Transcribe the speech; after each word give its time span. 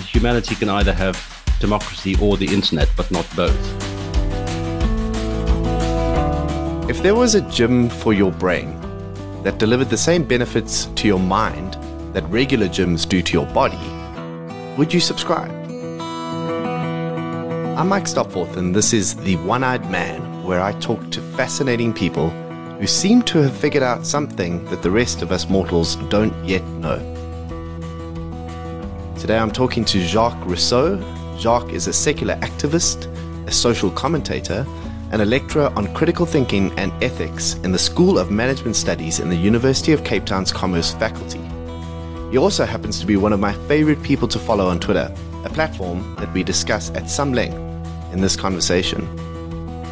humanity 0.00 0.54
can 0.54 0.68
either 0.68 0.92
have 0.92 1.16
democracy 1.60 2.16
or 2.20 2.36
the 2.36 2.46
internet, 2.46 2.88
but 2.96 3.10
not 3.10 3.26
both. 3.34 3.58
If 6.88 7.02
there 7.02 7.14
was 7.14 7.34
a 7.34 7.42
gym 7.42 7.88
for 7.88 8.12
your 8.12 8.32
brain 8.32 8.80
that 9.42 9.58
delivered 9.58 9.90
the 9.90 9.96
same 9.96 10.24
benefits 10.24 10.86
to 10.96 11.06
your 11.06 11.18
mind 11.18 11.76
that 12.14 12.24
regular 12.30 12.66
gyms 12.66 13.06
do 13.08 13.22
to 13.22 13.32
your 13.32 13.46
body, 13.46 13.78
would 14.76 14.94
you 14.94 15.00
subscribe? 15.00 15.50
I'm 17.78 17.88
Mike 17.88 18.06
Stopforth, 18.06 18.56
and 18.56 18.74
this 18.74 18.92
is 18.92 19.14
The 19.14 19.36
One 19.36 19.62
Eyed 19.62 19.90
Man, 19.90 20.44
where 20.44 20.60
I 20.60 20.72
talk 20.80 21.10
to 21.10 21.20
fascinating 21.36 21.92
people 21.92 22.30
who 22.80 22.86
seem 22.86 23.22
to 23.22 23.38
have 23.38 23.56
figured 23.56 23.82
out 23.82 24.06
something 24.06 24.64
that 24.66 24.82
the 24.82 24.90
rest 24.90 25.22
of 25.22 25.30
us 25.30 25.48
mortals 25.48 25.96
don't 26.08 26.34
yet 26.44 26.64
know. 26.80 27.17
Today 29.28 29.40
I'm 29.40 29.50
talking 29.50 29.84
to 29.84 30.00
Jacques 30.00 30.42
Rousseau. 30.46 30.96
Jacques 31.36 31.70
is 31.74 31.86
a 31.86 31.92
secular 31.92 32.36
activist, 32.36 33.14
a 33.46 33.52
social 33.52 33.90
commentator, 33.90 34.64
and 35.12 35.20
a 35.20 35.26
lecturer 35.26 35.70
on 35.76 35.92
critical 35.92 36.24
thinking 36.24 36.72
and 36.78 36.90
ethics 37.04 37.52
in 37.56 37.70
the 37.70 37.78
School 37.78 38.18
of 38.18 38.30
Management 38.30 38.74
Studies 38.74 39.20
in 39.20 39.28
the 39.28 39.36
University 39.36 39.92
of 39.92 40.02
Cape 40.02 40.24
Town's 40.24 40.50
Commerce 40.50 40.94
faculty. 40.94 41.42
He 42.30 42.38
also 42.38 42.64
happens 42.64 43.00
to 43.00 43.06
be 43.06 43.18
one 43.18 43.34
of 43.34 43.38
my 43.38 43.52
favorite 43.68 44.02
people 44.02 44.28
to 44.28 44.38
follow 44.38 44.66
on 44.66 44.80
Twitter, 44.80 45.14
a 45.44 45.50
platform 45.50 46.16
that 46.16 46.32
we 46.32 46.42
discuss 46.42 46.88
at 46.92 47.10
some 47.10 47.34
length 47.34 47.58
in 48.14 48.22
this 48.22 48.34
conversation. 48.34 49.06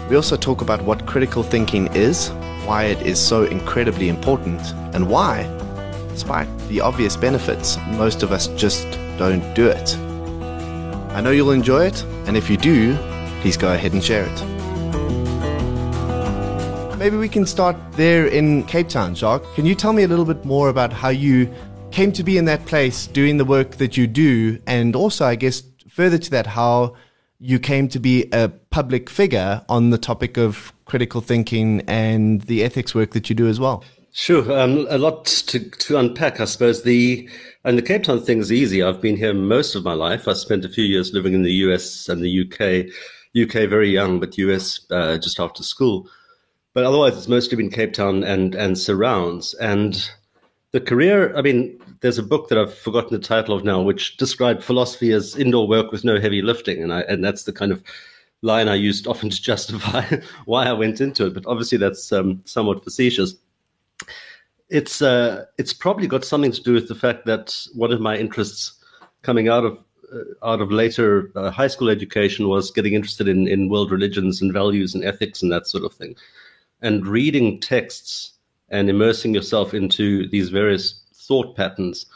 We 0.08 0.16
also 0.16 0.38
talk 0.38 0.62
about 0.62 0.82
what 0.84 1.04
critical 1.04 1.42
thinking 1.42 1.88
is, 1.94 2.30
why 2.64 2.84
it 2.84 3.02
is 3.02 3.20
so 3.20 3.44
incredibly 3.44 4.08
important, 4.08 4.62
and 4.94 5.10
why, 5.10 5.42
despite 6.08 6.48
the 6.68 6.80
obvious 6.80 7.18
benefits, 7.18 7.76
most 7.98 8.22
of 8.22 8.32
us 8.32 8.46
just 8.56 8.98
don't 9.16 9.54
do 9.54 9.68
it. 9.68 9.96
I 11.14 11.20
know 11.20 11.30
you'll 11.30 11.52
enjoy 11.52 11.86
it, 11.86 12.02
and 12.26 12.36
if 12.36 12.50
you 12.50 12.56
do, 12.56 12.96
please 13.40 13.56
go 13.56 13.72
ahead 13.72 13.92
and 13.92 14.04
share 14.04 14.24
it. 14.26 14.42
Maybe 16.98 17.16
we 17.16 17.28
can 17.28 17.46
start 17.46 17.76
there 17.92 18.26
in 18.26 18.64
Cape 18.64 18.88
Town, 18.88 19.14
Jacques. 19.14 19.44
Can 19.54 19.66
you 19.66 19.74
tell 19.74 19.92
me 19.92 20.02
a 20.02 20.08
little 20.08 20.24
bit 20.24 20.44
more 20.44 20.68
about 20.68 20.92
how 20.92 21.10
you 21.10 21.52
came 21.90 22.12
to 22.12 22.22
be 22.22 22.36
in 22.36 22.44
that 22.46 22.66
place 22.66 23.06
doing 23.06 23.36
the 23.36 23.44
work 23.44 23.76
that 23.76 23.96
you 23.96 24.06
do, 24.06 24.60
and 24.66 24.96
also, 24.96 25.24
I 25.24 25.36
guess, 25.36 25.62
further 25.88 26.18
to 26.18 26.30
that, 26.32 26.46
how 26.46 26.96
you 27.38 27.58
came 27.58 27.88
to 27.88 27.98
be 27.98 28.28
a 28.32 28.48
public 28.48 29.08
figure 29.08 29.62
on 29.68 29.90
the 29.90 29.98
topic 29.98 30.36
of 30.36 30.72
critical 30.84 31.20
thinking 31.20 31.82
and 31.86 32.42
the 32.42 32.64
ethics 32.64 32.94
work 32.94 33.12
that 33.12 33.28
you 33.28 33.36
do 33.36 33.46
as 33.46 33.60
well. 33.60 33.84
Sure, 34.18 34.50
um, 34.58 34.86
a 34.88 34.96
lot 34.96 35.26
to, 35.26 35.60
to 35.60 35.98
unpack, 35.98 36.40
I 36.40 36.46
suppose. 36.46 36.84
The 36.84 37.28
and 37.64 37.76
the 37.76 37.82
Cape 37.82 38.04
Town 38.04 38.18
thing 38.22 38.38
is 38.38 38.50
easy. 38.50 38.82
I've 38.82 39.02
been 39.02 39.18
here 39.18 39.34
most 39.34 39.74
of 39.74 39.84
my 39.84 39.92
life. 39.92 40.26
I 40.26 40.32
spent 40.32 40.64
a 40.64 40.70
few 40.70 40.84
years 40.84 41.12
living 41.12 41.34
in 41.34 41.42
the 41.42 41.52
US 41.66 42.08
and 42.08 42.22
the 42.22 42.40
UK. 42.40 42.90
UK 43.38 43.68
very 43.68 43.90
young, 43.90 44.18
but 44.18 44.38
US 44.38 44.80
uh, 44.90 45.18
just 45.18 45.38
after 45.38 45.62
school. 45.62 46.08
But 46.72 46.84
otherwise, 46.84 47.14
it's 47.18 47.28
mostly 47.28 47.58
been 47.58 47.68
Cape 47.68 47.92
Town 47.92 48.24
and 48.24 48.54
and 48.54 48.78
surrounds. 48.78 49.52
And 49.60 50.10
the 50.72 50.80
career, 50.80 51.36
I 51.36 51.42
mean, 51.42 51.78
there's 52.00 52.18
a 52.18 52.22
book 52.22 52.48
that 52.48 52.56
I've 52.56 52.74
forgotten 52.74 53.12
the 53.12 53.22
title 53.22 53.54
of 53.54 53.64
now, 53.64 53.82
which 53.82 54.16
described 54.16 54.64
philosophy 54.64 55.12
as 55.12 55.36
indoor 55.36 55.68
work 55.68 55.92
with 55.92 56.04
no 56.04 56.18
heavy 56.18 56.40
lifting, 56.40 56.82
and 56.82 56.90
I 56.90 57.00
and 57.02 57.22
that's 57.22 57.44
the 57.44 57.52
kind 57.52 57.70
of 57.70 57.82
line 58.40 58.68
I 58.68 58.76
used 58.76 59.06
often 59.06 59.28
to 59.28 59.42
justify 59.52 60.06
why 60.46 60.64
I 60.64 60.72
went 60.72 61.02
into 61.02 61.26
it. 61.26 61.34
But 61.34 61.44
obviously, 61.46 61.76
that's 61.76 62.12
um, 62.12 62.40
somewhat 62.46 62.82
facetious. 62.82 63.34
It's 64.68 65.00
uh, 65.00 65.44
it's 65.58 65.72
probably 65.72 66.06
got 66.06 66.24
something 66.24 66.52
to 66.52 66.62
do 66.62 66.72
with 66.72 66.88
the 66.88 66.94
fact 66.94 67.26
that 67.26 67.56
one 67.74 67.92
of 67.92 68.00
my 68.00 68.16
interests 68.16 68.82
coming 69.22 69.48
out 69.48 69.64
of 69.64 69.78
uh, 70.12 70.46
out 70.46 70.60
of 70.60 70.72
later 70.72 71.30
uh, 71.36 71.50
high 71.50 71.68
school 71.68 71.88
education 71.88 72.48
was 72.48 72.70
getting 72.70 72.94
interested 72.94 73.28
in 73.28 73.46
in 73.46 73.68
world 73.68 73.92
religions 73.92 74.42
and 74.42 74.52
values 74.52 74.94
and 74.94 75.04
ethics 75.04 75.42
and 75.42 75.52
that 75.52 75.66
sort 75.66 75.84
of 75.84 75.94
thing, 75.94 76.16
and 76.82 77.06
reading 77.06 77.60
texts 77.60 78.32
and 78.70 78.90
immersing 78.90 79.34
yourself 79.34 79.74
into 79.74 80.28
these 80.28 80.48
various 80.48 81.02
thought 81.14 81.56
patterns 81.56 82.06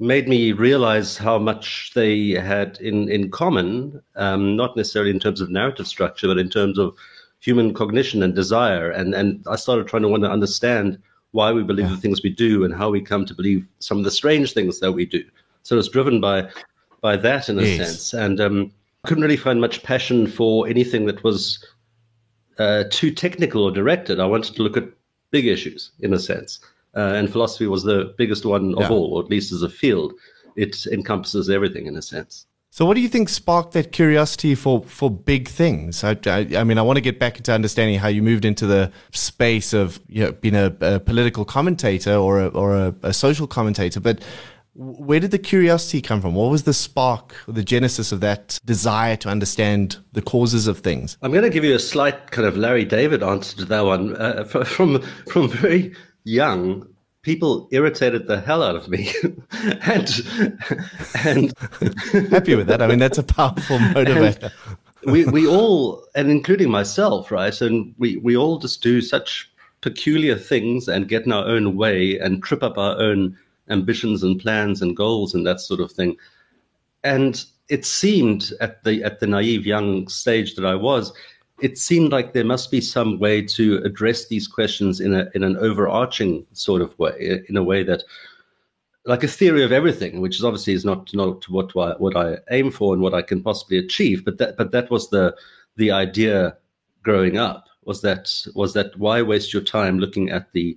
made 0.00 0.26
me 0.28 0.52
realize 0.52 1.18
how 1.18 1.38
much 1.38 1.92
they 1.94 2.30
had 2.30 2.78
in, 2.80 3.08
in 3.10 3.30
common, 3.30 4.00
um, 4.16 4.56
not 4.56 4.74
necessarily 4.76 5.10
in 5.10 5.20
terms 5.20 5.42
of 5.42 5.50
narrative 5.50 5.86
structure, 5.86 6.26
but 6.26 6.38
in 6.38 6.48
terms 6.48 6.78
of 6.78 6.96
human 7.40 7.74
cognition 7.74 8.22
and 8.22 8.34
desire. 8.34 8.90
And, 8.90 9.14
and 9.14 9.44
I 9.46 9.56
started 9.56 9.86
trying 9.86 10.02
to 10.02 10.08
want 10.08 10.22
to 10.22 10.30
understand 10.30 10.98
why 11.32 11.52
we 11.52 11.62
believe 11.62 11.86
yeah. 11.86 11.94
the 11.94 12.00
things 12.00 12.22
we 12.22 12.30
do 12.30 12.64
and 12.64 12.74
how 12.74 12.90
we 12.90 13.00
come 13.00 13.24
to 13.24 13.34
believe 13.34 13.66
some 13.78 13.98
of 13.98 14.04
the 14.04 14.10
strange 14.10 14.52
things 14.52 14.80
that 14.80 14.92
we 14.92 15.06
do. 15.06 15.24
So 15.62 15.78
it's 15.78 15.88
driven 15.88 16.20
by 16.20 16.48
by 17.00 17.16
that 17.16 17.48
in 17.48 17.58
a 17.58 17.62
yes. 17.62 17.78
sense. 17.78 18.12
And 18.12 18.40
um, 18.40 18.72
couldn't 19.06 19.22
really 19.22 19.36
find 19.36 19.60
much 19.60 19.82
passion 19.82 20.26
for 20.26 20.66
anything 20.68 21.06
that 21.06 21.22
was 21.24 21.64
uh, 22.58 22.84
too 22.90 23.10
technical 23.10 23.64
or 23.64 23.70
directed. 23.70 24.20
I 24.20 24.26
wanted 24.26 24.54
to 24.56 24.62
look 24.62 24.76
at 24.76 24.88
big 25.30 25.46
issues 25.46 25.92
in 26.00 26.12
a 26.12 26.18
sense. 26.18 26.60
Uh, 26.96 27.12
and 27.14 27.30
philosophy 27.30 27.66
was 27.66 27.84
the 27.84 28.14
biggest 28.18 28.44
one 28.44 28.74
of 28.74 28.80
yeah. 28.80 28.88
all, 28.88 29.14
or 29.14 29.22
at 29.22 29.30
least 29.30 29.52
as 29.52 29.62
a 29.62 29.70
field. 29.70 30.12
It 30.56 30.86
encompasses 30.86 31.48
everything 31.48 31.86
in 31.86 31.96
a 31.96 32.02
sense. 32.02 32.46
So, 32.72 32.86
what 32.86 32.94
do 32.94 33.00
you 33.00 33.08
think 33.08 33.28
sparked 33.28 33.72
that 33.72 33.90
curiosity 33.90 34.54
for, 34.54 34.84
for 34.84 35.10
big 35.10 35.48
things? 35.48 36.04
I, 36.04 36.16
I, 36.26 36.46
I, 36.56 36.62
mean, 36.62 36.78
I 36.78 36.82
want 36.82 36.98
to 36.98 37.00
get 37.00 37.18
back 37.18 37.36
into 37.36 37.52
understanding 37.52 37.98
how 37.98 38.06
you 38.06 38.22
moved 38.22 38.44
into 38.44 38.64
the 38.64 38.92
space 39.10 39.72
of 39.72 39.98
you 40.08 40.24
know, 40.24 40.32
being 40.32 40.54
a, 40.54 40.72
a 40.80 41.00
political 41.00 41.44
commentator 41.44 42.14
or 42.14 42.40
a, 42.40 42.46
or 42.48 42.76
a, 42.76 42.94
a, 43.02 43.12
social 43.12 43.48
commentator, 43.48 43.98
but 43.98 44.20
where 44.74 45.18
did 45.18 45.32
the 45.32 45.38
curiosity 45.38 46.00
come 46.00 46.20
from? 46.20 46.36
What 46.36 46.48
was 46.48 46.62
the 46.62 46.72
spark, 46.72 47.34
the 47.48 47.64
genesis 47.64 48.12
of 48.12 48.20
that 48.20 48.60
desire 48.64 49.16
to 49.16 49.28
understand 49.28 49.98
the 50.12 50.22
causes 50.22 50.68
of 50.68 50.78
things? 50.78 51.18
I'm 51.22 51.32
going 51.32 51.42
to 51.42 51.50
give 51.50 51.64
you 51.64 51.74
a 51.74 51.80
slight 51.80 52.30
kind 52.30 52.46
of 52.46 52.56
Larry 52.56 52.84
David 52.84 53.24
answer 53.24 53.56
to 53.56 53.64
that 53.64 53.84
one. 53.84 54.16
Uh, 54.16 54.44
from 54.64 55.02
from 55.26 55.48
very 55.48 55.92
young, 56.22 56.86
people 57.22 57.68
irritated 57.70 58.26
the 58.26 58.40
hell 58.40 58.62
out 58.62 58.76
of 58.76 58.88
me, 58.88 59.12
and 59.82 60.08
and 61.24 61.52
happy 62.30 62.54
with 62.54 62.66
that. 62.66 62.80
I 62.80 62.86
mean, 62.86 62.98
that's 62.98 63.18
a 63.18 63.22
powerful 63.22 63.78
motivator. 63.94 64.52
we 65.04 65.24
we 65.26 65.46
all, 65.46 66.04
and 66.14 66.30
including 66.30 66.70
myself, 66.70 67.30
right? 67.30 67.60
And 67.60 67.94
we 67.98 68.16
we 68.18 68.36
all 68.36 68.58
just 68.58 68.82
do 68.82 69.00
such 69.00 69.50
peculiar 69.80 70.36
things 70.36 70.88
and 70.88 71.08
get 71.08 71.24
in 71.24 71.32
our 71.32 71.46
own 71.46 71.76
way 71.76 72.18
and 72.18 72.42
trip 72.42 72.62
up 72.62 72.76
our 72.76 72.98
own 72.98 73.36
ambitions 73.70 74.22
and 74.22 74.38
plans 74.38 74.82
and 74.82 74.96
goals 74.96 75.34
and 75.34 75.46
that 75.46 75.60
sort 75.60 75.80
of 75.80 75.90
thing. 75.90 76.16
And 77.02 77.42
it 77.68 77.86
seemed 77.86 78.52
at 78.60 78.84
the 78.84 79.02
at 79.04 79.20
the 79.20 79.26
naive 79.26 79.66
young 79.66 80.08
stage 80.08 80.54
that 80.56 80.66
I 80.66 80.74
was 80.74 81.12
it 81.62 81.78
seemed 81.78 82.12
like 82.12 82.32
there 82.32 82.44
must 82.44 82.70
be 82.70 82.80
some 82.80 83.18
way 83.18 83.42
to 83.42 83.78
address 83.84 84.28
these 84.28 84.48
questions 84.48 85.00
in 85.00 85.14
a 85.14 85.28
in 85.34 85.42
an 85.42 85.56
overarching 85.56 86.46
sort 86.52 86.82
of 86.82 86.98
way, 86.98 87.42
in 87.48 87.56
a 87.56 87.62
way 87.62 87.82
that 87.82 88.02
like 89.06 89.22
a 89.22 89.28
theory 89.28 89.64
of 89.64 89.72
everything, 89.72 90.20
which 90.20 90.36
is 90.36 90.44
obviously 90.44 90.72
is 90.72 90.84
not 90.84 91.12
not 91.14 91.48
what 91.48 91.76
I, 91.76 91.92
what 91.98 92.16
I 92.16 92.38
aim 92.50 92.70
for 92.70 92.92
and 92.92 93.02
what 93.02 93.14
I 93.14 93.22
can 93.22 93.42
possibly 93.42 93.78
achieve. 93.78 94.24
But 94.24 94.38
that 94.38 94.56
but 94.56 94.72
that 94.72 94.90
was 94.90 95.10
the 95.10 95.34
the 95.76 95.90
idea 95.90 96.56
growing 97.02 97.38
up 97.38 97.66
was 97.84 98.02
that 98.02 98.30
was 98.54 98.74
that 98.74 98.96
why 98.98 99.22
waste 99.22 99.52
your 99.52 99.62
time 99.62 99.98
looking 99.98 100.30
at 100.30 100.52
the 100.52 100.76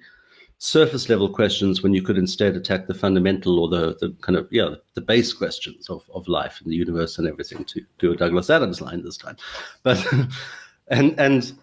surface 0.58 1.10
level 1.10 1.28
questions 1.28 1.84
when 1.84 1.94
you 1.94 2.02
could 2.02 2.18
instead 2.18 2.56
attack 2.56 2.88
the 2.88 2.94
fundamental 2.94 3.60
or 3.60 3.68
the, 3.68 3.98
the 4.00 4.16
kind 4.22 4.38
of 4.38 4.48
yeah 4.50 4.70
the 4.94 5.02
base 5.02 5.34
questions 5.34 5.90
of, 5.90 6.10
of 6.14 6.26
life 6.30 6.62
and 6.64 6.72
the 6.72 6.76
universe 6.76 7.18
and 7.18 7.28
everything 7.28 7.66
to 7.66 7.82
do 8.00 8.14
a 8.14 8.16
Douglas 8.16 8.50
Adams 8.50 8.80
line 8.80 9.04
this 9.04 9.18
time, 9.18 9.36
but 9.84 10.02
and 10.88 11.20
and 11.20 11.54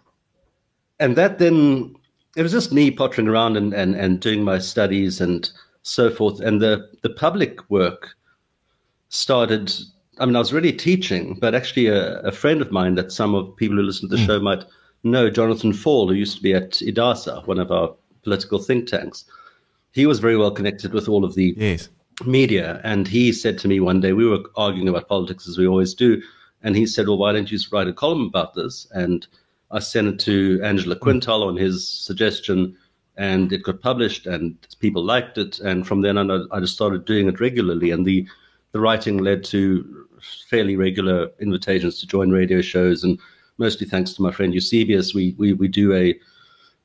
and 0.98 1.16
that 1.16 1.38
then 1.38 1.94
it 2.36 2.42
was 2.42 2.52
just 2.52 2.72
me 2.72 2.90
pottering 2.90 3.28
around 3.28 3.56
and, 3.56 3.74
and, 3.74 3.94
and 3.94 4.20
doing 4.20 4.44
my 4.44 4.58
studies 4.58 5.20
and 5.20 5.50
so 5.82 6.10
forth. 6.10 6.40
And 6.40 6.60
the, 6.60 6.88
the 7.02 7.10
public 7.10 7.68
work 7.70 8.10
started. 9.08 9.72
I 10.18 10.26
mean, 10.26 10.36
I 10.36 10.38
was 10.38 10.52
really 10.52 10.72
teaching, 10.72 11.38
but 11.40 11.54
actually, 11.54 11.86
a, 11.86 12.20
a 12.20 12.32
friend 12.32 12.60
of 12.60 12.70
mine 12.70 12.94
that 12.96 13.10
some 13.10 13.34
of 13.34 13.56
people 13.56 13.76
who 13.76 13.82
listen 13.82 14.08
to 14.08 14.16
the 14.16 14.22
mm. 14.22 14.26
show 14.26 14.38
might 14.38 14.64
know, 15.02 15.30
Jonathan 15.30 15.72
Faull, 15.72 16.08
who 16.08 16.14
used 16.14 16.36
to 16.36 16.42
be 16.42 16.54
at 16.54 16.72
IDASA, 16.72 17.46
one 17.46 17.58
of 17.58 17.70
our 17.70 17.94
political 18.22 18.58
think 18.58 18.86
tanks. 18.86 19.24
He 19.92 20.06
was 20.06 20.20
very 20.20 20.36
well 20.36 20.50
connected 20.50 20.92
with 20.92 21.08
all 21.08 21.24
of 21.24 21.34
the 21.34 21.54
yes. 21.56 21.88
media. 22.26 22.80
And 22.84 23.08
he 23.08 23.32
said 23.32 23.58
to 23.58 23.68
me 23.68 23.80
one 23.80 24.00
day, 24.00 24.12
we 24.12 24.26
were 24.26 24.44
arguing 24.56 24.88
about 24.88 25.08
politics 25.08 25.48
as 25.48 25.58
we 25.58 25.66
always 25.66 25.94
do. 25.94 26.22
And 26.62 26.76
he 26.76 26.86
said, 26.86 27.08
Well, 27.08 27.18
why 27.18 27.32
don't 27.32 27.50
you 27.50 27.58
write 27.72 27.88
a 27.88 27.92
column 27.92 28.26
about 28.26 28.54
this? 28.54 28.86
And 28.92 29.26
I 29.70 29.78
sent 29.78 30.08
it 30.08 30.18
to 30.20 30.60
Angela 30.62 30.94
hmm. 30.96 31.02
Quintal 31.02 31.44
on 31.44 31.56
his 31.56 31.88
suggestion, 31.88 32.76
and 33.16 33.52
it 33.52 33.62
got 33.62 33.80
published, 33.80 34.26
and 34.26 34.56
people 34.78 35.04
liked 35.04 35.38
it. 35.38 35.60
And 35.60 35.86
from 35.86 36.02
then 36.02 36.18
on, 36.18 36.48
I 36.50 36.60
just 36.60 36.74
started 36.74 37.04
doing 37.04 37.28
it 37.28 37.40
regularly. 37.40 37.90
And 37.90 38.06
the, 38.06 38.26
the 38.72 38.80
writing 38.80 39.18
led 39.18 39.44
to 39.44 40.06
fairly 40.48 40.76
regular 40.76 41.30
invitations 41.40 42.00
to 42.00 42.06
join 42.06 42.30
radio 42.30 42.60
shows. 42.60 43.04
And 43.04 43.18
mostly 43.58 43.86
thanks 43.86 44.12
to 44.14 44.22
my 44.22 44.30
friend 44.30 44.54
Eusebius, 44.54 45.14
we, 45.14 45.34
we, 45.38 45.52
we 45.52 45.68
do 45.68 45.94
a 45.94 46.18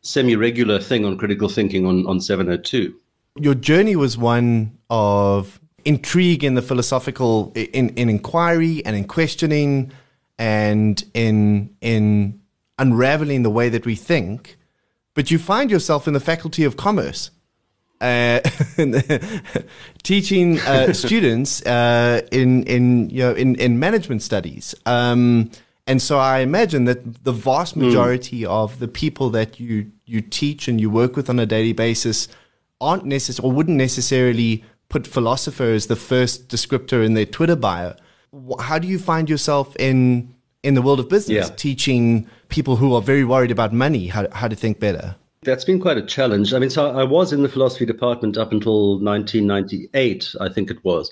semi 0.01 0.35
regular 0.35 0.79
thing 0.79 1.05
on 1.05 1.17
critical 1.17 1.49
thinking 1.49 1.85
on, 1.85 2.05
on 2.05 2.21
702. 2.21 2.95
Your 3.37 3.55
journey 3.55 3.95
was 3.95 4.17
one 4.17 4.77
of 4.89 5.59
intrigue 5.85 6.43
in 6.43 6.55
the 6.55 6.61
philosophical 6.61 7.53
in, 7.55 7.89
in 7.89 8.09
inquiry 8.09 8.83
and 8.85 8.95
in 8.95 9.05
questioning 9.05 9.91
and 10.37 11.03
in 11.13 11.75
in 11.79 12.41
unraveling 12.77 13.43
the 13.43 13.49
way 13.49 13.69
that 13.69 13.85
we 13.85 13.95
think, 13.95 14.57
but 15.13 15.31
you 15.31 15.39
find 15.39 15.71
yourself 15.71 16.07
in 16.07 16.13
the 16.13 16.19
faculty 16.19 16.63
of 16.63 16.75
commerce. 16.75 17.31
Uh, 18.01 18.41
teaching 20.03 20.59
uh, 20.61 20.91
students 21.05 21.65
uh, 21.65 22.21
in 22.31 22.63
in 22.63 23.09
you 23.09 23.19
know 23.19 23.33
in, 23.33 23.55
in 23.55 23.79
management 23.79 24.21
studies, 24.21 24.75
um, 24.85 25.49
and 25.87 26.01
so 26.01 26.17
I 26.17 26.39
imagine 26.39 26.85
that 26.85 27.23
the 27.23 27.31
vast 27.31 27.75
hmm. 27.75 27.85
majority 27.85 28.41
mm. 28.41 28.47
of 28.47 28.79
the 28.79 28.87
people 28.89 29.29
that 29.29 29.59
you 29.59 29.91
you 30.05 30.19
teach 30.19 30.67
and 30.67 30.81
you 30.81 30.89
work 30.89 31.15
with 31.15 31.29
on 31.29 31.39
a 31.39 31.45
daily 31.45 31.73
basis 31.73 32.27
aren't 32.81 33.05
necessarily 33.05 33.49
or 33.49 33.55
wouldn't 33.55 33.77
necessarily 33.77 34.63
put 34.89 35.07
philosopher 35.07 35.71
as 35.71 35.87
the 35.87 35.95
first 35.95 36.49
descriptor 36.49 37.05
in 37.05 37.13
their 37.13 37.25
Twitter 37.25 37.55
bio. 37.55 37.95
How 38.59 38.79
do 38.79 38.87
you 38.87 38.99
find 38.99 39.29
yourself 39.29 39.75
in 39.77 40.33
in 40.63 40.73
the 40.73 40.81
world 40.81 40.99
of 40.99 41.07
business 41.07 41.47
yeah. 41.47 41.55
teaching 41.55 42.27
people 42.49 42.75
who 42.75 42.95
are 42.95 43.01
very 43.01 43.23
worried 43.23 43.51
about 43.51 43.71
money 43.71 44.07
how, 44.07 44.27
how 44.31 44.47
to 44.47 44.55
think 44.55 44.79
better? 44.79 45.15
That's 45.43 45.63
been 45.63 45.79
quite 45.79 45.97
a 45.97 46.01
challenge. 46.01 46.53
I 46.53 46.59
mean, 46.59 46.71
so 46.71 46.89
I 46.89 47.03
was 47.03 47.31
in 47.31 47.43
the 47.43 47.49
philosophy 47.49 47.85
department 47.85 48.35
up 48.35 48.51
until 48.51 48.99
1998, 48.99 50.35
I 50.41 50.49
think 50.49 50.71
it 50.71 50.83
was. 50.83 51.11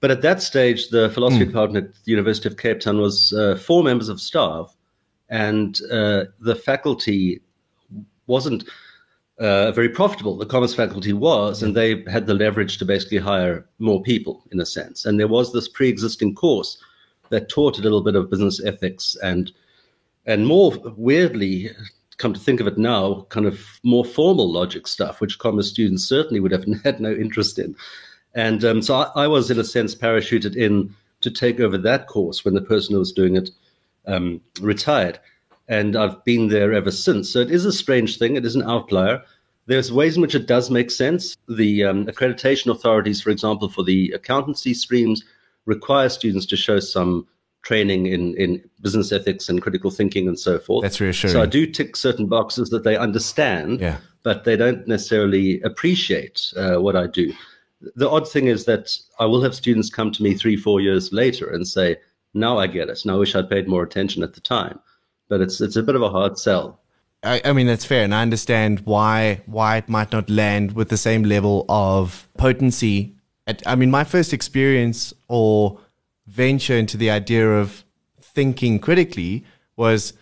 But 0.00 0.10
at 0.10 0.22
that 0.22 0.40
stage, 0.40 0.88
the 0.88 1.10
philosophy 1.10 1.44
mm. 1.44 1.48
department 1.48 1.86
at 1.86 2.04
the 2.04 2.10
University 2.10 2.48
of 2.48 2.56
Cape 2.56 2.80
Town 2.80 2.98
was 2.98 3.32
uh, 3.34 3.56
four 3.56 3.82
members 3.82 4.08
of 4.08 4.20
staff, 4.20 4.74
and 5.28 5.78
uh, 5.90 6.24
the 6.40 6.54
faculty 6.54 7.42
wasn't 8.26 8.64
uh, 9.38 9.72
very 9.72 9.88
profitable. 9.88 10.36
The 10.36 10.46
commerce 10.46 10.74
faculty 10.74 11.12
was, 11.12 11.62
and 11.62 11.76
they 11.76 12.02
had 12.04 12.26
the 12.26 12.34
leverage 12.34 12.78
to 12.78 12.84
basically 12.84 13.18
hire 13.18 13.66
more 13.78 14.02
people 14.02 14.44
in 14.50 14.60
a 14.60 14.66
sense. 14.66 15.04
And 15.04 15.18
there 15.18 15.28
was 15.28 15.52
this 15.52 15.68
pre-existing 15.68 16.34
course 16.34 16.78
that 17.30 17.48
taught 17.48 17.78
a 17.78 17.82
little 17.82 18.02
bit 18.02 18.16
of 18.16 18.30
business 18.30 18.62
ethics 18.64 19.16
and 19.22 19.52
and 20.26 20.46
more 20.46 20.74
weirdly, 20.94 21.70
come 22.18 22.34
to 22.34 22.40
think 22.40 22.60
of 22.60 22.66
it 22.66 22.76
now, 22.76 23.26
kind 23.30 23.46
of 23.46 23.80
more 23.82 24.04
formal 24.04 24.52
logic 24.52 24.86
stuff, 24.86 25.22
which 25.22 25.38
commerce 25.38 25.70
students 25.70 26.04
certainly 26.04 26.38
would 26.38 26.52
have 26.52 26.66
had 26.84 27.00
no 27.00 27.12
interest 27.12 27.58
in. 27.58 27.74
And 28.34 28.62
um, 28.62 28.82
so 28.82 28.94
I, 28.94 29.24
I, 29.24 29.26
was, 29.26 29.50
in 29.50 29.58
a 29.58 29.64
sense, 29.64 29.94
parachuted 29.94 30.54
in 30.54 30.94
to 31.22 31.30
take 31.30 31.60
over 31.60 31.78
that 31.78 32.08
course 32.08 32.44
when 32.44 32.52
the 32.52 32.60
person 32.60 32.92
who 32.92 32.98
was 32.98 33.10
doing 33.10 33.36
it 33.36 33.48
um, 34.06 34.42
retired 34.60 35.18
and 35.68 35.96
I've 35.96 36.24
been 36.24 36.48
there 36.48 36.72
ever 36.72 36.90
since. 36.90 37.30
So 37.30 37.40
it 37.40 37.50
is 37.50 37.64
a 37.64 37.72
strange 37.72 38.18
thing. 38.18 38.36
It 38.36 38.46
is 38.46 38.56
an 38.56 38.62
outlier. 38.62 39.22
There's 39.66 39.92
ways 39.92 40.16
in 40.16 40.22
which 40.22 40.34
it 40.34 40.46
does 40.46 40.70
make 40.70 40.90
sense. 40.90 41.36
The 41.46 41.84
um, 41.84 42.06
accreditation 42.06 42.70
authorities, 42.70 43.20
for 43.20 43.30
example, 43.30 43.68
for 43.68 43.84
the 43.84 44.10
accountancy 44.12 44.72
streams, 44.72 45.24
require 45.66 46.08
students 46.08 46.46
to 46.46 46.56
show 46.56 46.80
some 46.80 47.26
training 47.62 48.06
in, 48.06 48.34
in 48.36 48.64
business 48.80 49.12
ethics 49.12 49.50
and 49.50 49.60
critical 49.60 49.90
thinking 49.90 50.26
and 50.26 50.38
so 50.38 50.58
forth. 50.58 50.82
That's 50.82 51.00
reassuring. 51.00 51.34
So 51.34 51.42
I 51.42 51.46
do 51.46 51.66
tick 51.66 51.96
certain 51.96 52.26
boxes 52.26 52.70
that 52.70 52.82
they 52.84 52.96
understand, 52.96 53.80
yeah. 53.80 53.98
but 54.22 54.44
they 54.44 54.56
don't 54.56 54.88
necessarily 54.88 55.60
appreciate 55.62 56.50
uh, 56.56 56.76
what 56.76 56.96
I 56.96 57.06
do. 57.06 57.34
The 57.94 58.08
odd 58.08 58.26
thing 58.28 58.46
is 58.46 58.64
that 58.64 58.96
I 59.20 59.26
will 59.26 59.42
have 59.42 59.54
students 59.54 59.90
come 59.90 60.10
to 60.12 60.22
me 60.22 60.34
three, 60.34 60.56
four 60.56 60.80
years 60.80 61.12
later 61.12 61.50
and 61.50 61.68
say, 61.68 61.98
now 62.32 62.58
I 62.58 62.68
get 62.68 62.88
it. 62.88 63.02
Now 63.04 63.16
I 63.16 63.18
wish 63.18 63.34
I'd 63.34 63.50
paid 63.50 63.68
more 63.68 63.82
attention 63.82 64.22
at 64.22 64.32
the 64.32 64.40
time 64.40 64.80
but 65.28 65.40
it's 65.40 65.60
it's 65.60 65.76
a 65.76 65.82
bit 65.82 65.94
of 65.94 66.02
a 66.02 66.08
hard 66.08 66.38
sell. 66.38 66.80
I, 67.22 67.40
I, 67.44 67.52
mean 67.52 67.66
that's 67.66 67.84
fair, 67.84 68.04
and 68.04 68.14
I 68.14 68.22
understand 68.22 68.80
why 68.80 69.42
why 69.46 69.78
it 69.78 69.88
might 69.88 70.12
not 70.12 70.30
land 70.30 70.72
with 70.72 70.88
the 70.88 70.96
same 70.96 71.24
level 71.24 71.64
of 71.68 72.28
potency. 72.36 73.14
At, 73.46 73.62
I 73.66 73.74
mean, 73.74 73.90
my 73.90 74.04
first 74.04 74.32
experience 74.32 75.12
or 75.26 75.80
venture 76.26 76.76
into 76.76 76.96
the 76.96 77.10
idea 77.10 77.48
of 77.60 77.84
thinking 78.20 78.78
critically 78.78 79.44
was 79.76 80.12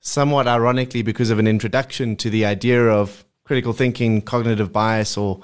somewhat 0.00 0.48
ironically 0.48 1.02
because 1.02 1.30
of 1.30 1.38
an 1.38 1.46
introduction 1.46 2.16
to 2.16 2.30
the 2.30 2.44
idea 2.44 2.82
of 2.82 3.24
critical 3.44 3.72
thinking, 3.72 4.22
cognitive 4.22 4.72
bias, 4.72 5.16
or 5.16 5.40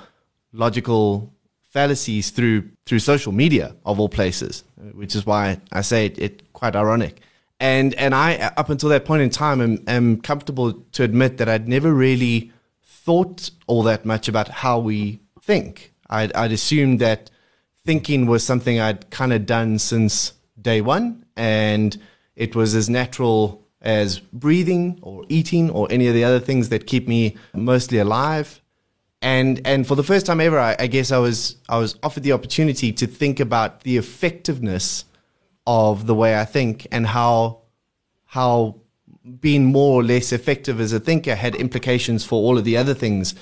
logical 0.53 1.33
fallacies 1.71 2.31
through 2.31 2.69
through 2.85 2.99
social 2.99 3.33
media 3.33 3.77
of 3.85 4.01
all 4.01 4.09
places, 4.09 4.65
which 4.93 5.15
is 5.15 5.25
why 5.25 5.61
I 5.71 5.83
say 5.83 6.07
it, 6.07 6.19
it 6.19 6.53
quite 6.53 6.75
ironic 6.75 7.21
and 7.61 7.95
and 7.95 8.15
I 8.15 8.53
up 8.57 8.69
until 8.71 8.89
that 8.91 9.05
point 9.05 9.23
in 9.23 9.31
time 9.31 9.61
am, 9.61 9.83
am 9.87 10.21
comfortable 10.21 10.73
to 10.93 11.03
admit 11.03 11.39
that 11.39 11.49
I'd 11.49 11.69
never 11.69 11.93
really 11.93 12.53
thought 12.83 13.51
all 13.67 13.83
that 13.85 14.05
much 14.05 14.29
about 14.29 14.49
how 14.49 14.79
we 14.79 15.21
think. 15.41 15.95
I'd, 16.11 16.33
I'd 16.35 16.53
assumed 16.53 17.01
that 17.01 17.31
thinking 17.85 18.27
was 18.27 18.45
something 18.45 18.81
I'd 18.81 19.11
kind 19.11 19.33
of 19.33 19.47
done 19.47 19.79
since 19.79 20.33
day 20.61 20.81
one, 20.81 21.25
and 21.37 21.97
it 22.35 22.55
was 22.55 22.75
as 22.75 22.91
natural 22.91 23.65
as 23.81 24.19
breathing 24.19 24.99
or 25.03 25.25
eating 25.29 25.71
or 25.71 25.87
any 25.91 26.09
of 26.09 26.15
the 26.15 26.25
other 26.25 26.41
things 26.41 26.69
that 26.71 26.87
keep 26.87 27.07
me 27.07 27.37
mostly 27.55 27.99
alive. 27.99 28.61
And 29.23 29.61
and 29.65 29.87
for 29.87 29.95
the 29.95 30.03
first 30.03 30.27
time 30.27 30.41
ever, 30.41 30.59
I, 30.59 30.77
I 30.79 30.87
guess 30.89 31.11
I 31.11 31.19
was 31.19 31.57
I 31.69 31.79
was 31.79 31.97
offered 32.03 32.23
the 32.23 32.33
opportunity 32.33 32.93
to 32.93 33.07
think 33.07 33.41
about 33.41 33.81
the 33.83 33.97
effectiveness 33.97 35.05
of 35.67 36.07
the 36.07 36.15
way 36.15 36.39
I 36.39 36.45
think 36.45 36.87
and 36.93 37.07
how 37.07 37.63
how 38.27 38.77
being 39.41 39.65
more 39.65 40.01
or 40.01 40.05
less 40.05 40.33
effective 40.33 40.81
as 40.81 40.93
a 40.93 41.01
thinker 41.01 41.35
had 41.35 41.55
implications 41.55 42.25
for 42.25 42.37
all 42.37 42.59
of 42.59 42.65
the 42.65 42.77
other 42.77 42.95
things 42.95 43.35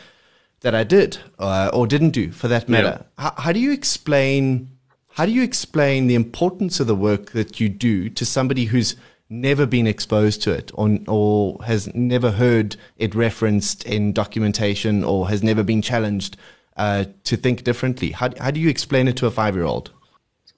that 0.60 0.74
I 0.74 0.82
did 0.82 1.18
uh, 1.38 1.70
or 1.72 1.86
didn't 1.86 2.10
do, 2.10 2.32
for 2.32 2.48
that 2.48 2.68
matter. 2.68 3.04
Yeah. 3.18 3.22
How, 3.22 3.34
how 3.36 3.52
do 3.52 3.60
you 3.60 3.70
explain? 3.70 4.70
How 5.10 5.26
do 5.26 5.32
you 5.32 5.42
explain 5.42 6.06
the 6.06 6.14
importance 6.14 6.80
of 6.80 6.86
the 6.86 6.96
work 6.96 7.32
that 7.32 7.60
you 7.60 7.68
do 7.68 8.08
to 8.10 8.24
somebody 8.24 8.64
who's 8.64 8.96
never 9.28 9.66
been 9.66 9.86
exposed 9.86 10.42
to 10.42 10.50
it 10.52 10.70
or, 10.74 10.98
or 11.06 11.62
has 11.64 11.92
never 11.94 12.32
heard 12.32 12.76
it 12.96 13.14
referenced 13.14 13.84
in 13.84 14.12
documentation 14.12 15.04
or 15.04 15.28
has 15.28 15.42
never 15.42 15.62
been 15.62 15.82
challenged 15.82 16.36
uh, 16.76 17.04
to 17.24 17.36
think 17.36 17.62
differently? 17.62 18.10
How, 18.10 18.30
how 18.40 18.50
do 18.50 18.58
you 18.58 18.68
explain 18.68 19.06
it 19.06 19.16
to 19.18 19.26
a 19.26 19.30
five 19.30 19.54
year 19.54 19.64
old? 19.64 19.92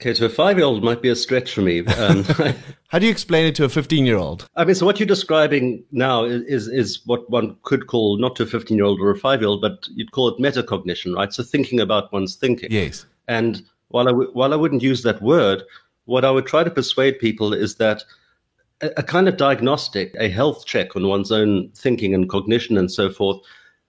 Okay, 0.00 0.12
to 0.12 0.26
a 0.26 0.28
five-year-old 0.28 0.84
might 0.84 1.00
be 1.00 1.08
a 1.08 1.16
stretch 1.16 1.54
for 1.54 1.62
me. 1.62 1.84
Um, 1.86 2.24
How 2.88 2.98
do 2.98 3.06
you 3.06 3.10
explain 3.10 3.46
it 3.46 3.54
to 3.56 3.64
a 3.64 3.68
fifteen-year-old? 3.68 4.46
I 4.54 4.64
mean, 4.64 4.74
so 4.74 4.84
what 4.84 5.00
you're 5.00 5.06
describing 5.06 5.84
now 5.90 6.24
is, 6.24 6.42
is, 6.42 6.68
is 6.68 7.00
what 7.06 7.28
one 7.30 7.56
could 7.62 7.86
call 7.86 8.18
not 8.18 8.36
to 8.36 8.42
a 8.42 8.46
fifteen-year-old 8.46 9.00
or 9.00 9.10
a 9.10 9.16
five-year-old, 9.16 9.62
but 9.62 9.88
you'd 9.94 10.12
call 10.12 10.28
it 10.28 10.38
metacognition, 10.38 11.16
right? 11.16 11.32
So 11.32 11.42
thinking 11.42 11.80
about 11.80 12.12
one's 12.12 12.36
thinking. 12.36 12.68
Yes. 12.70 13.06
And 13.26 13.62
while 13.88 14.06
I 14.06 14.10
w- 14.12 14.30
while 14.34 14.52
I 14.52 14.56
wouldn't 14.56 14.82
use 14.82 15.02
that 15.02 15.22
word, 15.22 15.62
what 16.04 16.26
I 16.26 16.30
would 16.30 16.46
try 16.46 16.62
to 16.62 16.70
persuade 16.70 17.18
people 17.18 17.54
is 17.54 17.76
that 17.76 18.04
a, 18.82 18.90
a 18.98 19.02
kind 19.02 19.28
of 19.28 19.38
diagnostic, 19.38 20.14
a 20.18 20.28
health 20.28 20.66
check 20.66 20.94
on 20.94 21.08
one's 21.08 21.32
own 21.32 21.70
thinking 21.74 22.12
and 22.12 22.28
cognition 22.28 22.76
and 22.76 22.92
so 22.92 23.08
forth, 23.10 23.40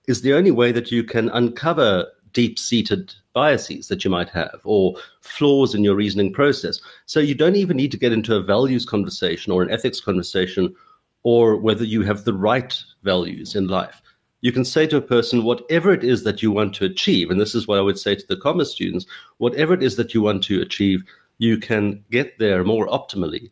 is 0.07 0.21
the 0.21 0.33
only 0.33 0.51
way 0.51 0.71
that 0.71 0.89
you 0.89 1.03
can 1.03 1.29
uncover 1.29 2.07
deep 2.37 2.59
seated 2.59 3.15
biases 3.33 3.87
that 3.87 4.03
you 4.03 4.11
might 4.11 4.29
have 4.29 4.61
or 4.63 4.95
flaws 5.21 5.73
in 5.73 5.83
your 5.83 5.95
reasoning 5.95 6.31
process. 6.31 6.79
So 7.07 7.19
you 7.19 7.33
don't 7.33 7.55
even 7.55 7.77
need 7.77 7.89
to 7.93 7.97
get 7.97 8.13
into 8.13 8.35
a 8.35 8.43
values 8.43 8.85
conversation 8.85 9.51
or 9.51 9.63
an 9.63 9.71
ethics 9.71 9.99
conversation 9.99 10.75
or 11.23 11.57
whether 11.57 11.83
you 11.83 12.03
have 12.03 12.25
the 12.25 12.35
right 12.35 12.79
values 13.01 13.55
in 13.55 13.67
life. 13.67 14.03
You 14.41 14.51
can 14.51 14.63
say 14.63 14.85
to 14.85 14.97
a 14.97 15.01
person, 15.15 15.45
whatever 15.45 15.91
it 15.91 16.03
is 16.03 16.23
that 16.25 16.43
you 16.43 16.51
want 16.51 16.75
to 16.75 16.85
achieve, 16.85 17.31
and 17.31 17.41
this 17.41 17.55
is 17.55 17.67
what 17.67 17.79
I 17.79 17.81
would 17.81 17.97
say 17.97 18.13
to 18.13 18.27
the 18.27 18.37
commerce 18.37 18.71
students, 18.71 19.07
whatever 19.39 19.73
it 19.73 19.81
is 19.81 19.95
that 19.95 20.13
you 20.13 20.21
want 20.21 20.43
to 20.43 20.61
achieve, 20.61 21.01
you 21.39 21.57
can 21.57 22.05
get 22.11 22.37
there 22.37 22.63
more 22.63 22.85
optimally, 22.87 23.49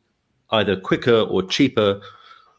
either 0.52 0.80
quicker 0.80 1.22
or 1.22 1.42
cheaper 1.42 2.02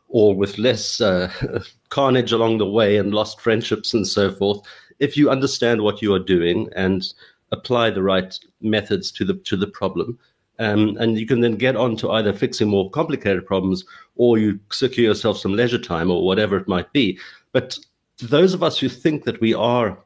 or 0.09 0.35
with 0.35 0.59
less 0.59 1.00
uh, 1.00 1.30
carnage 1.88 2.33
along 2.33 2.59
the 2.59 2.68
way 2.68 2.97
and 2.97 3.14
lost 3.14 3.40
friendships 3.40 3.95
and 3.95 4.09
so 4.09 4.33
forth 4.33 4.61
if 4.99 5.17
you 5.17 5.31
understand 5.31 5.83
what 5.83 6.03
you 6.03 6.12
are 6.15 6.19
doing 6.19 6.69
and 6.75 7.12
apply 7.53 7.91
the 7.91 8.03
right 8.03 8.38
methods 8.61 9.11
to 9.12 9.25
the 9.25 9.35
to 9.35 9.57
the 9.57 9.67
problem, 9.67 10.19
um, 10.59 10.97
and 10.99 11.19
you 11.19 11.26
can 11.26 11.41
then 11.41 11.57
get 11.57 11.76
on 11.76 11.97
to 11.97 12.11
either 12.12 12.33
fixing 12.33 12.69
more 12.69 12.91
complicated 12.91 13.47
problems 13.47 13.85
or 14.17 14.38
you 14.38 14.59
secure 14.71 15.07
yourself 15.07 15.38
some 15.38 15.55
leisure 15.55 15.79
time 15.79 16.11
or 16.11 16.25
whatever 16.25 16.57
it 16.57 16.69
might 16.69 16.93
be. 16.93 17.19
But 17.53 17.79
those 18.19 18.55
of 18.55 18.62
us 18.62 18.79
who 18.79 18.88
think 18.88 19.25
that 19.25 19.41
we 19.41 19.53
are 19.55 19.99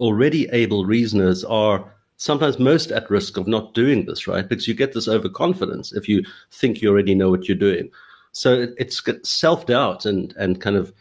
already 0.00 0.48
able 0.50 0.84
reasoners 0.84 1.44
are 1.44 1.90
sometimes 2.16 2.58
most 2.58 2.90
at 2.90 3.10
risk 3.10 3.36
of 3.36 3.48
not 3.48 3.74
doing 3.74 4.04
this, 4.04 4.26
right? 4.26 4.48
Because 4.48 4.68
you 4.68 4.74
get 4.74 4.92
this 4.92 5.08
overconfidence 5.08 5.92
if 5.92 6.08
you 6.08 6.24
think 6.50 6.80
you 6.80 6.90
already 6.90 7.14
know 7.14 7.30
what 7.30 7.48
you're 7.48 7.56
doing. 7.56 7.90
So 8.32 8.68
it's 8.76 9.02
self 9.22 9.66
doubt 9.66 10.06
and 10.06 10.34
and 10.36 10.60
kind 10.60 10.76
of 10.76 10.92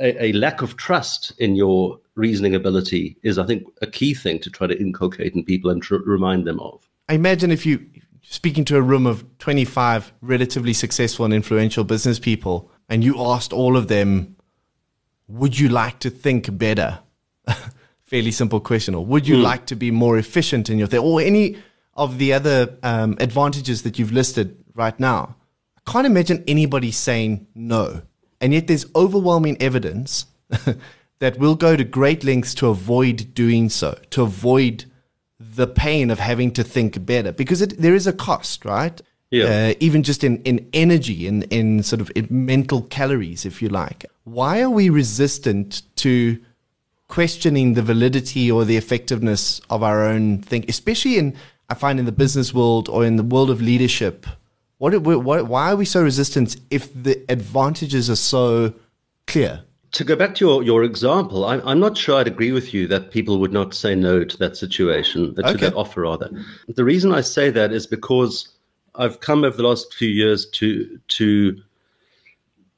a, 0.00 0.24
a, 0.26 0.32
lack 0.32 0.62
of 0.62 0.76
trust 0.76 1.32
in 1.38 1.56
your 1.56 1.98
reasoning 2.20 2.54
ability 2.54 3.16
is, 3.22 3.38
I 3.38 3.46
think, 3.46 3.66
a 3.82 3.86
key 3.86 4.14
thing 4.14 4.38
to 4.40 4.50
try 4.50 4.66
to 4.66 4.78
inculcate 4.78 5.34
in 5.34 5.44
people 5.44 5.70
and 5.70 5.82
tr- 5.82 5.96
remind 5.96 6.46
them 6.46 6.60
of. 6.60 6.88
I 7.08 7.14
imagine 7.14 7.50
if 7.50 7.66
you 7.66 7.84
speaking 8.22 8.64
to 8.66 8.76
a 8.76 8.82
room 8.82 9.06
of 9.06 9.24
25 9.38 10.12
relatively 10.20 10.72
successful 10.72 11.24
and 11.24 11.34
influential 11.34 11.82
business 11.82 12.18
people, 12.20 12.70
and 12.88 13.02
you 13.02 13.20
asked 13.20 13.52
all 13.52 13.76
of 13.76 13.88
them, 13.88 14.36
would 15.26 15.58
you 15.58 15.68
like 15.68 15.98
to 16.00 16.10
think 16.10 16.56
better? 16.56 17.00
fairly 18.10 18.32
simple 18.32 18.60
question. 18.60 18.94
Or 18.94 19.06
would 19.06 19.28
you 19.28 19.36
mm. 19.36 19.42
like 19.42 19.66
to 19.66 19.76
be 19.76 19.92
more 19.92 20.18
efficient 20.18 20.68
in 20.68 20.78
your 20.78 20.88
thing? 20.88 20.98
Or 21.00 21.20
any 21.20 21.56
of 21.94 22.18
the 22.18 22.32
other 22.32 22.76
um, 22.82 23.16
advantages 23.20 23.82
that 23.82 23.98
you've 23.98 24.12
listed 24.12 24.56
right 24.74 24.98
now? 24.98 25.36
I 25.78 25.90
can't 25.90 26.06
imagine 26.06 26.42
anybody 26.48 26.90
saying 26.90 27.46
no. 27.54 28.02
And 28.40 28.52
yet 28.52 28.66
there's 28.66 28.86
overwhelming 28.96 29.56
evidence 29.62 30.26
that 31.20 31.38
we'll 31.38 31.54
go 31.54 31.76
to 31.76 31.84
great 31.84 32.24
lengths 32.24 32.54
to 32.54 32.68
avoid 32.68 33.32
doing 33.34 33.68
so, 33.68 33.98
to 34.10 34.22
avoid 34.22 34.84
the 35.38 35.66
pain 35.66 36.10
of 36.10 36.18
having 36.18 36.50
to 36.52 36.64
think 36.64 37.06
better, 37.06 37.32
because 37.32 37.62
it, 37.62 37.78
there 37.78 37.94
is 37.94 38.06
a 38.06 38.12
cost, 38.12 38.64
right? 38.64 39.00
Yeah. 39.30 39.44
Uh, 39.44 39.74
even 39.78 40.02
just 40.02 40.24
in, 40.24 40.42
in 40.42 40.68
energy, 40.72 41.26
in, 41.26 41.42
in 41.44 41.82
sort 41.84 42.00
of 42.00 42.10
in 42.16 42.26
mental 42.30 42.82
calories, 42.82 43.46
if 43.46 43.62
you 43.62 43.68
like. 43.68 44.04
Why 44.24 44.60
are 44.60 44.70
we 44.70 44.90
resistant 44.90 45.82
to 45.96 46.38
questioning 47.06 47.74
the 47.74 47.82
validity 47.82 48.50
or 48.50 48.64
the 48.64 48.76
effectiveness 48.76 49.60
of 49.70 49.82
our 49.82 50.04
own 50.04 50.38
thing, 50.38 50.64
especially 50.68 51.18
in, 51.18 51.36
I 51.68 51.74
find 51.74 51.98
in 51.98 52.06
the 52.06 52.12
business 52.12 52.52
world 52.52 52.88
or 52.88 53.04
in 53.04 53.16
the 53.16 53.22
world 53.22 53.50
of 53.50 53.60
leadership? 53.60 54.26
What, 54.78 55.00
what, 55.02 55.46
why 55.46 55.72
are 55.72 55.76
we 55.76 55.84
so 55.84 56.02
resistant 56.02 56.56
if 56.70 56.90
the 56.94 57.22
advantages 57.28 58.08
are 58.08 58.16
so 58.16 58.72
clear? 59.26 59.62
To 59.92 60.04
go 60.04 60.14
back 60.14 60.36
to 60.36 60.44
your, 60.44 60.62
your 60.62 60.84
example, 60.84 61.44
I'm, 61.44 61.60
I'm 61.66 61.80
not 61.80 61.98
sure 61.98 62.16
I'd 62.16 62.28
agree 62.28 62.52
with 62.52 62.72
you 62.72 62.86
that 62.88 63.10
people 63.10 63.38
would 63.40 63.52
not 63.52 63.74
say 63.74 63.94
no 63.94 64.22
to 64.22 64.36
that 64.36 64.56
situation, 64.56 65.34
uh, 65.42 65.52
to 65.52 65.58
that 65.58 65.74
offer 65.74 66.02
rather. 66.02 66.30
The 66.68 66.84
reason 66.84 67.12
I 67.12 67.22
say 67.22 67.50
that 67.50 67.72
is 67.72 67.86
because 67.86 68.48
I've 68.94 69.20
come 69.20 69.42
over 69.42 69.56
the 69.56 69.66
last 69.66 69.94
few 69.94 70.08
years 70.08 70.48
to 70.50 70.98
to 71.08 71.60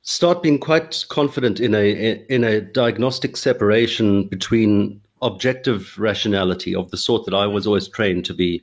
start 0.03 0.43
being 0.43 0.59
quite 0.59 1.05
confident 1.09 1.61
in 1.61 1.75
a 1.75 2.25
in 2.29 2.45
a 2.45 2.61
diagnostic 2.61 3.37
separation 3.37 4.27
between 4.29 5.01
objective 5.23 5.99
rationality 5.99 6.75
of 6.75 6.91
the 6.91 6.97
sort 6.97 7.25
that 7.25 7.35
I 7.35 7.47
was 7.47 7.67
always 7.67 7.89
trained 7.89 8.25
to 8.27 8.35
be 8.35 8.63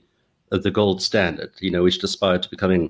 the 0.49 0.71
gold 0.71 1.01
standard, 1.01 1.51
you 1.59 1.71
know, 1.71 1.83
which 1.83 2.03
aspired 2.03 2.43
to 2.43 2.49
becoming 2.49 2.89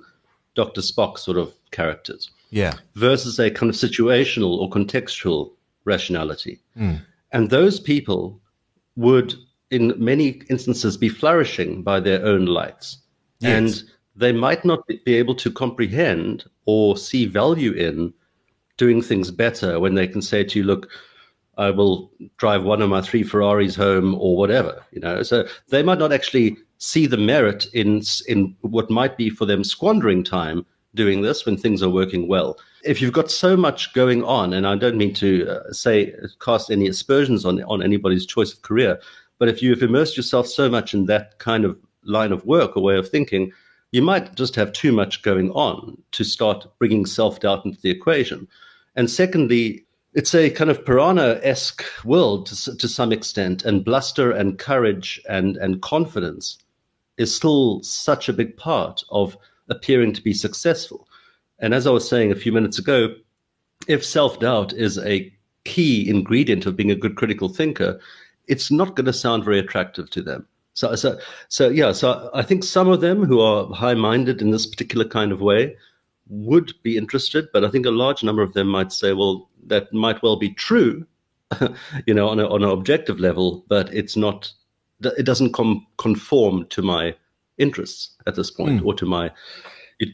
Dr. 0.56 0.82
Spock 0.82 1.18
sort 1.18 1.38
of 1.38 1.54
characters. 1.72 2.32
Yeah. 2.50 2.74
Versus 2.96 3.40
a 3.40 3.52
kind 3.52 3.70
of 3.70 3.76
situational 3.76 4.58
or 4.58 4.70
contextual 4.70 5.52
rationality. 5.86 6.62
Mm. 6.78 7.02
And 7.32 7.50
those 7.50 7.80
people 7.80 8.42
would, 8.96 9.36
in 9.72 9.94
many 9.98 10.42
instances, 10.50 10.98
be 10.98 11.10
flourishing 11.10 11.84
by 11.84 12.00
their 12.00 12.26
own 12.26 12.46
lights. 12.46 12.98
Yes. 13.40 13.52
And 13.58 13.90
they 14.16 14.32
might 14.32 14.66
not 14.66 14.86
be 14.88 15.16
able 15.16 15.36
to 15.36 15.52
comprehend 15.52 16.46
or 16.66 16.98
see 16.98 17.26
value 17.26 17.72
in 17.72 18.14
doing 18.78 19.02
things 19.02 19.32
better 19.32 19.80
when 19.80 19.96
they 19.96 20.08
can 20.08 20.22
say 20.22 20.44
to 20.44 20.60
you, 20.60 20.66
look, 20.66 20.90
I 21.58 21.70
will 21.72 22.12
drive 22.38 22.64
one 22.64 22.82
of 22.82 22.90
my 22.90 23.02
three 23.02 23.24
Ferraris 23.24 23.76
home 23.76 24.16
or 24.16 24.38
whatever, 24.38 24.84
you 24.92 25.02
know. 25.02 25.24
So 25.24 25.46
they 25.68 25.84
might 25.84 26.00
not 26.00 26.14
actually 26.14 26.58
see 26.78 27.06
the 27.06 27.18
merit 27.18 27.68
in 27.74 28.02
in 28.28 28.56
what 28.62 28.90
might 28.90 29.18
be 29.18 29.30
for 29.30 29.46
them 29.46 29.64
squandering 29.66 30.24
time 30.24 30.66
doing 30.96 31.22
this 31.22 31.46
when 31.46 31.58
things 31.58 31.84
are 31.84 31.90
working 31.90 32.28
well. 32.28 32.58
If 32.84 33.02
you've 33.02 33.14
got 33.14 33.30
so 33.30 33.56
much 33.58 33.94
going 33.94 34.24
on, 34.24 34.54
and 34.54 34.66
I 34.66 34.76
don't 34.76 34.98
mean 34.98 35.14
to 35.16 35.48
uh, 35.48 35.72
say 35.72 36.14
cast 36.40 36.72
any 36.72 36.88
aspersions 36.88 37.46
on 37.46 37.62
on 37.64 37.84
anybody's 37.84 38.26
choice 38.26 38.54
of 38.54 38.62
career, 38.62 39.00
but 39.38 39.50
if 39.50 39.62
you've 39.62 39.84
immersed 39.84 40.18
yourself 40.18 40.48
so 40.48 40.70
much 40.70 40.94
in 40.94 41.06
that 41.06 41.40
kind 41.40 41.66
of 41.66 41.80
line 42.04 42.32
of 42.32 42.46
work 42.46 42.76
or 42.76 42.84
way 42.84 42.98
of 42.98 43.10
thinking, 43.10 43.52
you 43.92 44.02
might 44.02 44.36
just 44.36 44.56
have 44.56 44.72
too 44.72 44.92
much 44.92 45.22
going 45.22 45.52
on 45.52 45.98
to 46.12 46.24
start 46.24 46.68
bringing 46.78 47.06
self 47.06 47.40
doubt 47.40 47.66
into 47.66 47.82
the 47.82 47.90
equation. 47.90 48.48
And 48.96 49.10
secondly, 49.10 49.86
it's 50.14 50.34
a 50.34 50.50
kind 50.50 50.70
of 50.70 50.86
piranha 50.86 51.40
esque 51.44 51.84
world 52.04 52.48
to, 52.48 52.76
to 52.76 52.88
some 52.88 53.12
extent, 53.12 53.64
and 53.64 53.86
bluster 53.86 54.32
and 54.32 54.58
courage 54.58 55.22
and, 55.30 55.58
and 55.58 55.82
confidence 55.82 56.58
is 57.18 57.36
still 57.36 57.84
such 57.84 58.30
a 58.30 58.34
big 58.34 58.56
part 58.58 59.04
of 59.10 59.38
appearing 59.70 60.14
to 60.14 60.22
be 60.22 60.34
successful. 60.34 61.08
And 61.60 61.74
as 61.74 61.86
I 61.86 61.92
was 61.92 62.08
saying 62.08 62.32
a 62.32 62.36
few 62.36 62.52
minutes 62.52 62.80
ago, 62.80 63.14
if 63.88 64.06
self 64.06 64.40
doubt 64.40 64.74
is 64.74 64.98
a 65.00 65.32
key 65.66 66.10
ingredient 66.10 66.66
of 66.66 66.76
being 66.76 66.92
a 66.92 66.96
good 66.96 67.16
critical 67.16 67.50
thinker, 67.50 68.00
it's 68.48 68.72
not 68.72 68.96
going 68.96 69.06
to 69.06 69.14
sound 69.14 69.44
very 69.44 69.60
attractive 69.60 70.10
to 70.12 70.22
them. 70.22 70.48
So, 70.74 70.96
so, 70.96 71.20
so 71.50 71.70
yeah. 71.70 71.92
So 71.92 72.30
I 72.34 72.42
think 72.42 72.64
some 72.64 72.88
of 72.88 73.02
them 73.02 73.26
who 73.26 73.42
are 73.42 73.68
high-minded 73.74 74.42
in 74.42 74.52
this 74.52 74.66
particular 74.66 75.06
kind 75.06 75.32
of 75.32 75.42
way 75.42 75.76
would 76.30 76.74
be 76.84 76.96
interested, 76.96 77.50
but 77.52 77.66
I 77.66 77.70
think 77.70 77.86
a 77.86 77.92
large 77.92 78.24
number 78.24 78.42
of 78.42 78.54
them 78.54 78.68
might 78.68 78.94
say, 78.94 79.14
"Well, 79.14 79.50
that 79.68 79.92
might 79.92 80.22
well 80.24 80.38
be 80.38 80.54
true, 80.54 81.06
you 82.06 82.14
know, 82.14 82.30
on 82.30 82.40
a, 82.40 82.48
on 82.48 82.64
an 82.64 82.70
objective 82.70 83.20
level, 83.20 83.66
but 83.68 83.94
it's 83.94 84.16
not. 84.16 84.52
It 85.02 85.26
doesn't 85.26 85.54
com- 85.54 85.86
conform 85.98 86.66
to 86.68 86.82
my 86.82 87.16
interests 87.60 88.16
at 88.26 88.36
this 88.36 88.50
point, 88.52 88.82
mm. 88.82 88.86
or 88.86 88.94
to 88.96 89.06
my 89.06 89.32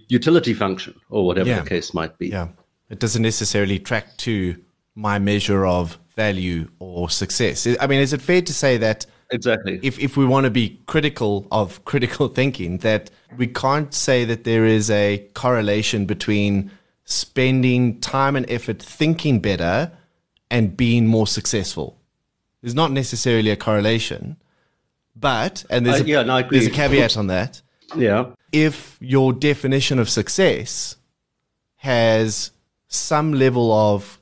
utility 0.08 0.54
function, 0.54 0.96
or 1.10 1.26
whatever 1.26 1.50
yeah. 1.50 1.62
the 1.62 1.70
case 1.70 1.94
might 1.94 2.18
be. 2.18 2.28
Yeah, 2.30 2.50
it 2.90 3.00
doesn't 3.00 3.22
necessarily 3.22 3.80
track 3.80 4.18
to 4.18 4.56
my 4.96 5.20
measure 5.20 5.66
of 5.66 6.00
value 6.16 6.70
or 6.80 7.10
success. 7.10 7.68
I 7.80 7.88
mean, 7.88 8.00
is 8.00 8.14
it 8.14 8.22
fair 8.22 8.42
to 8.42 8.54
say 8.54 8.78
that? 8.78 9.06
Exactly. 9.32 9.80
If 9.82 10.00
if 10.00 10.18
we 10.18 10.26
want 10.26 10.46
to 10.46 10.52
be 10.52 10.82
critical 10.88 11.48
of 11.52 11.84
critical 11.92 12.28
thinking, 12.28 12.80
that 12.80 13.10
we 13.38 13.48
can't 13.48 13.94
say 13.94 14.26
that 14.26 14.44
there 14.44 14.66
is 14.66 14.90
a 14.90 15.28
correlation 15.34 16.06
between 16.06 16.72
spending 17.06 18.00
time 18.02 18.36
and 18.36 18.50
effort 18.50 18.82
thinking 18.82 19.40
better 19.40 19.92
and 20.50 20.76
being 20.76 21.08
more 21.08 21.28
successful. 21.28 22.00
There's 22.62 22.76
not 22.76 22.92
necessarily 22.92 23.52
a 23.52 23.56
correlation, 23.56 24.38
but 25.16 25.64
and 25.70 25.86
there's 25.86 26.02
uh, 26.02 26.04
a, 26.04 26.08
yeah, 26.08 26.24
no, 26.24 26.42
there's 26.42 26.68
a 26.68 26.72
caveat 26.72 27.18
on 27.18 27.28
that. 27.28 27.62
Yeah. 27.96 28.32
If 28.52 28.98
your 29.00 29.34
definition 29.34 30.00
of 30.00 30.10
success 30.10 30.96
has 31.78 32.52
some 32.88 33.34
level 33.34 33.72
of 33.72 34.20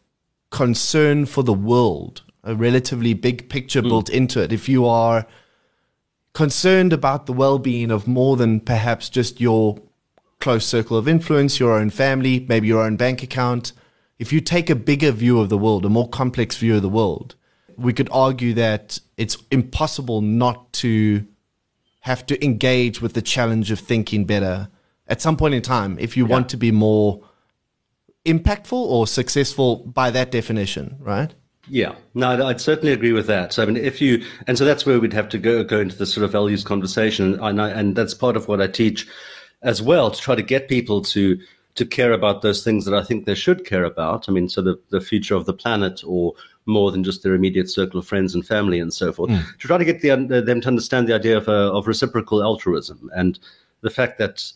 concern 0.50 1.26
for 1.26 1.44
the 1.44 1.54
world 1.54 2.24
a 2.44 2.56
relatively 2.56 3.14
big 3.14 3.50
picture 3.50 3.82
mm. 3.82 3.90
built 3.90 4.10
into 4.10 4.42
it. 4.42 4.52
If 4.52 4.68
you 4.68 4.86
are 4.86 5.26
concerned 6.34 6.94
about 6.94 7.26
the 7.26 7.34
well 7.34 7.60
being 7.60 7.92
of 7.92 8.08
more 8.08 8.36
than 8.36 8.60
perhaps 8.60 9.10
just 9.10 9.40
your 9.40 9.80
close 10.40 10.66
circle 10.66 10.98
of 10.98 11.08
influence, 11.08 11.60
your 11.60 11.74
own 11.74 11.90
family, 11.90 12.46
maybe 12.50 12.68
your 12.68 12.84
own 12.84 12.98
bank 12.98 13.24
account, 13.24 13.72
if 14.20 14.34
you 14.34 14.42
take 14.42 14.70
a 14.70 14.76
bigger 14.76 15.12
view 15.12 15.40
of 15.40 15.50
the 15.50 15.58
world, 15.58 15.86
a 15.86 15.90
more 15.90 16.10
complex 16.10 16.58
view 16.58 16.76
of 16.76 16.82
the 16.82 16.90
world, 16.90 17.36
we 17.78 17.94
could 17.94 18.10
argue 18.12 18.54
that 18.54 19.00
it's 19.18 19.38
impossible 19.52 20.22
not 20.22 20.72
to 20.74 21.26
have 22.02 22.26
to 22.26 22.44
engage 22.44 23.02
with 23.02 23.14
the 23.14 23.22
challenge 23.22 23.72
of 23.72 23.80
thinking 23.80 24.26
better 24.26 24.68
at 25.08 25.22
some 25.22 25.38
point 25.38 25.54
in 25.54 25.62
time 25.62 25.98
if 26.00 26.18
you 26.18 26.26
yeah. 26.26 26.32
want 26.32 26.50
to 26.50 26.58
be 26.58 26.72
more 26.72 27.24
impactful 28.26 28.74
or 28.74 29.08
successful 29.08 29.78
by 29.78 30.10
that 30.12 30.32
definition, 30.32 30.98
right? 31.00 31.34
Yeah, 31.68 31.96
no, 32.14 32.46
I'd 32.46 32.60
certainly 32.60 32.92
agree 32.92 33.14
with 33.14 33.28
that. 33.28 33.54
So, 33.54 33.64
I 33.64 33.66
mean, 33.66 33.78
if 33.78 34.02
you, 34.02 34.26
and 34.48 34.58
so 34.58 34.66
that's 34.66 34.86
where 34.86 35.00
we'd 35.00 35.14
have 35.14 35.30
to 35.30 35.38
go 35.38 35.64
go 35.64 35.80
into 35.80 35.96
the 35.96 36.06
sort 36.06 36.26
of 36.26 36.32
values 36.32 36.64
conversation, 36.64 37.40
and 37.40 37.62
I, 37.62 37.70
and 37.70 37.96
that's 37.96 38.14
part 38.14 38.36
of 38.36 38.50
what 38.50 38.62
I 38.62 38.68
teach 38.68 39.08
as 39.62 39.82
well 39.82 40.12
to 40.12 40.20
try 40.20 40.36
to 40.36 40.42
get 40.42 40.68
people 40.68 41.02
to 41.02 41.40
to 41.76 41.86
care 41.86 42.14
about 42.14 42.42
those 42.42 42.64
things 42.64 42.86
that 42.86 42.94
I 42.94 43.04
think 43.04 43.26
they 43.26 43.36
should 43.36 43.66
care 43.66 43.84
about. 43.84 44.30
I 44.30 44.32
mean, 44.32 44.50
so 44.50 44.62
the 44.62 44.80
the 44.90 45.02
future 45.02 45.36
of 45.36 45.46
the 45.46 45.54
planet, 45.54 46.04
or 46.06 46.34
more 46.66 46.92
than 46.92 47.04
just 47.04 47.24
their 47.24 47.34
immediate 47.34 47.70
circle 47.70 48.00
of 48.00 48.08
friends 48.08 48.36
and 48.36 48.46
family 48.46 48.80
and 48.80 48.94
so 48.94 49.12
forth. 49.12 49.30
Mm. 49.30 49.58
To 49.60 49.68
try 49.68 49.78
to 49.78 49.86
get 49.86 50.02
the, 50.02 50.42
them 50.42 50.62
to 50.62 50.68
understand 50.68 51.08
the 51.08 51.16
idea 51.16 51.38
of 51.38 51.50
uh, 51.50 51.74
of 51.74 51.88
reciprocal 51.88 52.44
altruism 52.44 53.10
and 53.16 53.40
the 53.82 53.90
fact 53.90 54.18
that 54.20 54.52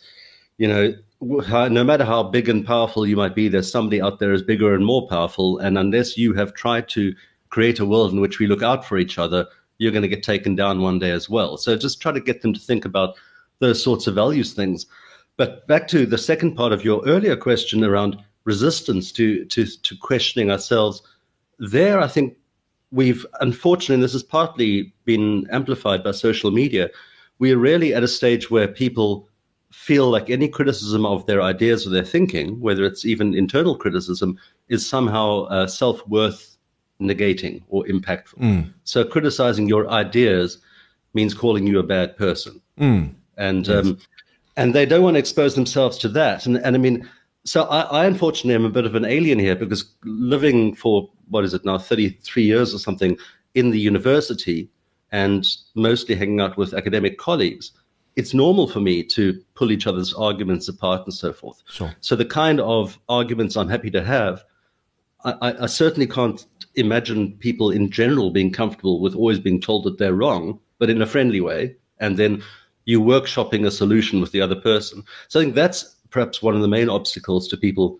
you 0.58 0.68
know 0.68 0.94
no 1.22 1.84
matter 1.84 2.06
how 2.06 2.24
big 2.24 2.48
and 2.48 2.66
powerful 2.66 3.08
you 3.08 3.16
might 3.16 3.36
be, 3.36 3.48
there's 3.48 3.72
somebody 3.72 4.02
out 4.02 4.20
there 4.20 4.34
is 4.34 4.44
bigger 4.44 4.76
and 4.76 4.86
more 4.86 5.08
powerful. 5.08 5.58
And 5.60 5.78
unless 5.78 6.18
you 6.18 6.34
have 6.34 6.54
tried 6.54 6.88
to 6.90 7.14
create 7.50 7.80
a 7.80 7.86
world 7.86 8.14
in 8.14 8.22
which 8.22 8.40
we 8.40 8.48
look 8.48 8.62
out 8.62 8.86
for 8.86 8.98
each 8.98 9.18
other, 9.18 9.48
you're 9.80 9.92
going 9.92 10.04
to 10.04 10.08
get 10.08 10.24
taken 10.24 10.56
down 10.56 10.82
one 10.82 11.00
day 11.00 11.12
as 11.12 11.30
well. 11.30 11.58
So 11.58 11.76
just 11.76 12.02
try 12.02 12.12
to 12.12 12.20
get 12.20 12.42
them 12.42 12.54
to 12.54 12.60
think 12.60 12.86
about 12.86 13.16
those 13.60 13.82
sorts 13.82 14.06
of 14.06 14.16
values 14.16 14.54
things. 14.54 14.86
But 15.38 15.67
back 15.67 15.88
to 15.89 16.06
the 16.06 16.17
second 16.17 16.56
part 16.56 16.74
of 16.74 16.84
your 16.84 17.06
earlier 17.06 17.38
question 17.38 17.84
around 17.84 18.17
resistance 18.44 19.12
to 19.13 19.46
to, 19.46 19.65
to 19.65 19.98
questioning 19.98 20.51
ourselves, 20.51 21.01
there 21.60 22.00
I 22.00 22.08
think 22.08 22.36
we've 22.91 23.25
unfortunately 23.41 24.01
this 24.01 24.13
has 24.13 24.24
partly 24.24 24.94
been 25.06 25.48
amplified 25.51 26.03
by 26.03 26.12
social 26.12 26.51
media. 26.51 26.89
We 27.39 27.51
are 27.53 27.58
really 27.58 27.94
at 27.94 28.03
a 28.03 28.08
stage 28.08 28.50
where 28.50 28.67
people 28.67 29.29
feel 29.72 30.10
like 30.10 30.29
any 30.29 30.48
criticism 30.48 31.06
of 31.06 31.25
their 31.27 31.41
ideas 31.41 31.86
or 31.86 31.91
their 31.91 32.03
thinking, 32.03 32.60
whether 32.60 32.84
it's 32.86 33.06
even 33.06 33.36
internal 33.36 33.75
criticism, 33.75 34.39
is 34.70 34.86
somehow 34.86 35.44
uh, 35.44 35.67
self 35.67 36.06
worth 36.08 36.58
negating 37.00 37.62
or 37.67 37.86
impactful. 37.86 38.39
Mm. 38.39 38.74
So 38.86 39.03
criticizing 39.03 39.67
your 39.67 39.89
ideas 39.89 40.60
means 41.13 41.34
calling 41.34 41.67
you 41.67 41.79
a 41.79 41.84
bad 41.84 42.17
person. 42.17 42.62
Mm. 42.79 43.13
And 43.38 43.67
yes. 43.67 43.86
um, 43.86 44.00
and 44.58 44.74
they 44.74 44.86
don't 44.86 45.04
want 45.04 45.14
to 45.16 45.20
expose 45.20 45.56
themselves 45.56 45.98
to 46.00 46.10
that. 46.10 46.46
And, 46.46 46.58
and 46.58 46.76
I 46.76 46.80
mean, 46.80 47.08
so 47.46 47.64
I, 47.66 47.82
I, 47.82 48.06
unfortunately 48.06 48.56
am 48.56 48.66
a 48.66 48.70
bit 48.70 48.86
of 48.86 48.96
an 48.96 49.06
alien 49.06 49.40
here 49.40 49.56
because 49.56 49.90
living 50.04 50.76
for 50.76 51.10
what 51.30 51.46
is 51.46 51.54
it 51.54 51.64
now, 51.64 51.78
33 51.78 52.44
years 52.44 52.74
or 52.74 52.80
something 52.80 53.18
in 53.54 53.70
the 53.70 53.80
university, 53.80 54.70
and 55.12 55.48
mostly 55.76 56.16
hanging 56.16 56.42
out 56.42 56.58
with 56.58 56.74
academic 56.74 57.18
colleagues, 57.18 57.72
it's 58.18 58.34
normal 58.34 58.68
for 58.68 58.80
me 58.80 59.04
to 59.04 59.40
pull 59.56 59.72
each 59.72 59.88
other's 59.88 60.14
arguments 60.14 60.68
apart 60.68 61.04
and 61.06 61.14
so 61.14 61.32
forth. 61.32 61.62
Sure. 61.70 61.96
So 62.02 62.16
the 62.16 62.26
kind 62.26 62.60
of 62.60 63.00
arguments 63.08 63.56
I'm 63.56 63.70
happy 63.70 63.92
to 63.92 64.04
have, 64.04 64.44
I, 65.24 65.56
I, 65.62 65.66
certainly 65.68 66.08
can't 66.08 66.46
imagine 66.76 67.34
people 67.38 67.70
in 67.72 67.90
general 67.90 68.32
being 68.32 68.52
comfortable 68.52 69.02
with 69.02 69.16
always 69.16 69.40
being 69.40 69.62
told 69.62 69.84
that 69.86 69.98
they're 69.98 70.14
wrong, 70.14 70.60
but 70.80 70.90
in 70.90 71.02
a 71.02 71.06
friendly 71.06 71.42
way, 71.42 71.76
and 72.00 72.18
then 72.18 72.44
you 72.88 73.01
workshopping 73.01 73.67
a 73.67 73.72
solution 73.72 74.22
with 74.22 74.32
the 74.32 74.41
other 74.41 74.56
person. 74.56 75.03
So 75.27 75.39
I 75.39 75.44
think 75.44 75.56
that's 75.56 75.96
perhaps 76.10 76.41
one 76.41 76.56
of 76.56 76.62
the 76.62 76.70
main 76.70 76.89
obstacles 76.89 77.48
to 77.50 77.58
people 77.58 78.00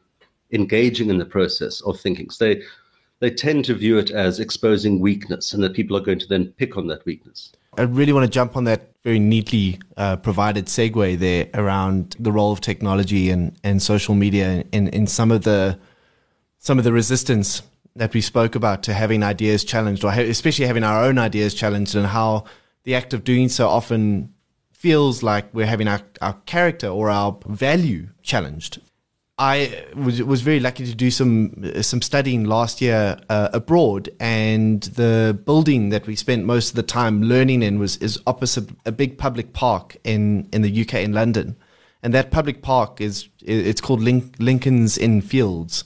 engaging 0.51 1.10
in 1.10 1.17
the 1.17 1.25
process 1.25 1.82
of 1.82 2.00
thinking. 2.00 2.29
So 2.29 2.46
they 2.46 2.62
they 3.20 3.32
tend 3.32 3.65
to 3.65 3.74
view 3.74 3.98
it 3.98 4.12
as 4.12 4.39
exposing 4.39 5.00
weakness, 5.00 5.53
and 5.53 5.62
that 5.63 5.74
people 5.74 5.98
are 5.98 6.01
going 6.01 6.20
to 6.20 6.27
then 6.27 6.53
pick 6.58 6.77
on 6.77 6.88
that 6.88 7.06
weakness. 7.06 7.51
I 7.77 7.82
really 7.82 8.13
want 8.13 8.25
to 8.25 8.29
jump 8.29 8.56
on 8.56 8.63
that 8.63 8.91
very 9.03 9.20
neatly 9.20 9.79
uh, 9.98 10.17
provided 10.17 10.67
segue 10.67 11.17
there 11.20 11.50
around 11.53 12.15
the 12.20 12.32
role 12.32 12.51
of 12.51 12.62
technology 12.62 13.29
and, 13.29 13.58
and 13.63 13.82
social 13.82 14.15
media 14.15 14.63
in, 14.72 14.88
in 14.89 15.08
some 15.08 15.32
of 15.32 15.44
the 15.44 15.77
some 16.60 16.77
of 16.77 16.84
the 16.84 16.94
resistance 16.94 17.62
that 17.96 18.13
we 18.13 18.22
spoke 18.22 18.56
about 18.56 18.84
to 18.84 18.94
having 18.94 19.24
ideas 19.24 19.65
challenged, 19.65 20.06
or 20.06 20.12
especially 20.12 20.65
having 20.65 20.84
our 20.84 21.03
own 21.03 21.17
ideas 21.17 21.53
challenged, 21.53 21.96
and 21.96 22.08
how 22.08 22.46
the 22.84 22.96
act 22.96 23.13
of 23.13 23.24
doing 23.24 23.50
so 23.50 23.67
often 23.67 24.34
feels 24.77 25.24
like 25.24 25.51
we're 25.53 25.65
having 25.65 25.88
our, 25.88 26.01
our 26.22 26.34
character 26.46 26.88
or 26.88 27.10
our 27.10 27.36
value 27.48 28.07
challenged. 28.22 28.79
I 29.39 29.86
was, 29.96 30.22
was 30.22 30.41
very 30.41 30.60
lucky 30.60 30.86
to 30.86 30.96
do 30.96 31.12
some 31.12 31.81
some 31.84 32.01
studying 32.01 32.43
last 32.46 32.81
year 32.81 33.19
uh, 33.29 33.50
abroad, 33.53 34.10
and 34.19 34.81
the 34.84 35.39
building 35.46 35.89
that 35.89 36.07
we 36.07 36.15
spent 36.15 36.46
most 36.46 36.69
of 36.69 36.75
the 36.75 36.84
time 36.84 37.22
learning 37.22 37.62
in 37.62 37.77
was 37.77 37.98
is 37.98 38.19
opposite 38.25 38.69
a 38.86 38.91
big 38.91 39.17
public 39.17 39.53
park 39.53 39.96
in 40.03 40.48
in 40.51 40.63
the 40.63 40.81
UK 40.81 40.96
in 40.96 41.13
London, 41.13 41.55
and 42.01 42.15
that 42.15 42.31
public 42.31 42.63
park 42.63 43.00
is 43.00 43.29
it's 43.43 43.81
called 43.81 44.01
Link, 44.01 44.36
Lincoln's 44.39 44.98
Inn 44.98 45.22
Fields, 45.22 45.84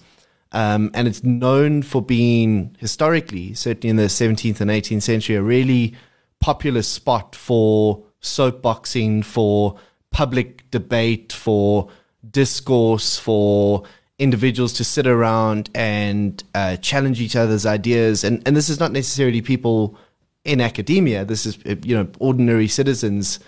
um, 0.53 0.89
and 0.93 1.09
it's 1.09 1.21
known 1.21 1.81
for 1.81 2.01
being 2.01 2.75
historically, 2.79 3.53
certainly 3.53 3.89
in 3.89 3.97
the 3.97 4.03
17th 4.03 4.61
and 4.61 4.71
18th 4.71 5.01
century, 5.01 5.35
a 5.35 5.41
really 5.41 5.93
popular 6.39 6.81
spot 6.81 7.35
for 7.35 8.05
soapboxing, 8.21 9.23
for 9.23 9.77
public 10.11 10.69
debate, 10.71 11.33
for 11.33 11.89
discourse 12.29 13.17
for 13.17 13.83
individuals 14.19 14.73
to 14.73 14.83
sit 14.83 15.07
around 15.07 15.69
and 15.73 16.43
uh, 16.53 16.77
challenge 16.77 17.19
each 17.19 17.35
other's 17.35 17.65
ideas. 17.65 18.23
And, 18.23 18.41
and 18.47 18.55
this 18.55 18.69
is 18.69 18.79
not 18.79 18.91
necessarily 18.91 19.41
people 19.41 19.97
in 20.45 20.61
academia. 20.61 21.25
This 21.25 21.45
is, 21.45 21.57
you 21.83 21.95
know, 21.95 22.07
ordinary 22.19 22.67
citizens 22.67 23.39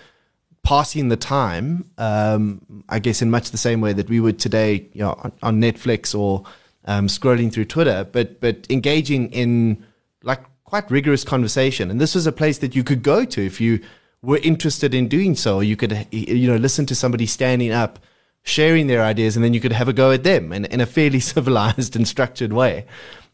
passing 0.64 1.08
the 1.08 1.16
time, 1.16 1.88
um, 1.98 2.82
I 2.88 2.98
guess, 2.98 3.22
in 3.22 3.30
much 3.30 3.50
the 3.50 3.58
same 3.58 3.80
way 3.80 3.92
that 3.92 4.08
we 4.08 4.18
would 4.18 4.38
today, 4.38 4.88
you 4.92 5.02
know, 5.02 5.12
on, 5.22 5.32
on 5.42 5.60
Netflix 5.60 6.18
or 6.18 6.44
um, 6.86 7.06
scrolling 7.06 7.52
through 7.52 7.66
Twitter, 7.66 8.08
but, 8.10 8.40
but 8.40 8.66
engaging 8.70 9.30
in 9.30 9.84
like 10.22 10.40
quite 10.64 10.90
rigorous 10.90 11.22
conversation. 11.22 11.90
And 11.90 12.00
this 12.00 12.14
was 12.14 12.26
a 12.26 12.32
place 12.32 12.58
that 12.58 12.74
you 12.74 12.82
could 12.82 13.02
go 13.02 13.24
to 13.24 13.44
if 13.44 13.60
you 13.60 13.80
were 14.24 14.38
interested 14.38 14.94
in 14.94 15.08
doing 15.08 15.34
so. 15.34 15.60
You 15.60 15.76
could, 15.76 16.06
you 16.10 16.48
know, 16.48 16.56
listen 16.56 16.86
to 16.86 16.94
somebody 16.94 17.26
standing 17.26 17.72
up 17.72 17.98
sharing 18.42 18.86
their 18.86 19.02
ideas, 19.02 19.36
and 19.36 19.44
then 19.44 19.54
you 19.54 19.60
could 19.60 19.72
have 19.72 19.88
a 19.88 19.92
go 19.92 20.12
at 20.12 20.22
them 20.22 20.52
in, 20.52 20.66
in 20.66 20.80
a 20.80 20.86
fairly 20.86 21.20
civilized 21.32 21.96
and 21.96 22.06
structured 22.06 22.52
way. 22.52 22.86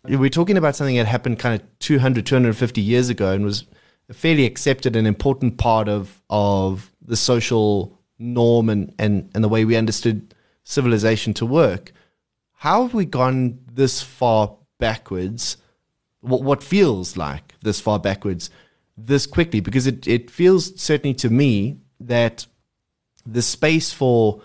We're 0.05 0.31
talking 0.31 0.57
about 0.57 0.77
something 0.77 0.97
that 0.97 1.07
happened 1.07 1.39
kind 1.39 1.61
of 1.61 1.79
200, 1.81 2.25
250 2.25 2.81
years 2.81 3.11
ago 3.11 3.33
and 3.33 3.45
was 3.45 3.67
a 4.09 4.15
fairly 4.15 4.47
accepted 4.47 4.97
and 4.97 5.07
important 5.07 5.59
part 5.59 5.89
of, 5.89 6.23
of 6.31 6.91
the 7.03 7.17
social 7.17 7.99
norm 8.19 8.71
and, 8.71 8.95
and, 8.99 9.31
and 9.35 9.45
the 9.45 9.49
way 9.49 9.65
we 9.67 9.77
understood 9.77 10.35
civilization 10.65 11.35
to 11.35 11.45
work. 11.45 11.93
How 12.55 12.83
have 12.83 12.95
we 12.95 13.05
gone 13.05 13.59
this 13.71 14.01
far 14.01 14.57
backwards? 14.79 15.59
What, 16.21 16.43
what 16.43 16.63
feels 16.63 17.17
like 17.19 17.55
this 17.61 17.81
far 17.81 17.99
backwards 17.99 18.49
this 19.07 19.27
quickly? 19.27 19.61
Because 19.61 19.87
it, 19.87 20.07
it 20.07 20.31
feels 20.31 20.81
certainly 20.81 21.15
to 21.15 21.31
me 21.31 21.81
that 22.01 22.47
the 23.27 23.43
space 23.43 23.93
for 23.93 24.43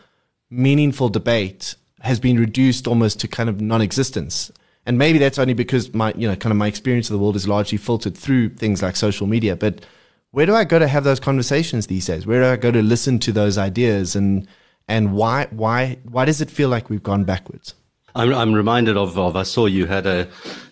meaningful 0.50 1.10
debate 1.10 1.76
has 2.02 2.20
been 2.20 2.40
reduced 2.40 2.88
almost 2.88 3.20
to 3.20 3.28
kind 3.28 3.50
of 3.50 3.62
non-existence. 3.62 4.52
And 4.86 4.98
maybe 4.98 5.18
that's 5.18 5.40
only 5.40 5.54
because 5.54 5.94
my, 5.94 6.14
you 6.16 6.28
know, 6.28 6.36
kind 6.36 6.52
of 6.52 6.58
my 6.58 6.68
experience 6.68 7.10
of 7.10 7.14
the 7.14 7.20
world 7.20 7.36
is 7.36 7.48
largely 7.48 7.78
filtered 7.78 8.16
through 8.16 8.50
things 8.50 8.84
like 8.84 8.96
social 8.96 9.26
media. 9.26 9.56
But 9.56 9.86
where 10.32 10.46
do 10.46 10.54
I 10.54 10.64
go 10.64 10.78
to 10.78 10.88
have 10.88 11.04
those 11.04 11.20
conversations 11.20 11.88
these 11.88 12.06
days? 12.06 12.28
Where 12.28 12.42
do 12.42 12.48
I 12.48 12.56
go 12.58 12.72
to 12.72 12.82
listen 12.82 13.20
to 13.20 13.32
those 13.32 13.58
ideas? 13.58 14.16
And 14.16 14.48
and 14.88 15.14
why 15.14 15.48
why 15.50 15.98
why 16.04 16.26
does 16.26 16.42
it 16.42 16.52
feel 16.52 16.70
like 16.70 16.90
we've 16.90 17.02
gone 17.02 17.24
backwards? 17.24 17.74
I'm, 18.16 18.34
I'm 18.34 18.54
reminded 18.54 18.98
of, 18.98 19.18
of 19.18 19.36
I 19.36 19.44
saw 19.44 19.66
you 19.66 19.86
had 19.86 20.06
a 20.06 20.28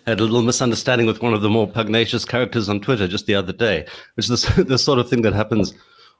had 0.06 0.20
a 0.20 0.24
little 0.24 0.42
misunderstanding 0.42 1.06
with 1.06 1.22
one 1.22 1.34
of 1.34 1.42
the 1.42 1.48
more 1.48 1.66
pugnacious 1.66 2.24
characters 2.24 2.68
on 2.68 2.80
Twitter 2.80 3.06
just 3.06 3.26
the 3.26 3.34
other 3.34 3.52
day, 3.52 3.86
which 4.14 4.28
is 4.28 4.42
the, 4.42 4.64
the 4.68 4.78
sort 4.78 4.98
of 4.98 5.08
thing 5.08 5.22
that 5.22 5.32
happens 5.32 5.74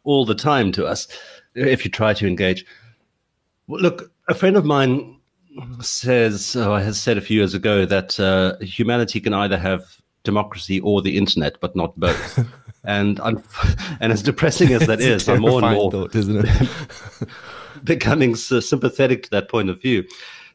all 0.05 0.25
the 0.25 0.35
time 0.35 0.71
to 0.73 0.87
us 0.87 1.09
if 1.55 1.85
you 1.85 1.91
try 1.91 2.15
to 2.15 2.27
engage. 2.27 2.65
Well, 3.67 3.81
look, 3.81 4.13
a 4.29 4.35
friend 4.35 4.57
of 4.57 4.65
mine 4.65 5.19
says, 5.81 6.57
or 6.57 6.81
has 6.81 7.01
said 7.01 7.17
a 7.17 7.23
few 7.23 7.39
years 7.39 7.55
ago, 7.55 7.87
that 7.87 8.19
uh, 8.21 8.59
humanity 8.59 9.21
can 9.21 9.33
either 9.33 9.57
have 9.57 9.85
democracy 10.25 10.81
or 10.81 11.01
the 11.01 11.17
internet, 11.17 11.59
but 11.61 11.75
not 11.77 11.99
both. 11.99 12.47
and 12.85 13.21
I'm, 13.21 13.43
and 14.01 14.13
as 14.13 14.23
depressing 14.23 14.73
as 14.73 14.87
that 14.87 15.01
is, 15.01 15.29
I'm 15.29 15.41
more 15.41 15.63
and 15.63 15.75
more 15.75 15.91
thought, 15.91 16.15
isn't 16.15 16.45
it? 16.47 16.69
becoming 17.85 18.35
sympathetic 18.35 19.25
to 19.25 19.31
that 19.31 19.49
point 19.49 19.71
of 19.71 19.81
view. 19.81 20.05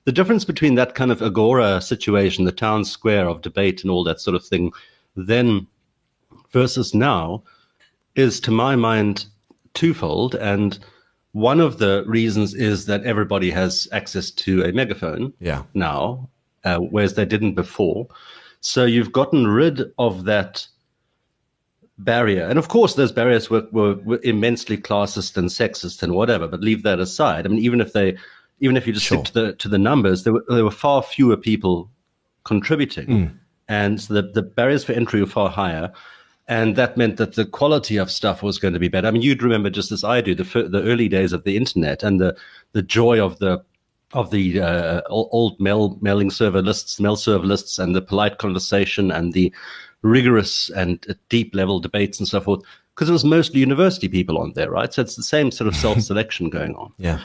The 0.06 0.12
difference 0.12 0.46
between 0.46 0.76
that 0.76 0.96
kind 0.96 1.12
of 1.12 1.22
agora 1.22 1.82
situation, 1.82 2.46
the 2.46 2.52
town 2.52 2.86
square 2.86 3.28
of 3.28 3.42
debate 3.42 3.84
and 3.84 3.92
all 3.92 4.04
that 4.06 4.20
sort 4.20 4.36
of 4.36 4.46
thing, 4.46 4.72
then 5.16 5.68
versus 6.52 6.94
now, 6.94 7.44
is 8.16 8.40
to 8.42 8.52
my 8.52 8.76
mind 8.76 9.26
twofold 9.74 10.36
and 10.36 10.80
one 11.34 11.60
of 11.60 11.78
the 11.78 12.04
reasons 12.08 12.54
is 12.54 12.86
that 12.88 13.04
everybody 13.04 13.52
has 13.52 13.88
access 13.92 14.32
to 14.32 14.64
a 14.64 14.72
megaphone 14.72 15.34
yeah. 15.40 15.64
now, 15.74 16.28
uh, 16.64 16.78
whereas 16.78 17.14
they 17.14 17.26
didn't 17.26 17.54
before. 17.54 18.08
So 18.62 18.86
you've 18.86 19.12
gotten 19.12 19.48
rid 19.48 19.92
of 20.00 20.26
that 20.26 20.68
barrier. 22.00 22.44
And 22.44 22.58
of 22.58 22.68
course, 22.68 22.96
those 22.96 23.12
barriers 23.12 23.50
were, 23.50 23.68
were, 23.72 23.96
were, 23.96 24.20
immensely 24.24 24.78
classist 24.78 25.38
and 25.38 25.50
sexist 25.50 26.02
and 26.02 26.14
whatever, 26.14 26.48
but 26.48 26.62
leave 26.62 26.84
that 26.84 27.00
aside. 27.00 27.46
I 27.46 27.50
mean, 27.50 27.60
even 27.60 27.82
if 27.82 27.94
they, 27.94 28.18
even 28.60 28.78
if 28.78 28.86
you 28.88 28.94
just 28.94 29.06
sure. 29.06 29.20
stick 29.20 29.34
to 29.34 29.42
the, 29.42 29.54
to 29.54 29.68
the 29.68 29.78
numbers, 29.78 30.24
there 30.24 30.34
were, 30.34 30.44
there 30.50 30.64
were 30.64 30.72
far 30.72 31.02
fewer 31.02 31.38
people 31.38 31.90
contributing. 32.44 33.08
Mm. 33.08 33.38
And 33.68 34.02
so 34.02 34.16
the, 34.16 34.24
the 34.24 34.42
barriers 34.42 34.84
for 34.84 34.94
entry 34.94 35.22
were 35.22 35.28
far 35.28 35.50
higher 35.50 35.92
and 36.50 36.76
that 36.76 36.98
meant 36.98 37.18
that 37.18 37.36
the 37.36 37.46
quality 37.46 37.98
of 37.98 38.10
stuff 38.10 38.42
was 38.42 38.58
going 38.58 38.74
to 38.74 38.80
be 38.80 38.88
better. 38.88 39.08
I 39.08 39.12
mean, 39.12 39.22
you'd 39.22 39.44
remember 39.44 39.70
just 39.70 39.92
as 39.92 40.04
I 40.04 40.20
do 40.20 40.34
the 40.34 40.44
the 40.44 40.82
early 40.82 41.08
days 41.08 41.32
of 41.32 41.44
the 41.44 41.56
internet 41.56 42.02
and 42.02 42.20
the 42.20 42.36
the 42.74 42.82
joy 42.82 43.24
of 43.24 43.38
the 43.38 43.64
of 44.14 44.32
the 44.32 44.60
uh, 44.60 45.02
old 45.10 45.62
mail 45.62 46.00
mailing 46.02 46.32
server 46.32 46.64
lists, 46.64 47.00
mail 47.00 47.16
server 47.16 47.46
lists, 47.46 47.78
and 47.78 47.96
the 47.96 48.02
polite 48.02 48.40
conversation 48.40 49.12
and 49.12 49.34
the 49.34 49.54
rigorous 50.02 50.72
and 50.72 51.16
deep 51.30 51.54
level 51.54 51.80
debates 51.80 52.18
and 52.18 52.28
so 52.28 52.42
forth, 52.42 52.62
because 52.96 53.10
it 53.10 53.14
was 53.14 53.24
mostly 53.24 53.60
university 53.60 54.08
people 54.08 54.40
on 54.40 54.54
there, 54.54 54.72
right? 54.72 54.92
So 54.92 55.04
it's 55.04 55.16
the 55.16 55.24
same 55.24 55.52
sort 55.52 55.68
of 55.68 55.76
self 55.86 56.02
selection 56.02 56.50
going 56.50 56.74
on. 56.76 56.92
Yeah. 56.98 57.22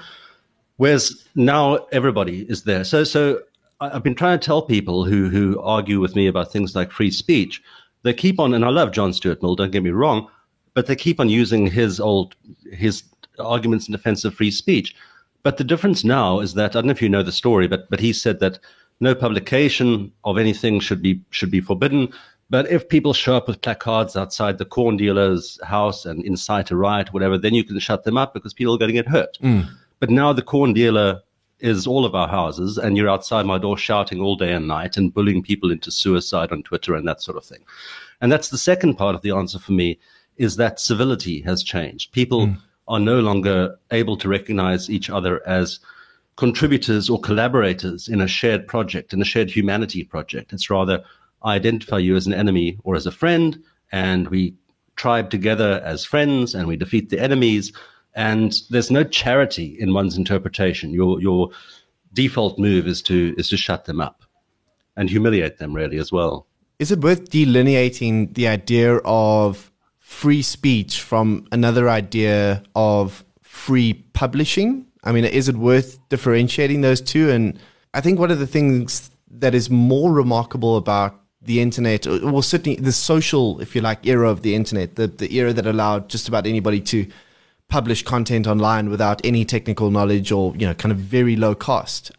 Whereas 0.76 1.24
now 1.34 1.86
everybody 1.92 2.42
is 2.48 2.64
there. 2.64 2.84
So 2.84 3.04
so 3.04 3.40
I've 3.80 4.02
been 4.02 4.14
trying 4.14 4.38
to 4.38 4.44
tell 4.44 4.62
people 4.62 5.04
who 5.04 5.28
who 5.28 5.60
argue 5.60 6.00
with 6.00 6.16
me 6.16 6.26
about 6.26 6.52
things 6.52 6.74
like 6.74 6.90
free 6.90 7.10
speech 7.10 7.62
they 8.04 8.12
keep 8.12 8.38
on, 8.38 8.54
and 8.54 8.64
I 8.64 8.68
love 8.68 8.92
John 8.92 9.12
Stuart 9.12 9.42
Mill, 9.42 9.56
don't 9.56 9.72
get 9.72 9.82
me 9.82 9.90
wrong, 9.90 10.28
but 10.74 10.86
they 10.86 10.94
keep 10.94 11.18
on 11.18 11.28
using 11.28 11.66
his 11.66 11.98
old 11.98 12.36
his 12.70 13.02
arguments 13.38 13.88
in 13.88 13.92
defense 13.92 14.24
of 14.24 14.34
free 14.34 14.50
speech. 14.50 14.94
But 15.42 15.56
the 15.56 15.64
difference 15.64 16.04
now 16.04 16.40
is 16.40 16.54
that 16.54 16.70
I 16.70 16.80
don't 16.80 16.86
know 16.86 16.92
if 16.92 17.02
you 17.02 17.08
know 17.08 17.22
the 17.22 17.32
story, 17.32 17.66
but 17.66 17.90
but 17.90 18.00
he 18.00 18.12
said 18.12 18.40
that 18.40 18.58
no 19.00 19.14
publication 19.14 20.12
of 20.24 20.38
anything 20.38 20.80
should 20.80 21.02
be 21.02 21.20
should 21.30 21.50
be 21.50 21.60
forbidden. 21.60 22.12
But 22.50 22.70
if 22.70 22.88
people 22.88 23.14
show 23.14 23.36
up 23.36 23.48
with 23.48 23.62
placards 23.62 24.16
outside 24.16 24.58
the 24.58 24.66
corn 24.66 24.98
dealer's 24.98 25.58
house 25.64 26.04
and 26.04 26.22
incite 26.24 26.70
a 26.70 26.76
riot, 26.76 27.12
whatever, 27.12 27.38
then 27.38 27.54
you 27.54 27.64
can 27.64 27.78
shut 27.78 28.04
them 28.04 28.18
up 28.18 28.34
because 28.34 28.52
people 28.52 28.74
are 28.74 28.78
going 28.78 28.90
to 28.90 29.02
get 29.02 29.08
hurt. 29.08 29.38
Mm. 29.42 29.66
But 30.04 30.10
now 30.10 30.34
the 30.34 30.42
corn 30.42 30.74
dealer 30.74 31.22
is 31.60 31.86
all 31.86 32.04
of 32.04 32.14
our 32.14 32.28
houses, 32.28 32.76
and 32.76 32.94
you're 32.94 33.08
outside 33.08 33.46
my 33.46 33.56
door 33.56 33.78
shouting 33.78 34.20
all 34.20 34.36
day 34.36 34.52
and 34.52 34.68
night 34.68 34.98
and 34.98 35.14
bullying 35.14 35.42
people 35.42 35.70
into 35.70 35.90
suicide 35.90 36.52
on 36.52 36.62
Twitter 36.62 36.94
and 36.94 37.08
that 37.08 37.22
sort 37.22 37.38
of 37.38 37.44
thing. 37.46 37.64
And 38.20 38.30
that's 38.30 38.50
the 38.50 38.58
second 38.58 38.96
part 38.96 39.14
of 39.14 39.22
the 39.22 39.30
answer 39.30 39.58
for 39.58 39.72
me 39.72 39.98
is 40.36 40.56
that 40.56 40.78
civility 40.78 41.40
has 41.40 41.62
changed. 41.62 42.12
People 42.12 42.48
mm. 42.48 42.58
are 42.86 43.00
no 43.00 43.20
longer 43.20 43.78
able 43.92 44.18
to 44.18 44.28
recognize 44.28 44.90
each 44.90 45.08
other 45.08 45.40
as 45.48 45.80
contributors 46.36 47.08
or 47.08 47.18
collaborators 47.18 48.06
in 48.06 48.20
a 48.20 48.28
shared 48.28 48.68
project, 48.68 49.14
in 49.14 49.22
a 49.22 49.24
shared 49.24 49.50
humanity 49.50 50.04
project. 50.04 50.52
It's 50.52 50.68
rather, 50.68 51.02
I 51.40 51.54
identify 51.54 51.96
you 51.96 52.14
as 52.14 52.26
an 52.26 52.34
enemy 52.34 52.76
or 52.84 52.94
as 52.94 53.06
a 53.06 53.10
friend, 53.10 53.58
and 53.90 54.28
we 54.28 54.52
tribe 54.96 55.30
together 55.30 55.80
as 55.82 56.04
friends 56.04 56.54
and 56.54 56.68
we 56.68 56.76
defeat 56.76 57.08
the 57.08 57.22
enemies. 57.22 57.72
And 58.14 58.54
there's 58.70 58.90
no 58.90 59.04
charity 59.04 59.76
in 59.78 59.92
one's 59.92 60.16
interpretation. 60.16 60.92
Your 60.92 61.20
your 61.20 61.50
default 62.12 62.58
move 62.58 62.86
is 62.86 63.02
to 63.02 63.34
is 63.36 63.48
to 63.48 63.56
shut 63.56 63.84
them 63.84 64.00
up 64.00 64.22
and 64.96 65.10
humiliate 65.10 65.58
them 65.58 65.74
really 65.74 65.98
as 65.98 66.12
well. 66.12 66.46
Is 66.78 66.92
it 66.92 67.00
worth 67.00 67.30
delineating 67.30 68.32
the 68.32 68.48
idea 68.48 68.96
of 69.04 69.70
free 69.98 70.42
speech 70.42 71.00
from 71.00 71.46
another 71.50 71.88
idea 71.88 72.62
of 72.74 73.24
free 73.42 73.94
publishing? 74.12 74.86
I 75.02 75.12
mean, 75.12 75.24
is 75.24 75.48
it 75.48 75.56
worth 75.56 75.98
differentiating 76.08 76.80
those 76.80 77.00
two? 77.00 77.30
And 77.30 77.58
I 77.92 78.00
think 78.00 78.18
one 78.18 78.30
of 78.30 78.38
the 78.38 78.46
things 78.46 79.10
that 79.30 79.54
is 79.54 79.68
more 79.70 80.12
remarkable 80.12 80.76
about 80.76 81.20
the 81.42 81.60
internet, 81.60 82.06
well, 82.06 82.42
certainly 82.42 82.76
the 82.80 82.92
social, 82.92 83.60
if 83.60 83.74
you 83.74 83.80
like, 83.80 84.06
era 84.06 84.30
of 84.30 84.42
the 84.42 84.54
internet, 84.54 84.96
the, 84.96 85.06
the 85.06 85.34
era 85.36 85.52
that 85.52 85.66
allowed 85.66 86.08
just 86.08 86.26
about 86.28 86.46
anybody 86.46 86.80
to 86.80 87.06
publish 87.68 88.02
content 88.02 88.46
online 88.46 88.90
without 88.90 89.20
any 89.24 89.44
technical 89.44 89.90
knowledge 89.90 90.30
or, 90.30 90.54
you 90.56 90.66
know, 90.66 90.74
kind 90.74 90.92
of 90.92 90.98
very 90.98 91.36
low 91.36 91.54
cost. 91.54 92.12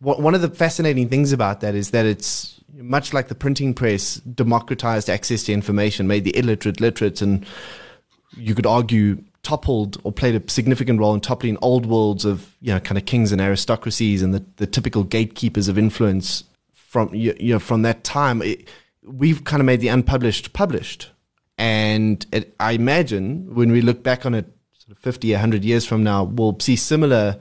One 0.00 0.34
of 0.34 0.42
the 0.42 0.50
fascinating 0.50 1.08
things 1.08 1.32
about 1.32 1.60
that 1.60 1.74
is 1.74 1.90
that 1.90 2.04
it's 2.04 2.60
much 2.76 3.12
like 3.12 3.28
the 3.28 3.34
printing 3.34 3.74
press 3.74 4.16
democratized 4.16 5.08
access 5.08 5.44
to 5.44 5.52
information, 5.52 6.06
made 6.06 6.24
the 6.24 6.36
illiterate 6.36 6.80
literate, 6.80 7.22
and 7.22 7.46
you 8.36 8.54
could 8.54 8.66
argue 8.66 9.22
toppled 9.42 10.00
or 10.04 10.12
played 10.12 10.34
a 10.34 10.50
significant 10.50 10.98
role 10.98 11.14
in 11.14 11.20
toppling 11.20 11.58
old 11.60 11.86
worlds 11.86 12.24
of 12.24 12.56
you 12.60 12.72
know 12.72 12.80
kind 12.80 12.98
of 12.98 13.04
kings 13.04 13.30
and 13.30 13.40
aristocracies 13.40 14.22
and 14.22 14.34
the, 14.34 14.44
the 14.56 14.66
typical 14.66 15.04
gatekeepers 15.04 15.68
of 15.68 15.78
influence 15.78 16.44
from 16.72 17.14
you 17.14 17.52
know 17.52 17.58
from 17.58 17.82
that 17.82 18.04
time. 18.04 18.42
It, 18.42 18.68
we've 19.02 19.44
kind 19.44 19.60
of 19.60 19.66
made 19.66 19.80
the 19.80 19.88
unpublished 19.88 20.52
published, 20.52 21.10
and 21.58 22.24
it, 22.32 22.54
I 22.58 22.72
imagine 22.72 23.54
when 23.54 23.70
we 23.70 23.80
look 23.80 24.02
back 24.02 24.26
on 24.26 24.34
it, 24.34 24.46
sort 24.84 24.96
of 24.96 25.02
50, 25.02 25.32
100 25.32 25.64
years 25.64 25.86
from 25.86 26.02
now, 26.02 26.24
we'll 26.24 26.58
see 26.60 26.76
similar 26.76 27.40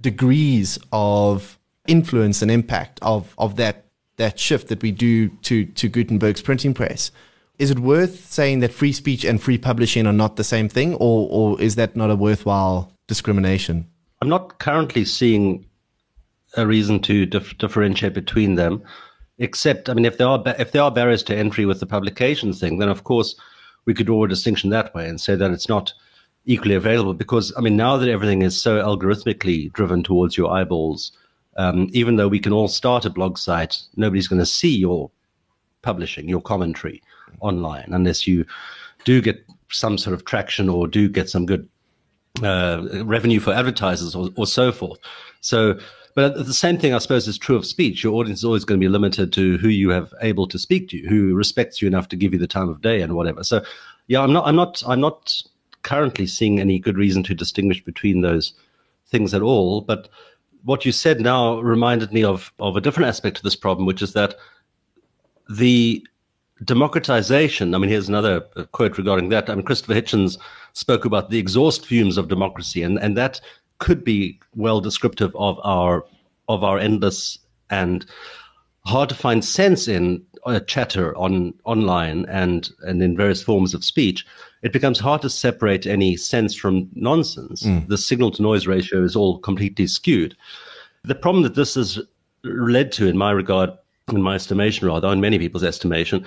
degrees 0.00 0.78
of 0.92 1.58
influence 1.86 2.42
and 2.42 2.50
impact 2.50 2.98
of 3.02 3.34
of 3.38 3.56
that 3.56 3.86
that 4.16 4.38
shift 4.38 4.68
that 4.68 4.82
we 4.82 4.92
do 4.92 5.28
to 5.42 5.64
to 5.64 5.88
Gutenberg's 5.88 6.42
printing 6.42 6.74
press 6.74 7.10
is 7.58 7.72
it 7.72 7.80
worth 7.80 8.26
saying 8.30 8.60
that 8.60 8.72
free 8.72 8.92
speech 8.92 9.24
and 9.24 9.42
free 9.42 9.58
publishing 9.58 10.06
are 10.06 10.12
not 10.12 10.36
the 10.36 10.44
same 10.44 10.68
thing, 10.68 10.94
or, 10.94 11.28
or 11.28 11.60
is 11.60 11.74
that 11.74 11.96
not 11.96 12.10
a 12.10 12.14
worthwhile 12.14 12.92
discrimination? 13.08 13.84
I'm 14.22 14.28
not 14.28 14.60
currently 14.60 15.04
seeing 15.04 15.66
a 16.56 16.66
reason 16.66 17.00
to 17.00 17.26
dif- 17.26 17.58
differentiate 17.58 18.14
between 18.14 18.54
them, 18.54 18.82
except, 19.38 19.90
I 19.90 19.94
mean, 19.94 20.04
if 20.04 20.18
there 20.18 20.28
are 20.28 20.38
ba- 20.38 20.60
if 20.60 20.70
there 20.70 20.82
are 20.82 20.90
barriers 20.90 21.24
to 21.24 21.36
entry 21.36 21.66
with 21.66 21.80
the 21.80 21.86
publication 21.86 22.52
thing, 22.52 22.78
then 22.78 22.88
of 22.88 23.02
course 23.02 23.34
we 23.86 23.94
could 23.94 24.06
draw 24.06 24.24
a 24.24 24.28
distinction 24.28 24.70
that 24.70 24.94
way 24.94 25.08
and 25.08 25.20
say 25.20 25.34
that 25.34 25.50
it's 25.50 25.68
not 25.68 25.92
equally 26.48 26.74
available. 26.74 27.14
Because 27.14 27.52
I 27.56 27.60
mean, 27.60 27.76
now 27.76 27.96
that 27.96 28.08
everything 28.08 28.42
is 28.42 28.60
so 28.60 28.82
algorithmically 28.82 29.72
driven 29.72 30.02
towards 30.02 30.36
your 30.36 30.50
eyeballs, 30.50 31.12
um, 31.56 31.88
even 31.92 32.16
though 32.16 32.28
we 32.28 32.40
can 32.40 32.52
all 32.52 32.68
start 32.68 33.04
a 33.04 33.10
blog 33.10 33.38
site, 33.38 33.80
nobody's 33.96 34.26
going 34.26 34.40
to 34.40 34.46
see 34.46 34.76
your 34.76 35.10
publishing, 35.82 36.28
your 36.28 36.40
commentary 36.40 37.02
online 37.40 37.88
unless 37.92 38.26
you 38.26 38.44
do 39.04 39.20
get 39.20 39.44
some 39.70 39.98
sort 39.98 40.14
of 40.14 40.24
traction 40.24 40.68
or 40.68 40.88
do 40.88 41.08
get 41.08 41.28
some 41.28 41.46
good 41.46 41.68
uh, 42.42 43.02
revenue 43.04 43.40
for 43.40 43.52
advertisers 43.52 44.14
or, 44.14 44.30
or 44.36 44.46
so 44.46 44.72
forth. 44.72 44.98
So, 45.40 45.78
but 46.14 46.34
the 46.34 46.54
same 46.54 46.78
thing, 46.78 46.94
I 46.94 46.98
suppose, 46.98 47.28
is 47.28 47.38
true 47.38 47.56
of 47.56 47.66
speech. 47.66 48.02
Your 48.02 48.14
audience 48.14 48.40
is 48.40 48.44
always 48.44 48.64
going 48.64 48.80
to 48.80 48.84
be 48.84 48.88
limited 48.88 49.32
to 49.34 49.58
who 49.58 49.68
you 49.68 49.90
have 49.90 50.12
able 50.20 50.48
to 50.48 50.58
speak 50.58 50.88
to, 50.88 50.98
who 51.08 51.34
respects 51.34 51.80
you 51.80 51.86
enough 51.86 52.08
to 52.08 52.16
give 52.16 52.32
you 52.32 52.38
the 52.38 52.46
time 52.46 52.68
of 52.68 52.80
day 52.80 53.02
and 53.02 53.14
whatever. 53.14 53.44
So, 53.44 53.62
yeah, 54.08 54.20
I'm 54.20 54.32
not, 54.32 54.46
I'm 54.46 54.56
not, 54.56 54.82
I'm 54.86 55.00
not 55.00 55.42
currently 55.88 56.26
seeing 56.26 56.60
any 56.60 56.78
good 56.78 56.98
reason 56.98 57.22
to 57.22 57.34
distinguish 57.34 57.82
between 57.82 58.20
those 58.20 58.52
things 59.06 59.32
at 59.32 59.40
all. 59.40 59.80
But 59.80 60.08
what 60.64 60.84
you 60.84 60.92
said 60.92 61.18
now 61.20 61.60
reminded 61.60 62.12
me 62.12 62.22
of 62.24 62.52
of 62.58 62.76
a 62.76 62.80
different 62.80 63.08
aspect 63.08 63.38
of 63.38 63.42
this 63.42 63.56
problem, 63.56 63.86
which 63.86 64.02
is 64.02 64.12
that 64.12 64.34
the 65.48 66.06
democratization. 66.64 67.74
I 67.74 67.78
mean, 67.78 67.88
here's 67.88 68.08
another 68.08 68.44
uh, 68.56 68.64
quote 68.64 68.98
regarding 68.98 69.30
that. 69.30 69.48
I 69.48 69.54
mean, 69.54 69.64
Christopher 69.64 69.94
Hitchens 69.94 70.36
spoke 70.74 71.06
about 71.06 71.30
the 71.30 71.38
exhaust 71.38 71.86
fumes 71.86 72.18
of 72.18 72.28
democracy, 72.28 72.82
and, 72.82 72.98
and 72.98 73.16
that 73.16 73.40
could 73.78 74.04
be 74.04 74.38
well 74.56 74.80
descriptive 74.80 75.34
of 75.36 75.58
our 75.64 76.04
of 76.48 76.64
our 76.64 76.78
endless 76.78 77.38
and 77.70 78.04
hard 78.88 79.08
to 79.10 79.14
find 79.14 79.44
sense 79.44 79.86
in 79.86 80.24
uh, 80.46 80.60
chatter 80.60 81.16
on 81.16 81.54
online 81.64 82.24
and 82.28 82.70
and 82.82 83.02
in 83.02 83.16
various 83.16 83.42
forms 83.42 83.74
of 83.74 83.84
speech. 83.84 84.26
It 84.62 84.72
becomes 84.72 84.98
hard 84.98 85.22
to 85.22 85.30
separate 85.30 85.86
any 85.86 86.16
sense 86.16 86.54
from 86.54 86.88
nonsense. 86.94 87.62
Mm. 87.62 87.86
The 87.88 87.98
signal 87.98 88.32
to 88.32 88.42
noise 88.42 88.66
ratio 88.66 89.04
is 89.04 89.14
all 89.14 89.38
completely 89.38 89.86
skewed. 89.86 90.36
The 91.04 91.14
problem 91.14 91.44
that 91.44 91.54
this 91.54 91.74
has 91.76 92.00
led 92.42 92.90
to, 92.92 93.06
in 93.06 93.16
my 93.16 93.30
regard, 93.30 93.70
in 94.10 94.22
my 94.22 94.34
estimation, 94.34 94.88
rather, 94.88 95.08
in 95.08 95.20
many 95.20 95.38
people's 95.38 95.62
estimation, 95.62 96.24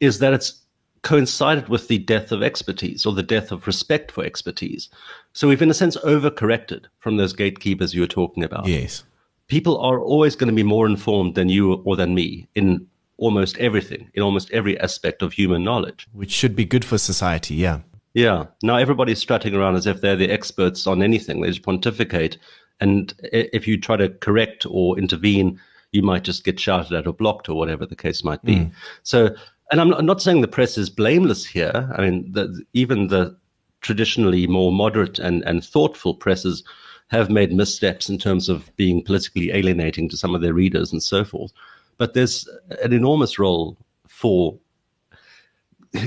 is 0.00 0.18
that 0.18 0.34
it's 0.34 0.60
coincided 1.02 1.68
with 1.68 1.86
the 1.86 1.98
death 1.98 2.32
of 2.32 2.42
expertise 2.42 3.06
or 3.06 3.12
the 3.12 3.22
death 3.22 3.52
of 3.52 3.66
respect 3.66 4.10
for 4.10 4.24
expertise. 4.24 4.88
So 5.32 5.46
we've, 5.46 5.62
in 5.62 5.70
a 5.70 5.74
sense, 5.74 5.96
overcorrected 5.98 6.86
from 6.98 7.16
those 7.16 7.32
gatekeepers 7.32 7.94
you 7.94 8.00
were 8.00 8.08
talking 8.08 8.42
about. 8.42 8.66
Yes. 8.66 9.04
People 9.48 9.78
are 9.78 9.98
always 10.00 10.36
going 10.36 10.48
to 10.48 10.54
be 10.54 10.62
more 10.62 10.86
informed 10.86 11.34
than 11.34 11.48
you 11.48 11.74
or 11.84 11.96
than 11.96 12.14
me 12.14 12.48
in 12.54 12.86
almost 13.16 13.58
everything, 13.58 14.10
in 14.14 14.22
almost 14.22 14.50
every 14.52 14.78
aspect 14.80 15.22
of 15.22 15.32
human 15.32 15.64
knowledge. 15.64 16.06
Which 16.12 16.30
should 16.30 16.54
be 16.54 16.64
good 16.64 16.84
for 16.84 16.98
society, 16.98 17.54
yeah. 17.54 17.80
Yeah. 18.14 18.46
Now 18.62 18.76
everybody's 18.76 19.18
strutting 19.18 19.54
around 19.54 19.76
as 19.76 19.86
if 19.86 20.00
they're 20.00 20.16
the 20.16 20.30
experts 20.30 20.86
on 20.86 21.02
anything. 21.02 21.40
They 21.40 21.48
just 21.48 21.62
pontificate. 21.62 22.38
And 22.80 23.12
if 23.22 23.66
you 23.66 23.80
try 23.80 23.96
to 23.96 24.08
correct 24.08 24.66
or 24.68 24.98
intervene, 24.98 25.60
you 25.92 26.02
might 26.02 26.24
just 26.24 26.44
get 26.44 26.60
shouted 26.60 26.92
at 26.92 27.06
or 27.06 27.12
blocked 27.12 27.48
or 27.48 27.56
whatever 27.56 27.86
the 27.86 27.96
case 27.96 28.22
might 28.22 28.42
be. 28.44 28.56
Mm. 28.56 28.72
So, 29.02 29.34
and 29.70 29.80
I'm 29.80 30.06
not 30.06 30.22
saying 30.22 30.40
the 30.40 30.48
press 30.48 30.78
is 30.78 30.90
blameless 30.90 31.44
here. 31.44 31.92
I 31.96 32.02
mean, 32.02 32.30
the, 32.32 32.62
even 32.72 33.08
the 33.08 33.36
traditionally 33.80 34.46
more 34.46 34.72
moderate 34.72 35.18
and, 35.18 35.42
and 35.44 35.64
thoughtful 35.64 36.14
presses 36.14 36.62
have 37.08 37.30
made 37.30 37.52
missteps 37.52 38.08
in 38.08 38.18
terms 38.18 38.48
of 38.48 38.74
being 38.76 39.02
politically 39.02 39.50
alienating 39.50 40.08
to 40.08 40.16
some 40.16 40.34
of 40.34 40.40
their 40.40 40.54
readers 40.54 40.92
and 40.92 41.02
so 41.02 41.24
forth. 41.24 41.52
But 41.96 42.14
there's 42.14 42.48
an 42.82 42.92
enormous 42.92 43.38
role 43.38 43.76
for 44.06 44.58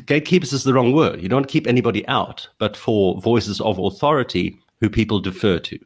gatekeepers 0.06 0.54
is 0.54 0.64
the 0.64 0.74
wrong 0.74 0.94
word. 0.94 1.22
You 1.22 1.30
don't 1.30 1.48
keep 1.48 1.68
anybody 1.68 2.08
out, 2.08 2.48
but 2.60 2.78
for 2.78 3.20
voices 3.20 3.60
of 3.62 3.80
authority 3.80 4.58
who 4.80 4.90
people 4.90 5.20
defer 5.20 5.60
to. 5.60 5.80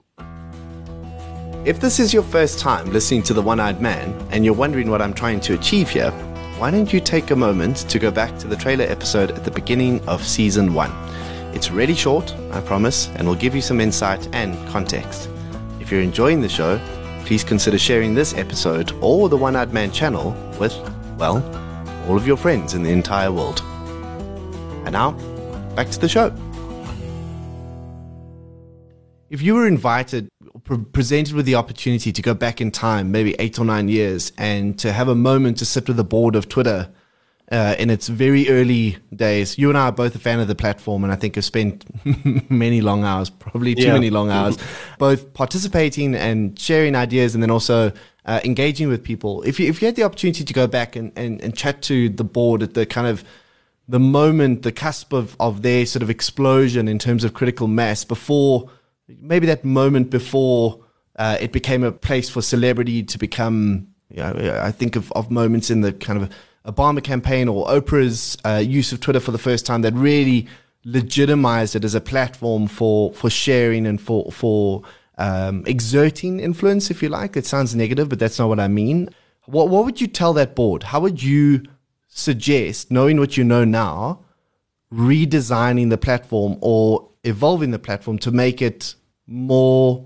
If 1.65 1.79
this 1.79 1.99
is 1.99 2.13
your 2.13 2.23
first 2.23 2.59
time 2.59 2.91
listening 2.91 3.23
to 3.23 3.33
The 3.33 3.41
One 3.41 3.59
Eyed 3.59 3.81
Man 3.81 4.13
and 4.31 4.45
you're 4.45 4.53
wondering 4.53 4.91
what 4.91 5.01
I'm 5.01 5.13
trying 5.13 5.39
to 5.41 5.55
achieve 5.55 5.89
here, 5.89 6.11
why 6.59 6.71
don't 6.71 6.93
you 6.93 6.99
take 6.99 7.31
a 7.31 7.35
moment 7.35 7.77
to 7.89 7.99
go 7.99 8.11
back 8.11 8.37
to 8.39 8.47
the 8.47 8.55
trailer 8.55 8.85
episode 8.85 9.31
at 9.31 9.43
the 9.43 9.51
beginning 9.51 9.99
of 10.07 10.25
season 10.25 10.73
one? 10.73 10.91
It's 11.55 11.71
really 11.71 11.95
short, 11.95 12.35
I 12.51 12.59
promise, 12.59 13.07
and 13.15 13.25
will 13.25 13.33
give 13.33 13.55
you 13.55 13.61
some 13.61 13.79
insight 13.79 14.27
and 14.35 14.55
context. 14.67 15.29
If 15.79 15.89
you're 15.89 16.01
enjoying 16.01 16.41
the 16.41 16.49
show, 16.49 16.81
please 17.25 17.45
consider 17.45 17.77
sharing 17.77 18.13
this 18.13 18.33
episode 18.33 18.91
or 19.01 19.29
the 19.29 19.37
One 19.37 19.55
Eyed 19.55 19.71
Man 19.71 19.89
channel 19.89 20.31
with, 20.59 20.73
well, 21.17 21.37
all 22.09 22.17
of 22.17 22.27
your 22.27 22.35
friends 22.35 22.73
in 22.73 22.83
the 22.83 22.91
entire 22.91 23.31
world. 23.31 23.61
And 24.83 24.91
now, 24.91 25.11
back 25.75 25.89
to 25.91 25.99
the 25.99 26.09
show. 26.09 26.35
If 29.29 29.41
you 29.41 29.55
were 29.55 29.65
invited 29.65 30.27
pre- 30.65 30.77
presented 30.77 31.35
with 31.35 31.45
the 31.45 31.55
opportunity 31.55 32.11
to 32.11 32.21
go 32.21 32.33
back 32.33 32.59
in 32.59 32.69
time, 32.69 33.11
maybe 33.11 33.33
eight 33.39 33.57
or 33.59 33.65
nine 33.65 33.87
years, 33.87 34.33
and 34.37 34.77
to 34.79 34.91
have 34.91 35.07
a 35.07 35.15
moment 35.15 35.57
to 35.59 35.65
sit 35.65 35.87
with 35.87 35.95
the 35.95 36.03
board 36.03 36.35
of 36.35 36.49
Twitter 36.49 36.89
uh, 37.51 37.75
in 37.77 37.89
its 37.89 38.07
very 38.07 38.49
early 38.49 38.97
days. 39.15 39.57
You 39.57 39.69
and 39.69 39.77
I 39.77 39.85
are 39.85 39.91
both 39.91 40.15
a 40.15 40.19
fan 40.19 40.39
of 40.39 40.47
the 40.47 40.55
platform, 40.55 41.03
and 41.03 41.13
I 41.13 41.15
think 41.15 41.35
have 41.35 41.45
spent 41.45 41.85
many 42.49 42.81
long 42.81 43.03
hours, 43.03 43.29
probably 43.29 43.75
too 43.75 43.83
yeah. 43.83 43.93
many 43.93 44.09
long 44.09 44.31
hours, 44.31 44.57
both 44.97 45.33
participating 45.33 46.15
and 46.15 46.57
sharing 46.57 46.95
ideas, 46.95 47.35
and 47.35 47.43
then 47.43 47.51
also 47.51 47.91
uh, 48.25 48.39
engaging 48.43 48.87
with 48.87 49.03
people. 49.03 49.43
If 49.43 49.59
you, 49.59 49.69
if 49.69 49.81
you 49.81 49.85
had 49.87 49.95
the 49.95 50.03
opportunity 50.03 50.43
to 50.43 50.53
go 50.53 50.67
back 50.67 50.95
and, 50.95 51.11
and, 51.15 51.41
and 51.41 51.55
chat 51.55 51.81
to 51.83 52.09
the 52.09 52.23
board 52.23 52.63
at 52.63 52.73
the 52.73 52.85
kind 52.85 53.07
of 53.07 53.23
the 53.87 53.99
moment, 53.99 54.63
the 54.63 54.71
cusp 54.71 55.13
of, 55.13 55.35
of 55.39 55.61
their 55.61 55.85
sort 55.85 56.01
of 56.01 56.09
explosion 56.09 56.87
in 56.87 56.97
terms 56.97 57.23
of 57.23 57.35
critical 57.35 57.67
mass 57.67 58.03
before 58.03 58.69
maybe 59.07 59.45
that 59.47 59.63
moment 59.63 60.09
before 60.09 60.83
uh, 61.17 61.37
it 61.39 61.51
became 61.51 61.83
a 61.83 61.91
place 61.91 62.29
for 62.29 62.41
celebrity 62.41 63.03
to 63.03 63.17
become. 63.17 63.87
You 64.09 64.21
know, 64.21 64.59
I 64.61 64.71
think 64.71 64.95
of, 64.95 65.11
of 65.13 65.31
moments 65.31 65.69
in 65.69 65.81
the 65.81 65.91
kind 65.91 66.21
of 66.21 66.31
Obama 66.65 67.03
campaign 67.03 67.47
or 67.47 67.65
Oprah's 67.67 68.37
uh, 68.45 68.63
use 68.65 68.91
of 68.91 68.99
Twitter 68.99 69.19
for 69.19 69.31
the 69.31 69.37
first 69.37 69.65
time 69.65 69.81
that 69.81 69.93
really 69.93 70.47
legitimized 70.83 71.75
it 71.75 71.83
as 71.83 71.95
a 71.95 72.01
platform 72.01 72.67
for 72.67 73.13
for 73.13 73.29
sharing 73.29 73.85
and 73.87 73.99
for 73.99 74.31
for 74.31 74.83
um, 75.17 75.63
exerting 75.65 76.39
influence, 76.39 76.91
if 76.91 77.01
you 77.01 77.09
like. 77.09 77.37
It 77.37 77.45
sounds 77.45 77.75
negative, 77.75 78.09
but 78.09 78.19
that's 78.19 78.39
not 78.39 78.49
what 78.49 78.59
I 78.59 78.67
mean. 78.67 79.09
What 79.45 79.69
what 79.69 79.85
would 79.85 80.01
you 80.01 80.07
tell 80.07 80.33
that 80.33 80.55
board? 80.55 80.83
How 80.83 80.99
would 80.99 81.21
you 81.21 81.63
suggest, 82.07 82.91
knowing 82.91 83.19
what 83.19 83.37
you 83.37 83.43
know 83.43 83.65
now, 83.65 84.23
redesigning 84.91 85.89
the 85.89 85.97
platform 85.97 86.57
or 86.61 87.09
evolving 87.23 87.71
the 87.71 87.79
platform 87.79 88.17
to 88.19 88.31
make 88.31 88.61
it 88.61 88.95
more 89.27 90.05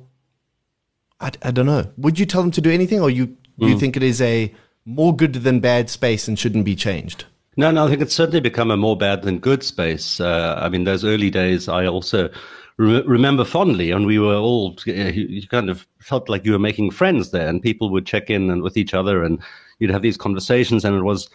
I, 1.20 1.32
I 1.44 1.52
don't 1.52 1.66
know. 1.66 1.92
Would 1.98 2.18
you 2.18 2.26
tell 2.26 2.42
them 2.42 2.52
to 2.52 2.62
do 2.62 2.72
anything 2.72 3.02
or 3.02 3.10
you 3.10 3.38
do 3.60 3.68
you 3.68 3.78
think 3.78 3.98
it 3.98 4.04
is 4.04 4.22
a 4.22 4.54
more 4.90 5.16
good 5.16 5.34
than 5.34 5.60
bad 5.60 5.90
space 5.90 6.28
and 6.28 6.38
shouldn't 6.38 6.66
be 6.66 6.76
changed? 6.76 7.26
No, 7.58 7.72
no, 7.72 7.86
I 7.86 7.90
think 7.90 8.02
it's 8.02 8.16
certainly 8.16 8.40
become 8.40 8.72
a 8.72 8.78
more 8.78 8.98
bad 8.98 9.22
than 9.22 9.40
good 9.40 9.64
space. 9.64 10.20
Uh, 10.20 10.58
I 10.62 10.70
mean, 10.70 10.86
those 10.86 11.04
early 11.04 11.30
days, 11.30 11.68
I 11.68 11.86
also 11.86 12.30
re- 12.78 13.04
remember 13.06 13.46
fondly, 13.46 13.92
and 13.92 14.06
we 14.06 14.18
were 14.18 14.36
all 14.36 14.76
you 14.86 15.48
kind 15.48 15.70
of 15.70 15.86
felt 16.00 16.30
like 16.30 16.46
you 16.46 16.54
were 16.54 16.60
making 16.60 16.92
friends 16.92 17.32
there, 17.32 17.48
and 17.48 17.62
people 17.62 17.90
would 17.92 18.06
check 18.06 18.30
in 18.30 18.50
and 18.50 18.64
with 18.64 18.78
each 18.78 18.94
other, 18.94 19.24
and 19.24 19.40
you'd 19.78 19.92
have 19.92 20.02
these 20.02 20.18
conversations, 20.18 20.84
and 20.84 20.96
it 20.96 21.04
was, 21.04 21.30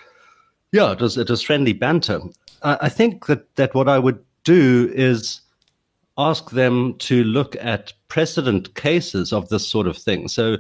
yeah, 0.73 0.93
it 0.93 1.01
was 1.01 1.17
it 1.17 1.31
was 1.31 1.43
friendly 1.43 1.73
banter. 1.73 2.21
I, 2.63 2.79
I 2.83 2.89
think 2.89 3.27
that 3.27 3.55
that 3.57 3.75
what 3.75 3.89
I 3.89 3.99
would 3.99 4.19
do 4.43 4.91
is 4.95 5.41
ask 6.17 6.51
them 6.51 6.95
to 6.99 7.25
look 7.25 7.57
at 7.61 7.93
precedent 8.09 8.75
cases 8.75 9.33
of 9.33 9.49
this 9.49 9.67
sort 9.67 9.87
of 9.87 9.97
thing. 9.97 10.29
So, 10.29 10.57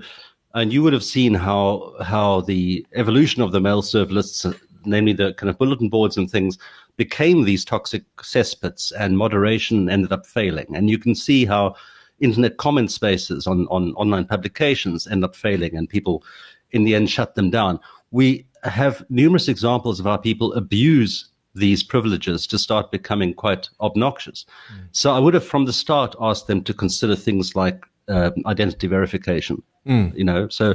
and 0.54 0.72
you 0.72 0.82
would 0.82 0.92
have 0.92 1.04
seen 1.04 1.34
how 1.34 1.94
how 2.02 2.40
the 2.42 2.86
evolution 2.94 3.42
of 3.42 3.52
the 3.52 3.60
mail 3.60 3.82
serve 3.82 4.10
lists 4.10 4.46
namely 4.86 5.12
the 5.12 5.34
kind 5.34 5.50
of 5.50 5.58
bulletin 5.58 5.88
boards 5.88 6.16
and 6.16 6.30
things, 6.30 6.58
became 6.96 7.44
these 7.44 7.64
toxic 7.64 8.04
cesspits 8.16 8.92
and 8.98 9.18
moderation 9.18 9.90
ended 9.90 10.12
up 10.12 10.26
failing. 10.26 10.66
And 10.74 10.88
you 10.88 10.98
can 10.98 11.14
see 11.14 11.44
how 11.44 11.74
internet 12.20 12.56
comment 12.58 12.92
spaces 12.92 13.46
on, 13.46 13.66
on 13.70 13.92
online 13.94 14.24
publications 14.26 15.06
end 15.06 15.24
up 15.24 15.34
failing 15.34 15.76
and 15.76 15.88
people 15.88 16.22
in 16.70 16.84
the 16.84 16.94
end 16.94 17.10
shut 17.10 17.34
them 17.34 17.50
down. 17.50 17.80
We 18.10 18.46
have 18.62 19.04
numerous 19.10 19.48
examples 19.48 20.00
of 20.00 20.06
how 20.06 20.16
people 20.16 20.52
abuse 20.54 21.28
these 21.56 21.82
privileges 21.82 22.46
to 22.48 22.58
start 22.58 22.90
becoming 22.90 23.32
quite 23.34 23.68
obnoxious. 23.80 24.44
Mm. 24.72 24.88
So 24.92 25.12
I 25.12 25.20
would 25.20 25.34
have 25.34 25.44
from 25.44 25.66
the 25.66 25.72
start 25.72 26.16
asked 26.20 26.48
them 26.48 26.62
to 26.64 26.74
consider 26.74 27.14
things 27.14 27.54
like 27.54 27.84
uh, 28.08 28.30
identity 28.46 28.86
verification. 28.86 29.62
Mm. 29.86 30.14
You 30.16 30.24
know, 30.24 30.48
so 30.48 30.74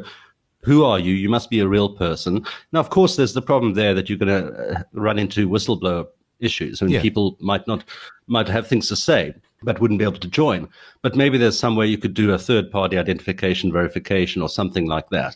who 0.62 0.84
are 0.84 1.00
you? 1.00 1.14
You 1.14 1.30
must 1.30 1.50
be 1.50 1.60
a 1.60 1.68
real 1.68 1.90
person. 1.90 2.46
Now, 2.72 2.80
of 2.80 2.90
course, 2.90 3.16
there's 3.16 3.34
the 3.34 3.42
problem 3.42 3.74
there 3.74 3.94
that 3.94 4.10
you're 4.10 4.18
going 4.18 4.44
to 4.44 4.54
uh, 4.54 4.84
run 4.94 5.18
into 5.18 5.50
whistleblower 5.50 6.08
issues. 6.40 6.82
I 6.82 6.86
mean, 6.86 6.96
yeah. 6.96 7.02
people 7.02 7.38
might 7.40 7.68
not 7.68 7.84
might 8.28 8.48
have 8.48 8.68
things 8.68 8.88
to 8.90 8.96
say, 8.96 9.34
but 9.64 9.80
wouldn't 9.80 10.00
be 10.00 10.06
able 10.06 10.20
to 10.20 10.28
join. 10.28 10.68
But 11.02 11.16
maybe 11.16 11.38
there's 11.38 11.60
some 11.60 11.76
way 11.76 11.88
you 11.88 11.98
could 11.98 12.14
do 12.14 12.32
a 12.32 12.38
third 12.38 12.72
party 12.72 12.98
identification 12.98 13.72
verification 13.72 14.42
or 14.42 14.50
something 14.50 14.86
like 14.88 15.10
that. 15.10 15.36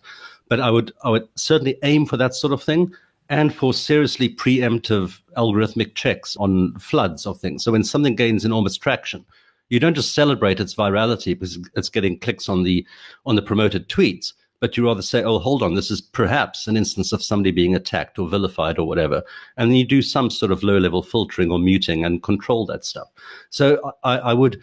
But 0.49 0.59
I 0.59 0.69
would 0.69 0.91
I 1.03 1.09
would 1.09 1.27
certainly 1.35 1.77
aim 1.83 2.05
for 2.05 2.17
that 2.17 2.35
sort 2.35 2.53
of 2.53 2.63
thing 2.63 2.93
and 3.29 3.53
for 3.53 3.73
seriously 3.73 4.29
preemptive 4.29 5.19
algorithmic 5.37 5.95
checks 5.95 6.35
on 6.37 6.73
floods 6.79 7.25
of 7.25 7.39
things. 7.39 7.63
So 7.63 7.71
when 7.71 7.83
something 7.83 8.15
gains 8.15 8.45
enormous 8.45 8.77
traction, 8.77 9.25
you 9.69 9.79
don't 9.79 9.95
just 9.95 10.13
celebrate 10.13 10.59
its 10.59 10.75
virality 10.75 11.37
because 11.37 11.57
it's 11.75 11.89
getting 11.89 12.19
clicks 12.19 12.49
on 12.49 12.63
the 12.63 12.85
on 13.25 13.35
the 13.35 13.41
promoted 13.41 13.89
tweets 13.89 14.33
but 14.63 14.77
you 14.77 14.85
rather 14.85 15.01
say, 15.01 15.21
oh, 15.21 15.39
hold 15.39 15.61
on, 15.61 15.73
this 15.73 15.91
is 15.91 15.99
perhaps 15.99 16.67
an 16.67 16.77
instance 16.77 17.11
of 17.11 17.21
somebody 17.21 17.51
being 17.51 17.75
attacked 17.75 18.17
or 18.17 18.29
vilified 18.29 18.79
or 18.79 18.87
whatever. 18.87 19.21
And 19.57 19.69
then 19.69 19.75
you 19.75 19.85
do 19.85 20.01
some 20.01 20.29
sort 20.29 20.53
of 20.53 20.63
low 20.63 20.77
level 20.77 21.03
filtering 21.03 21.51
or 21.51 21.59
muting 21.59 22.05
and 22.05 22.23
control 22.23 22.65
that 22.67 22.85
stuff. 22.85 23.09
So 23.49 23.93
I, 24.05 24.19
I 24.19 24.33
would. 24.33 24.61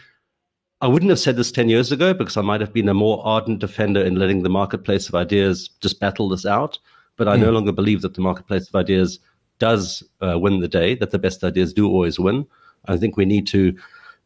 I 0.80 0.86
wouldn't 0.86 1.10
have 1.10 1.18
said 1.18 1.36
this 1.36 1.52
10 1.52 1.68
years 1.68 1.92
ago 1.92 2.14
because 2.14 2.38
I 2.38 2.40
might 2.40 2.62
have 2.62 2.72
been 2.72 2.88
a 2.88 2.94
more 2.94 3.20
ardent 3.26 3.58
defender 3.58 4.00
in 4.00 4.14
letting 4.14 4.42
the 4.42 4.48
marketplace 4.48 5.06
of 5.06 5.14
ideas 5.14 5.68
just 5.82 6.00
battle 6.00 6.30
this 6.30 6.46
out. 6.46 6.78
But 7.18 7.28
I 7.28 7.36
mm. 7.36 7.40
no 7.40 7.48
hmm. 7.48 7.54
longer 7.56 7.72
believe 7.72 8.00
that 8.00 8.14
the 8.14 8.22
marketplace 8.22 8.68
of 8.68 8.74
ideas 8.74 9.18
does 9.58 10.02
uh, 10.22 10.38
win 10.38 10.60
the 10.60 10.68
day, 10.68 10.94
that 10.94 11.10
the 11.10 11.18
best 11.18 11.44
ideas 11.44 11.74
do 11.74 11.86
always 11.86 12.18
win. 12.18 12.46
I 12.86 12.96
think 12.96 13.18
we 13.18 13.26
need 13.26 13.46
to 13.48 13.76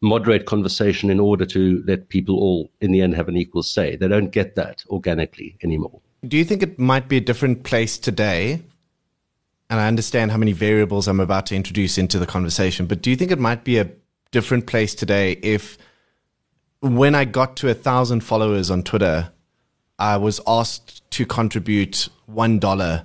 moderate 0.04 0.46
conversation 0.46 1.10
in 1.10 1.18
order 1.18 1.44
to 1.46 1.82
let 1.86 2.08
people 2.08 2.36
all, 2.36 2.70
in 2.80 2.92
the 2.92 3.00
end, 3.00 3.14
have 3.14 3.28
an 3.28 3.36
equal 3.36 3.62
say. 3.62 3.96
They 3.96 4.06
don't 4.06 4.30
get 4.30 4.54
that 4.54 4.84
organically 4.88 5.56
anymore. 5.64 6.00
Do 6.26 6.36
you 6.36 6.44
think 6.44 6.62
it 6.62 6.78
might 6.78 7.08
be 7.08 7.16
a 7.16 7.20
different 7.20 7.64
place 7.64 7.98
today? 7.98 8.62
And 9.68 9.80
I 9.80 9.88
understand 9.88 10.30
how 10.30 10.36
many 10.36 10.52
variables 10.52 11.08
I'm 11.08 11.20
about 11.20 11.46
to 11.46 11.56
introduce 11.56 11.98
into 11.98 12.18
the 12.18 12.26
conversation, 12.26 12.86
but 12.86 13.02
do 13.02 13.10
you 13.10 13.16
think 13.16 13.30
it 13.30 13.40
might 13.40 13.64
be 13.64 13.78
a 13.78 13.90
different 14.30 14.66
place 14.66 14.94
today 14.94 15.32
if 15.42 15.78
when 16.80 17.14
I 17.14 17.24
got 17.24 17.56
to 17.56 17.70
a 17.70 17.74
thousand 17.74 18.20
followers 18.20 18.70
on 18.70 18.82
Twitter, 18.82 19.30
I 19.98 20.18
was 20.18 20.40
asked 20.46 21.08
to 21.12 21.24
contribute 21.24 22.08
$1 22.30 23.04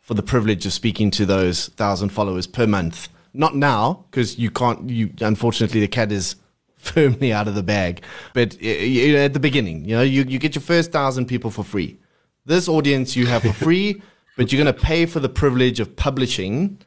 for 0.00 0.14
the 0.14 0.22
privilege 0.22 0.64
of 0.64 0.72
speaking 0.72 1.10
to 1.10 1.26
those 1.26 1.68
thousand 1.70 2.10
followers 2.10 2.46
per 2.46 2.66
month? 2.66 3.08
Not 3.36 3.54
now, 3.54 4.06
because 4.10 4.38
you 4.38 4.50
can't. 4.50 4.88
You 4.88 5.12
unfortunately 5.20 5.80
the 5.80 5.88
cat 5.88 6.10
is 6.10 6.36
firmly 6.76 7.32
out 7.32 7.48
of 7.48 7.54
the 7.54 7.62
bag. 7.62 8.02
But 8.34 8.54
at 8.62 9.32
the 9.34 9.40
beginning, 9.40 9.84
you 9.84 9.96
know, 9.96 10.02
you, 10.02 10.24
you 10.24 10.38
get 10.38 10.54
your 10.54 10.62
first 10.62 10.92
thousand 10.92 11.26
people 11.26 11.50
for 11.50 11.64
free. 11.64 11.98
This 12.44 12.68
audience 12.68 13.16
you 13.16 13.26
have 13.26 13.42
for 13.42 13.52
free, 13.64 14.02
but 14.36 14.52
you're 14.52 14.62
going 14.62 14.74
to 14.74 14.80
pay 14.80 15.06
for 15.06 15.20
the 15.20 15.28
privilege 15.28 15.80
of 15.80 15.96
publishing 15.96 16.78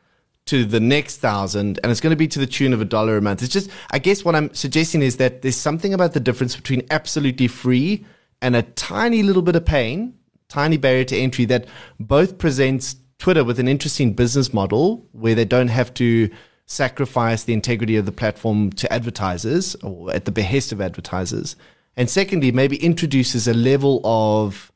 to 0.45 0.65
the 0.65 0.79
next 0.79 1.17
thousand, 1.17 1.79
and 1.83 1.91
it's 1.91 2.01
going 2.01 2.09
to 2.09 2.17
be 2.17 2.27
to 2.27 2.39
the 2.39 2.47
tune 2.47 2.73
of 2.73 2.81
a 2.81 2.85
dollar 2.85 3.17
a 3.17 3.21
month. 3.21 3.43
It's 3.43 3.53
just, 3.53 3.69
I 3.91 3.99
guess, 3.99 4.25
what 4.25 4.35
I'm 4.35 4.51
suggesting 4.53 5.03
is 5.03 5.17
that 5.17 5.43
there's 5.43 5.55
something 5.55 5.93
about 5.93 6.13
the 6.13 6.19
difference 6.19 6.55
between 6.55 6.81
absolutely 6.89 7.47
free 7.47 8.03
and 8.41 8.55
a 8.55 8.63
tiny 8.63 9.21
little 9.21 9.43
bit 9.43 9.55
of 9.55 9.65
pain, 9.65 10.15
tiny 10.47 10.77
barrier 10.77 11.03
to 11.03 11.15
entry 11.15 11.45
that 11.45 11.67
both 11.99 12.39
presents 12.39 12.95
Twitter 13.19 13.43
with 13.43 13.59
an 13.59 13.67
interesting 13.67 14.13
business 14.13 14.53
model 14.53 15.05
where 15.11 15.35
they 15.35 15.45
don't 15.45 15.67
have 15.67 15.93
to 15.95 16.29
sacrifice 16.65 17.43
the 17.43 17.53
integrity 17.53 17.95
of 17.95 18.05
the 18.05 18.11
platform 18.11 18.71
to 18.71 18.91
advertisers 18.91 19.75
or 19.75 20.11
at 20.13 20.25
the 20.25 20.31
behest 20.31 20.71
of 20.71 20.79
advertisers. 20.81 21.55
And 21.97 22.09
secondly, 22.09 22.51
maybe 22.51 22.77
introduces 22.77 23.47
a 23.47 23.53
level 23.53 24.01
of 24.03 24.71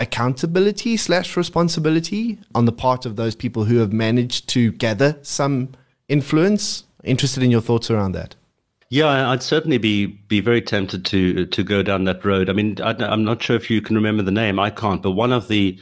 accountability 0.00 0.96
slash 0.96 1.36
responsibility 1.36 2.38
on 2.54 2.64
the 2.64 2.72
part 2.72 3.06
of 3.06 3.16
those 3.16 3.34
people 3.34 3.64
who 3.64 3.76
have 3.76 3.92
managed 3.92 4.48
to 4.48 4.72
gather 4.72 5.18
some 5.22 5.68
influence. 6.08 6.84
Interested 7.04 7.42
in 7.42 7.50
your 7.50 7.60
thoughts 7.60 7.90
around 7.90 8.12
that? 8.12 8.34
Yeah, 8.88 9.30
I'd 9.30 9.42
certainly 9.42 9.78
be 9.78 10.06
be 10.06 10.40
very 10.40 10.60
tempted 10.60 11.04
to 11.06 11.46
to 11.46 11.62
go 11.62 11.82
down 11.82 12.04
that 12.04 12.24
road. 12.24 12.50
I 12.50 12.54
mean, 12.54 12.76
I, 12.82 13.12
am 13.12 13.22
not 13.22 13.40
sure 13.40 13.54
if 13.54 13.70
you 13.70 13.80
can 13.80 13.94
remember 13.94 14.24
the 14.24 14.32
name. 14.32 14.58
I 14.58 14.70
can't, 14.70 15.00
but 15.00 15.12
one 15.12 15.32
of 15.32 15.46
the 15.46 15.78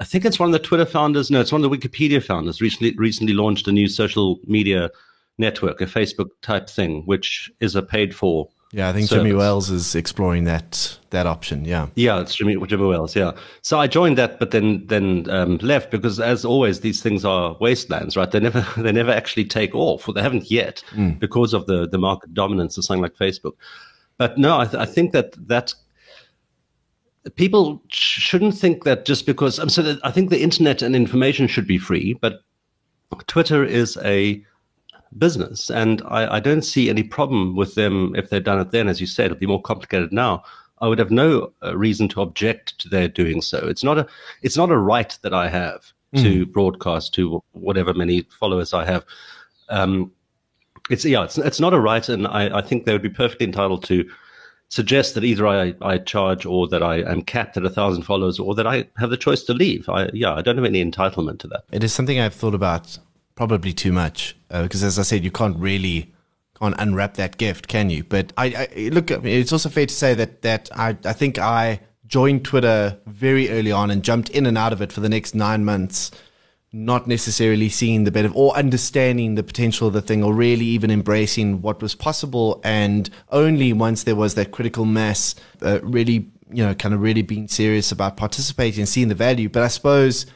I 0.00 0.04
think 0.04 0.24
it's 0.24 0.38
one 0.38 0.48
of 0.48 0.52
the 0.52 0.58
Twitter 0.58 0.86
founders. 0.86 1.30
No, 1.30 1.40
it's 1.40 1.52
one 1.52 1.64
of 1.64 1.70
the 1.70 1.76
Wikipedia 1.76 2.22
founders. 2.22 2.60
Recently, 2.60 2.94
recently 2.96 3.32
launched 3.32 3.66
a 3.68 3.72
new 3.72 3.88
social 3.88 4.38
media 4.44 4.90
network, 5.38 5.80
a 5.80 5.86
Facebook 5.86 6.28
type 6.42 6.68
thing, 6.68 7.02
which 7.06 7.50
is 7.60 7.74
a 7.74 7.82
paid 7.82 8.14
for. 8.14 8.48
Yeah, 8.72 8.88
I 8.88 8.92
think 8.92 9.08
service. 9.08 9.22
Jimmy 9.24 9.34
Wales 9.34 9.70
is 9.70 9.94
exploring 9.94 10.44
that 10.44 10.98
that 11.10 11.26
option. 11.26 11.64
Yeah, 11.64 11.86
yeah, 11.94 12.20
it's 12.20 12.34
Jimmy 12.34 12.56
Jimmy 12.66 12.86
Wales. 12.86 13.14
Yeah, 13.14 13.32
so 13.62 13.78
I 13.78 13.86
joined 13.86 14.18
that, 14.18 14.38
but 14.38 14.50
then 14.50 14.84
then 14.86 15.30
um, 15.30 15.58
left 15.58 15.90
because, 15.90 16.18
as 16.18 16.44
always, 16.44 16.80
these 16.80 17.00
things 17.00 17.24
are 17.24 17.56
wastelands, 17.60 18.16
right? 18.16 18.30
They 18.30 18.40
never 18.40 18.66
they 18.76 18.92
never 18.92 19.12
actually 19.12 19.44
take 19.44 19.74
off, 19.74 20.08
or 20.08 20.12
they 20.12 20.22
haven't 20.22 20.50
yet, 20.50 20.82
mm. 20.92 21.18
because 21.18 21.54
of 21.54 21.66
the 21.66 21.88
the 21.88 21.98
market 21.98 22.34
dominance 22.34 22.76
of 22.76 22.84
something 22.84 23.02
like 23.02 23.14
Facebook. 23.14 23.52
But 24.18 24.36
no, 24.36 24.60
I, 24.60 24.64
th- 24.64 24.76
I 24.76 24.86
think 24.86 25.12
that 25.12 25.34
that 25.46 25.72
people 27.34 27.82
shouldn't 27.88 28.56
think 28.56 28.84
that 28.84 29.04
just 29.04 29.26
because 29.26 29.58
um, 29.58 29.68
so 29.68 29.96
I 30.04 30.10
think 30.10 30.30
the 30.30 30.42
internet 30.42 30.82
and 30.82 30.94
information 30.94 31.46
should 31.46 31.66
be 31.66 31.78
free, 31.78 32.14
but 32.14 32.40
Twitter 33.26 33.64
is 33.64 33.96
a 34.04 34.44
business, 35.18 35.70
and 35.70 36.02
I, 36.06 36.36
I, 36.36 36.40
don't 36.40 36.62
see 36.62 36.90
any 36.90 37.02
problem 37.02 37.56
with 37.56 37.74
them 37.74 38.14
if 38.16 38.28
they'd 38.28 38.44
done 38.44 38.60
it 38.60 38.70
then. 38.70 38.88
As 38.88 39.00
you 39.00 39.06
said, 39.06 39.26
it'll 39.26 39.38
be 39.38 39.46
more 39.46 39.62
complicated 39.62 40.12
now. 40.12 40.42
I 40.80 40.88
would 40.88 40.98
have 40.98 41.10
no 41.10 41.52
uh, 41.62 41.76
reason 41.76 42.08
to 42.08 42.20
object 42.20 42.78
to 42.80 42.88
their 42.88 43.08
doing 43.08 43.40
so. 43.40 43.58
It's 43.66 43.84
not 43.84 43.98
a 43.98 44.06
it's 44.42 44.56
not 44.56 44.70
a 44.70 44.76
right 44.76 45.16
that 45.22 45.32
I 45.32 45.48
have 45.48 45.92
to 46.16 46.46
mm. 46.46 46.52
broadcast 46.52 47.14
to 47.14 47.42
whatever 47.52 47.94
many 47.94 48.22
followers 48.38 48.72
I 48.74 48.84
have. 48.84 49.04
Um, 49.68 50.12
it's 50.90 51.04
yeah, 51.04 51.24
it's 51.24 51.38
it's 51.38 51.60
not 51.60 51.74
a 51.74 51.80
right, 51.80 52.08
and 52.08 52.26
I, 52.26 52.58
I 52.58 52.62
think 52.62 52.84
they 52.84 52.92
would 52.92 53.02
be 53.02 53.08
perfectly 53.08 53.46
entitled 53.46 53.84
to 53.84 54.08
suggest 54.68 55.14
that 55.14 55.24
either 55.24 55.46
I, 55.46 55.74
I 55.80 55.98
charge 55.98 56.44
or 56.44 56.68
that 56.68 56.82
I 56.82 56.96
am 56.96 57.22
capped 57.22 57.56
at 57.56 57.64
a 57.64 57.70
thousand 57.70 58.02
followers 58.02 58.38
or 58.38 58.54
that 58.54 58.66
I 58.66 58.88
have 58.98 59.10
the 59.10 59.16
choice 59.16 59.42
to 59.44 59.54
leave. 59.54 59.88
I, 59.88 60.10
yeah, 60.12 60.34
I 60.34 60.42
don't 60.42 60.56
have 60.56 60.64
any 60.64 60.84
entitlement 60.84 61.38
to 61.40 61.48
that. 61.48 61.64
It 61.70 61.84
is 61.84 61.92
something 61.92 62.18
I've 62.18 62.34
thought 62.34 62.54
about 62.54 62.98
probably 63.34 63.72
too 63.72 63.92
much 63.92 64.36
uh, 64.50 64.62
because, 64.62 64.82
as 64.82 64.98
I 64.98 65.02
said, 65.02 65.24
you 65.24 65.30
can't 65.30 65.56
really 65.58 66.12
can't 66.58 66.74
unwrap 66.78 67.14
that 67.14 67.36
gift, 67.36 67.68
can 67.68 67.90
you? 67.90 68.02
But 68.02 68.32
I, 68.36 68.68
I 68.74 68.88
look. 68.88 69.10
It's 69.10 69.52
also 69.52 69.68
fair 69.68 69.86
to 69.86 69.94
say 69.94 70.14
that 70.14 70.42
that 70.42 70.70
I 70.74 70.96
I 71.04 71.12
think 71.12 71.38
I 71.38 71.80
joined 72.06 72.44
Twitter 72.44 72.98
very 73.06 73.50
early 73.50 73.72
on 73.72 73.90
and 73.90 74.02
jumped 74.02 74.30
in 74.30 74.46
and 74.46 74.56
out 74.56 74.72
of 74.72 74.80
it 74.80 74.92
for 74.92 75.00
the 75.00 75.08
next 75.08 75.34
nine 75.34 75.64
months 75.64 76.10
not 76.72 77.06
necessarily 77.06 77.68
seeing 77.68 78.04
the 78.04 78.10
benefit 78.10 78.36
or 78.36 78.54
understanding 78.56 79.34
the 79.34 79.42
potential 79.42 79.86
of 79.86 79.94
the 79.94 80.02
thing 80.02 80.22
or 80.22 80.34
really 80.34 80.64
even 80.64 80.90
embracing 80.90 81.62
what 81.62 81.80
was 81.80 81.94
possible 81.94 82.60
and 82.64 83.08
only 83.30 83.72
once 83.72 84.02
there 84.02 84.16
was 84.16 84.34
that 84.34 84.50
critical 84.50 84.84
mass 84.84 85.34
uh, 85.62 85.80
really 85.82 86.30
you 86.50 86.64
know 86.64 86.74
kind 86.74 86.94
of 86.94 87.00
really 87.00 87.22
being 87.22 87.48
serious 87.48 87.92
about 87.92 88.16
participating 88.16 88.80
and 88.80 88.88
seeing 88.88 89.08
the 89.08 89.14
value 89.14 89.48
but 89.48 89.62
i 89.62 89.68
suppose 89.68 90.26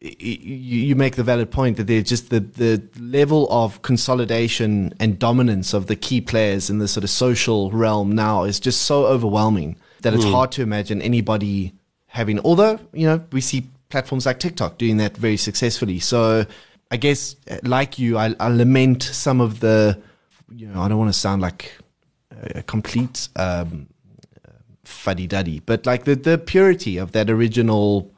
you 0.00 0.96
make 0.96 1.14
the 1.14 1.22
valid 1.22 1.48
point 1.52 1.76
that 1.76 1.86
there's 1.86 2.08
just 2.08 2.28
the, 2.30 2.40
the 2.40 2.82
level 2.98 3.46
of 3.52 3.82
consolidation 3.82 4.92
and 4.98 5.16
dominance 5.16 5.72
of 5.72 5.86
the 5.86 5.94
key 5.94 6.20
players 6.20 6.68
in 6.68 6.78
the 6.78 6.88
sort 6.88 7.04
of 7.04 7.10
social 7.10 7.70
realm 7.70 8.12
now 8.12 8.42
is 8.42 8.58
just 8.58 8.82
so 8.82 9.06
overwhelming 9.06 9.76
that 10.00 10.12
it's 10.12 10.24
mm. 10.24 10.32
hard 10.32 10.50
to 10.50 10.60
imagine 10.60 11.00
anybody 11.00 11.72
having, 12.12 12.38
although, 12.40 12.78
you 12.92 13.06
know, 13.06 13.24
we 13.32 13.40
see 13.40 13.68
platforms 13.92 14.24
like 14.24 14.40
TikTok 14.40 14.78
doing 14.78 14.96
that 14.96 15.16
very 15.16 15.36
successfully. 15.36 16.00
So 16.00 16.46
I 16.90 16.96
guess, 16.96 17.36
like 17.62 17.98
you, 17.98 18.16
I, 18.16 18.34
I 18.40 18.48
lament 18.48 19.02
some 19.02 19.40
of 19.40 19.60
the, 19.60 20.00
you 20.50 20.66
know, 20.66 20.80
I 20.80 20.88
don't 20.88 20.98
want 20.98 21.12
to 21.12 21.18
sound 21.18 21.42
like 21.42 21.72
a 22.54 22.62
complete 22.62 23.28
um, 23.36 23.86
fuddy 24.84 25.26
duddy, 25.26 25.60
but 25.60 25.84
like 25.84 26.04
the, 26.04 26.16
the 26.16 26.38
purity 26.38 26.96
of 26.96 27.12
that 27.12 27.28
original 27.28 28.10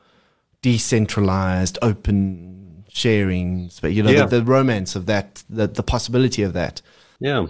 decentralized, 0.62 1.76
open 1.82 2.84
sharing, 2.88 3.68
but 3.82 3.92
you 3.92 4.02
know, 4.04 4.10
yeah. 4.10 4.26
the, 4.26 4.38
the, 4.38 4.44
romance 4.44 4.94
of 4.94 5.06
that, 5.06 5.42
the, 5.50 5.66
the 5.66 5.82
possibility 5.82 6.44
of 6.44 6.52
that. 6.52 6.80
Yeah. 7.18 7.46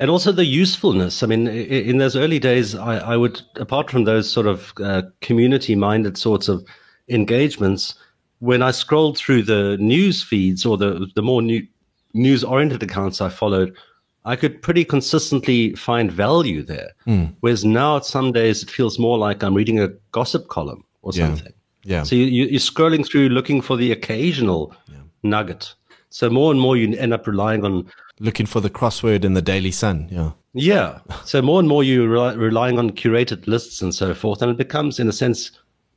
And 0.00 0.10
also 0.10 0.32
the 0.32 0.46
usefulness. 0.46 1.22
I 1.22 1.26
mean, 1.26 1.46
in 1.46 1.98
those 1.98 2.16
early 2.16 2.38
days, 2.38 2.74
I, 2.74 2.96
I 3.12 3.16
would, 3.16 3.42
apart 3.56 3.90
from 3.90 4.04
those 4.04 4.32
sort 4.32 4.46
of 4.46 4.72
uh, 4.82 5.02
community 5.20 5.74
minded 5.74 6.16
sorts 6.16 6.48
of 6.48 6.64
engagements, 7.08 7.94
when 8.40 8.62
I 8.62 8.70
scrolled 8.70 9.18
through 9.18 9.42
the 9.42 9.76
news 9.78 10.22
feeds 10.22 10.66
or 10.66 10.76
the, 10.76 11.08
the 11.14 11.22
more 11.22 11.42
new, 11.42 11.66
news 12.14 12.42
oriented 12.44 12.82
accounts 12.82 13.20
I 13.20 13.28
followed, 13.28 13.76
I 14.24 14.36
could 14.36 14.62
pretty 14.62 14.84
consistently 14.84 15.74
find 15.74 16.10
value 16.10 16.62
there. 16.62 16.90
Mm. 17.06 17.34
Whereas 17.40 17.64
now, 17.64 18.00
some 18.00 18.32
days, 18.32 18.62
it 18.62 18.70
feels 18.70 18.98
more 18.98 19.18
like 19.18 19.42
I'm 19.42 19.54
reading 19.54 19.80
a 19.80 19.88
gossip 20.12 20.48
column 20.48 20.84
or 21.02 21.12
yeah. 21.12 21.26
something. 21.26 21.52
Yeah. 21.84 22.04
So 22.04 22.14
you, 22.14 22.46
you're 22.46 22.60
scrolling 22.60 23.04
through 23.04 23.30
looking 23.30 23.60
for 23.60 23.76
the 23.76 23.90
occasional 23.90 24.74
yeah. 24.88 24.98
nugget. 25.24 25.74
So 26.10 26.30
more 26.30 26.52
and 26.52 26.60
more 26.60 26.76
you 26.76 26.96
end 26.96 27.12
up 27.12 27.26
relying 27.26 27.64
on 27.64 27.90
looking 28.20 28.46
for 28.46 28.60
the 28.60 28.70
crossword 28.70 29.24
in 29.24 29.34
the 29.34 29.42
Daily 29.42 29.72
Sun. 29.72 30.08
Yeah. 30.10 30.32
Yeah. 30.54 31.00
So 31.24 31.42
more 31.42 31.58
and 31.58 31.68
more 31.68 31.82
you're 31.82 32.06
relying 32.06 32.78
on 32.78 32.90
curated 32.90 33.46
lists 33.46 33.82
and 33.82 33.94
so 33.94 34.14
forth, 34.14 34.42
and 34.42 34.50
it 34.50 34.58
becomes, 34.58 35.00
in 35.00 35.08
a 35.08 35.12
sense, 35.12 35.50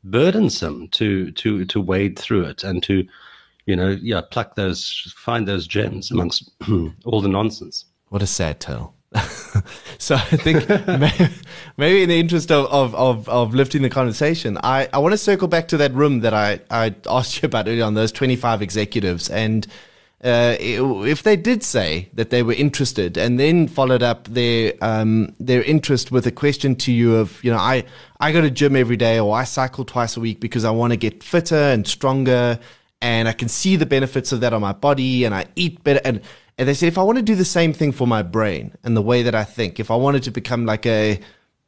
burdensome 0.05 0.87
to 0.89 1.31
to 1.31 1.65
to 1.65 1.81
wade 1.81 2.17
through 2.17 2.45
it 2.45 2.63
and 2.63 2.81
to, 2.83 3.07
you 3.65 3.75
know, 3.75 3.89
yeah, 4.01 4.21
pluck 4.21 4.55
those, 4.55 5.13
find 5.17 5.47
those 5.47 5.67
gems 5.67 6.11
amongst 6.11 6.49
all 7.05 7.21
the 7.21 7.29
nonsense. 7.29 7.85
What 8.09 8.21
a 8.21 8.27
sad 8.27 8.59
tale. 8.59 8.93
so 9.97 10.15
I 10.15 10.19
think 10.19 10.67
maybe, 11.77 12.03
in 12.03 12.09
the 12.09 12.19
interest 12.19 12.51
of, 12.51 12.65
of, 12.65 12.93
of, 12.95 13.29
of, 13.29 13.55
lifting 13.55 13.81
the 13.81 13.89
conversation, 13.89 14.57
I, 14.61 14.89
I 14.91 14.97
want 14.97 15.13
to 15.13 15.17
circle 15.17 15.47
back 15.47 15.69
to 15.69 15.77
that 15.77 15.93
room 15.93 16.19
that 16.19 16.33
I, 16.33 16.59
I 16.69 16.95
asked 17.07 17.41
you 17.41 17.45
about 17.45 17.67
earlier 17.67 17.85
on, 17.85 17.93
those 17.93 18.11
25 18.11 18.61
executives. 18.61 19.29
And 19.29 19.65
uh, 20.25 20.57
if 20.59 21.21
they 21.21 21.35
did 21.35 21.61
say 21.61 22.09
that 22.13 22.31
they 22.31 22.41
were 22.41 22.53
interested 22.53 23.15
and 23.15 23.39
then 23.39 23.67
followed 23.67 24.01
up 24.01 24.27
their, 24.27 24.73
um, 24.81 25.35
their 25.39 25.61
interest 25.61 26.11
with 26.11 26.25
a 26.25 26.31
question 26.31 26.75
to 26.75 26.91
you 26.91 27.15
of, 27.15 27.43
you 27.43 27.51
know, 27.51 27.59
I, 27.59 27.83
I 28.19 28.31
go 28.31 28.41
to 28.41 28.49
gym 28.49 28.75
every 28.75 28.97
day 28.97 29.19
or 29.19 29.35
I 29.35 29.43
cycle 29.43 29.85
twice 29.85 30.17
a 30.17 30.19
week 30.19 30.39
because 30.39 30.65
I 30.65 30.71
want 30.71 30.93
to 30.93 30.97
get 30.97 31.21
fitter 31.21 31.55
and 31.55 31.85
stronger 31.85 32.59
and 33.01 33.27
I 33.27 33.33
can 33.33 33.47
see 33.49 33.75
the 33.75 33.85
benefits 33.85 34.31
of 34.31 34.39
that 34.39 34.51
on 34.51 34.61
my 34.61 34.73
body 34.73 35.25
and 35.25 35.35
I 35.35 35.45
eat 35.55 35.83
better. 35.83 36.01
And 36.03 36.21
and 36.57 36.67
they 36.67 36.73
said, 36.73 36.87
if 36.87 36.97
I 36.97 37.03
want 37.03 37.17
to 37.17 37.21
do 37.21 37.35
the 37.35 37.45
same 37.45 37.73
thing 37.73 37.91
for 37.91 38.07
my 38.07 38.23
brain 38.23 38.73
and 38.83 38.95
the 38.95 39.01
way 39.01 39.23
that 39.23 39.35
I 39.35 39.43
think, 39.43 39.79
if 39.79 39.91
I 39.91 39.95
wanted 39.95 40.23
to 40.23 40.31
become 40.31 40.65
like 40.65 40.85
a 40.85 41.19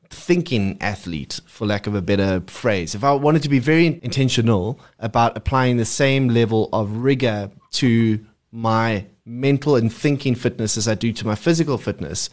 thinking 0.09 0.77
athlete, 0.79 1.41
for 1.45 1.67
lack 1.67 1.87
of 1.87 1.93
a 1.93 2.01
better 2.01 2.41
phrase, 2.47 2.95
if 2.95 3.03
I 3.03 3.11
wanted 3.11 3.43
to 3.43 3.49
be 3.49 3.59
very 3.59 3.99
intentional 4.01 4.79
about 4.97 5.35
applying 5.35 5.75
the 5.75 5.85
same 5.85 6.29
level 6.29 6.69
of 6.71 7.03
rigor 7.03 7.51
to 7.73 8.25
my 8.51 9.05
mental 9.25 9.75
and 9.75 9.91
thinking 9.91 10.35
fitness 10.35 10.77
as 10.77 10.87
I 10.87 10.95
do 10.95 11.11
to 11.13 11.25
my 11.25 11.35
physical 11.35 11.77
fitness, 11.77 12.29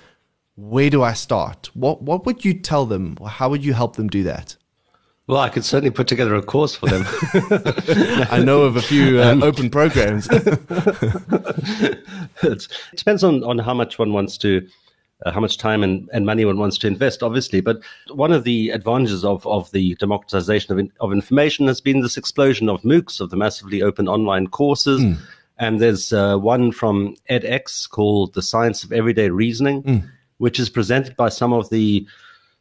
where 0.56 0.90
do 0.90 1.02
I 1.02 1.12
start? 1.12 1.70
What 1.74 2.02
what 2.02 2.26
would 2.26 2.44
you 2.44 2.54
tell 2.54 2.86
them? 2.86 3.16
How 3.16 3.48
would 3.48 3.64
you 3.64 3.72
help 3.72 3.96
them 3.96 4.08
do 4.08 4.22
that? 4.24 4.56
Well, 5.26 5.38
I 5.38 5.48
could 5.48 5.64
certainly 5.64 5.90
put 5.90 6.06
together 6.06 6.34
a 6.34 6.42
course 6.42 6.74
for 6.74 6.86
them. 6.86 7.06
I 8.30 8.42
know 8.44 8.64
of 8.64 8.76
a 8.76 8.82
few 8.82 9.22
uh, 9.22 9.32
um, 9.32 9.42
open 9.42 9.70
programs. 9.70 10.28
it 12.42 12.68
depends 12.94 13.24
on, 13.24 13.42
on 13.42 13.58
how 13.58 13.72
much 13.72 13.98
one 13.98 14.12
wants 14.12 14.36
to, 14.38 14.68
uh, 15.24 15.32
how 15.32 15.40
much 15.40 15.56
time 15.56 15.82
and, 15.82 16.10
and 16.12 16.26
money 16.26 16.44
one 16.44 16.58
wants 16.58 16.76
to 16.78 16.86
invest, 16.86 17.22
obviously. 17.22 17.62
But 17.62 17.80
one 18.10 18.32
of 18.32 18.44
the 18.44 18.68
advantages 18.68 19.24
of, 19.24 19.46
of 19.46 19.70
the 19.70 19.94
democratization 19.94 20.72
of, 20.72 20.78
in, 20.78 20.92
of 21.00 21.10
information 21.10 21.68
has 21.68 21.80
been 21.80 22.02
this 22.02 22.18
explosion 22.18 22.68
of 22.68 22.82
MOOCs, 22.82 23.18
of 23.22 23.30
the 23.30 23.36
massively 23.38 23.80
open 23.80 24.08
online 24.08 24.48
courses. 24.48 25.00
Mm. 25.00 25.16
And 25.58 25.80
there's 25.80 26.12
uh, 26.12 26.36
one 26.36 26.72
from 26.72 27.14
edX 27.30 27.88
called 27.88 28.34
The 28.34 28.42
Science 28.42 28.82
of 28.82 28.92
Everyday 28.92 29.30
Reasoning, 29.30 29.82
mm. 29.82 30.10
which 30.38 30.58
is 30.58 30.68
presented 30.68 31.16
by 31.16 31.28
some 31.28 31.52
of 31.52 31.70
the 31.70 32.06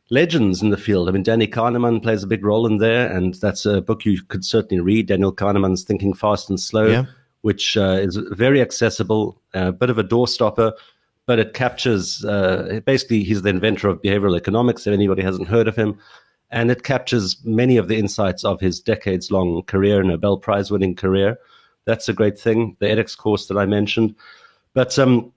legends 0.10 0.62
in 0.62 0.70
the 0.70 0.78
field. 0.78 1.10
I 1.10 1.12
mean, 1.12 1.24
Danny 1.24 1.48
Kahneman 1.48 2.04
plays 2.04 2.22
a 2.22 2.28
big 2.28 2.46
role 2.46 2.68
in 2.68 2.78
there, 2.78 3.12
and 3.12 3.34
that's 3.36 3.66
a 3.66 3.82
book 3.82 4.06
you 4.06 4.22
could 4.22 4.46
certainly 4.46 4.80
read. 4.80 5.08
Daniel 5.08 5.34
Kahneman's 5.34 5.84
Thinking 5.84 6.14
Fast 6.14 6.50
and 6.50 6.60
Slow, 6.60 6.88
yeah. 6.88 7.06
which 7.42 7.76
uh, 7.78 7.98
is 8.00 8.18
very 8.18 8.62
accessible, 8.62 9.42
a 9.54 9.72
bit 9.72 9.90
of 9.90 9.98
a 9.98 10.04
doorstopper, 10.04 10.74
but 11.26 11.40
it 11.40 11.54
captures 11.54 12.24
uh, 12.26 12.82
basically 12.86 13.24
he's 13.24 13.42
the 13.42 13.50
inventor 13.50 13.88
of 13.88 14.02
behavioral 14.04 14.38
economics. 14.38 14.86
If 14.86 14.94
anybody 14.94 15.24
hasn't 15.24 15.48
heard 15.48 15.68
of 15.68 15.76
him, 15.76 15.98
and 16.52 16.70
it 16.70 16.84
captures 16.84 17.38
many 17.44 17.78
of 17.78 17.88
the 17.88 17.98
insights 17.98 18.44
of 18.46 18.60
his 18.60 18.80
decades-long 18.80 19.64
career, 19.64 20.00
and 20.00 20.10
Nobel 20.10 20.38
Prize-winning 20.38 20.96
career. 20.96 21.40
That's 21.86 22.10
a 22.10 22.14
great 22.14 22.40
thing. 22.40 22.78
The 22.80 22.88
edX 22.88 23.18
course 23.18 23.48
that 23.48 23.58
I 23.58 23.66
mentioned, 23.66 24.16
but 24.74 24.98
um, 24.98 25.32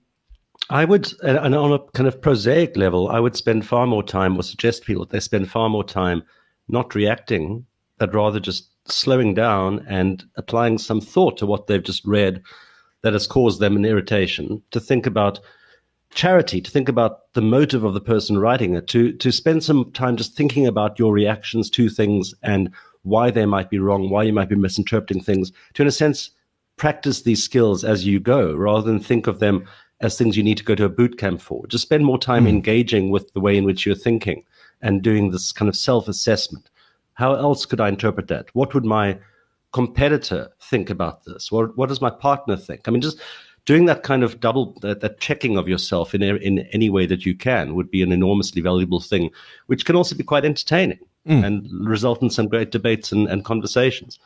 I 0.69 0.85
would, 0.85 1.11
and 1.23 1.55
on 1.55 1.71
a 1.71 1.79
kind 1.91 2.07
of 2.07 2.21
prosaic 2.21 2.75
level, 2.75 3.09
I 3.09 3.19
would 3.19 3.35
spend 3.35 3.65
far 3.65 3.87
more 3.87 4.03
time, 4.03 4.37
or 4.37 4.43
suggest 4.43 4.85
people 4.85 5.05
that 5.05 5.11
they 5.11 5.19
spend 5.19 5.49
far 5.49 5.69
more 5.69 5.83
time 5.83 6.23
not 6.67 6.95
reacting, 6.95 7.65
but 7.97 8.13
rather 8.13 8.39
just 8.39 8.69
slowing 8.85 9.33
down 9.33 9.85
and 9.87 10.23
applying 10.35 10.77
some 10.77 11.01
thought 11.01 11.37
to 11.37 11.45
what 11.45 11.67
they've 11.67 11.83
just 11.83 12.05
read 12.05 12.41
that 13.01 13.13
has 13.13 13.27
caused 13.27 13.59
them 13.59 13.75
an 13.75 13.85
irritation, 13.85 14.61
to 14.71 14.79
think 14.79 15.05
about 15.05 15.39
charity, 16.11 16.59
to 16.59 16.71
think 16.71 16.89
about 16.89 17.31
the 17.33 17.41
motive 17.41 17.83
of 17.83 17.93
the 17.93 18.01
person 18.01 18.37
writing 18.37 18.73
it, 18.73 18.87
to, 18.87 19.13
to 19.13 19.31
spend 19.31 19.63
some 19.63 19.91
time 19.91 20.17
just 20.17 20.35
thinking 20.35 20.65
about 20.65 20.97
your 20.97 21.13
reactions 21.13 21.69
to 21.69 21.89
things 21.89 22.33
and 22.43 22.71
why 23.03 23.29
they 23.29 23.45
might 23.45 23.69
be 23.69 23.79
wrong, 23.79 24.09
why 24.09 24.23
you 24.23 24.33
might 24.33 24.49
be 24.49 24.55
misinterpreting 24.55 25.21
things, 25.21 25.51
to, 25.73 25.83
in 25.83 25.87
a 25.87 25.91
sense, 25.91 26.31
practice 26.77 27.23
these 27.23 27.43
skills 27.43 27.83
as 27.83 28.05
you 28.05 28.19
go 28.19 28.55
rather 28.55 28.83
than 28.83 28.99
think 28.99 29.27
of 29.27 29.39
them 29.39 29.67
as 29.99 30.17
things 30.17 30.37
you 30.37 30.43
need 30.43 30.57
to 30.57 30.63
go 30.63 30.75
to 30.75 30.85
a 30.85 30.89
boot 30.89 31.17
camp 31.17 31.41
for. 31.41 31.65
Just 31.67 31.81
spend 31.81 32.05
more 32.05 32.19
time 32.19 32.45
mm. 32.45 32.49
engaging 32.49 33.09
with 33.09 33.33
the 33.33 33.39
way 33.39 33.57
in 33.57 33.65
which 33.65 33.85
you're 33.85 33.95
thinking 33.95 34.43
and 34.81 35.01
doing 35.01 35.31
this 35.31 35.51
kind 35.51 35.67
of 35.67 35.75
self 35.75 36.07
assessment. 36.07 36.69
How 37.13 37.33
else 37.33 37.65
could 37.65 37.81
I 37.81 37.89
interpret 37.89 38.27
that? 38.27 38.53
What 38.53 38.75
would 38.75 38.85
my 38.85 39.17
competitor 39.73 40.49
think 40.61 40.91
about 40.91 41.25
this? 41.25 41.51
What, 41.51 41.75
what 41.77 41.89
does 41.89 41.99
my 41.99 42.11
partner 42.11 42.55
think? 42.55 42.87
I 42.87 42.91
mean, 42.91 43.01
just 43.01 43.19
doing 43.65 43.85
that 43.85 44.03
kind 44.03 44.23
of 44.23 44.39
double, 44.39 44.77
that, 44.81 45.01
that 45.01 45.19
checking 45.19 45.57
of 45.57 45.67
yourself 45.67 46.13
in, 46.13 46.21
in 46.21 46.59
any 46.71 46.91
way 46.91 47.07
that 47.07 47.25
you 47.25 47.35
can 47.35 47.73
would 47.73 47.89
be 47.89 48.03
an 48.03 48.11
enormously 48.11 48.61
valuable 48.61 49.01
thing, 49.01 49.31
which 49.65 49.83
can 49.83 49.95
also 49.95 50.15
be 50.15 50.23
quite 50.23 50.45
entertaining 50.45 50.99
mm. 51.27 51.43
and 51.43 51.67
result 51.87 52.21
in 52.21 52.29
some 52.29 52.47
great 52.47 52.69
debates 52.69 53.11
and, 53.11 53.27
and 53.27 53.43
conversations 53.43 54.19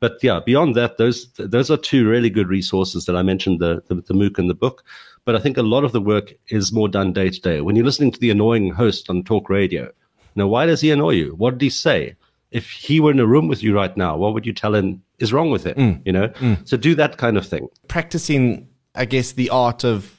but 0.00 0.18
yeah, 0.22 0.40
beyond 0.44 0.74
that, 0.76 0.96
those 0.96 1.28
those 1.38 1.70
are 1.70 1.76
two 1.76 2.08
really 2.08 2.30
good 2.30 2.48
resources 2.48 3.04
that 3.06 3.16
I 3.16 3.22
mentioned 3.22 3.60
the, 3.60 3.82
the, 3.88 3.96
the 3.96 4.14
MOOC 4.14 4.38
and 4.38 4.48
the 4.48 4.54
book. 4.54 4.84
But 5.24 5.34
I 5.36 5.40
think 5.40 5.56
a 5.56 5.62
lot 5.62 5.84
of 5.84 5.92
the 5.92 6.00
work 6.00 6.32
is 6.48 6.72
more 6.72 6.88
done 6.88 7.12
day 7.12 7.30
to 7.30 7.40
day. 7.40 7.60
When 7.60 7.76
you're 7.76 7.84
listening 7.84 8.12
to 8.12 8.20
the 8.20 8.30
annoying 8.30 8.70
host 8.70 9.10
on 9.10 9.24
talk 9.24 9.50
radio, 9.50 9.90
now 10.36 10.46
why 10.46 10.66
does 10.66 10.80
he 10.80 10.90
annoy 10.90 11.10
you? 11.10 11.34
What 11.34 11.58
did 11.58 11.62
he 11.62 11.70
say? 11.70 12.16
If 12.50 12.70
he 12.70 12.98
were 12.98 13.10
in 13.10 13.20
a 13.20 13.26
room 13.26 13.48
with 13.48 13.62
you 13.62 13.74
right 13.74 13.94
now, 13.96 14.16
what 14.16 14.32
would 14.32 14.46
you 14.46 14.54
tell 14.54 14.74
him 14.74 15.02
is 15.18 15.32
wrong 15.32 15.50
with 15.50 15.64
him? 15.64 15.74
Mm. 15.74 16.06
You 16.06 16.12
know, 16.12 16.28
mm. 16.28 16.66
so 16.66 16.78
do 16.78 16.94
that 16.94 17.18
kind 17.18 17.36
of 17.36 17.46
thing. 17.46 17.68
Practicing, 17.88 18.68
I 18.94 19.04
guess, 19.04 19.32
the 19.32 19.50
art 19.50 19.84
of 19.84 20.18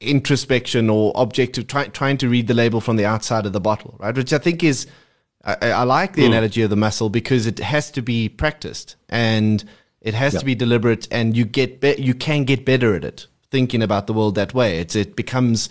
introspection 0.00 0.88
or 0.90 1.12
objective, 1.16 1.66
try, 1.66 1.86
trying 1.88 2.18
to 2.18 2.28
read 2.28 2.46
the 2.46 2.54
label 2.54 2.80
from 2.80 2.96
the 2.96 3.06
outside 3.06 3.46
of 3.46 3.52
the 3.52 3.60
bottle, 3.60 3.96
right? 3.98 4.14
Which 4.14 4.32
I 4.32 4.38
think 4.38 4.62
is 4.62 4.86
I, 5.46 5.70
I 5.70 5.82
like 5.84 6.14
the 6.14 6.22
mm. 6.22 6.26
analogy 6.26 6.62
of 6.62 6.70
the 6.70 6.76
muscle 6.76 7.08
because 7.08 7.46
it 7.46 7.60
has 7.60 7.90
to 7.92 8.02
be 8.02 8.28
practiced 8.28 8.96
and 9.08 9.64
it 10.06 10.14
has 10.14 10.34
yep. 10.34 10.40
to 10.40 10.46
be 10.46 10.54
deliberate, 10.54 11.08
and 11.10 11.36
you 11.36 11.44
get 11.44 11.80
be- 11.80 11.96
you 11.98 12.14
can 12.14 12.44
get 12.44 12.64
better 12.64 12.94
at 12.94 13.04
it. 13.04 13.26
Thinking 13.50 13.82
about 13.82 14.06
the 14.06 14.12
world 14.12 14.36
that 14.36 14.54
way, 14.54 14.78
it's 14.78 14.94
it 14.94 15.16
becomes 15.16 15.68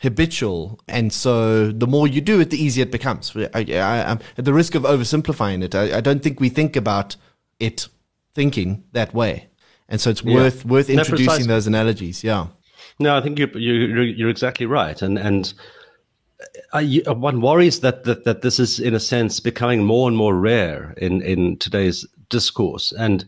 habitual, 0.00 0.78
and 0.86 1.10
so 1.10 1.72
the 1.72 1.86
more 1.86 2.06
you 2.06 2.20
do 2.20 2.38
it, 2.38 2.50
the 2.50 2.62
easier 2.62 2.82
it 2.82 2.90
becomes. 2.90 3.34
I, 3.34 3.48
I, 3.54 4.18
at 4.36 4.44
the 4.44 4.52
risk 4.52 4.74
of 4.74 4.82
oversimplifying 4.82 5.62
it, 5.62 5.74
I, 5.74 5.96
I, 5.96 6.00
don't 6.02 6.22
think 6.22 6.38
we 6.38 6.50
think 6.50 6.76
about 6.76 7.16
it 7.58 7.88
thinking 8.34 8.84
that 8.92 9.14
way, 9.14 9.48
and 9.88 9.98
so 9.98 10.10
it's 10.10 10.22
yeah. 10.22 10.34
worth 10.34 10.66
worth 10.66 10.90
introducing 10.90 11.46
those 11.46 11.66
analogies. 11.66 12.22
Yeah. 12.22 12.48
No, 12.98 13.16
I 13.16 13.22
think 13.22 13.38
you 13.38 13.48
you 13.54 14.02
you're 14.02 14.28
exactly 14.28 14.66
right, 14.66 15.00
and 15.00 15.18
and 15.18 15.54
I, 16.72 17.02
uh, 17.06 17.14
one 17.14 17.40
worries 17.40 17.80
that, 17.80 18.04
that 18.04 18.24
that 18.24 18.42
this 18.42 18.58
is 18.58 18.80
in 18.80 18.94
a 18.94 19.00
sense 19.00 19.40
becoming 19.40 19.84
more 19.84 20.08
and 20.08 20.16
more 20.16 20.34
rare 20.34 20.94
in 20.96 21.22
in 21.22 21.56
today's 21.58 22.06
discourse, 22.28 22.92
and 22.92 23.24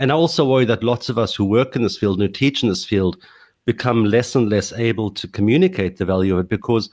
And 0.00 0.10
I 0.10 0.14
also 0.14 0.48
worry 0.48 0.64
that 0.64 0.82
lots 0.82 1.10
of 1.10 1.18
us 1.18 1.34
who 1.34 1.44
work 1.44 1.76
in 1.76 1.82
this 1.82 1.98
field 1.98 2.18
and 2.18 2.26
who 2.26 2.32
teach 2.32 2.62
in 2.62 2.70
this 2.70 2.86
field 2.86 3.22
become 3.66 4.04
less 4.06 4.34
and 4.34 4.48
less 4.48 4.72
able 4.72 5.10
to 5.10 5.28
communicate 5.28 5.98
the 5.98 6.06
value 6.06 6.34
of 6.34 6.40
it 6.40 6.48
because 6.48 6.88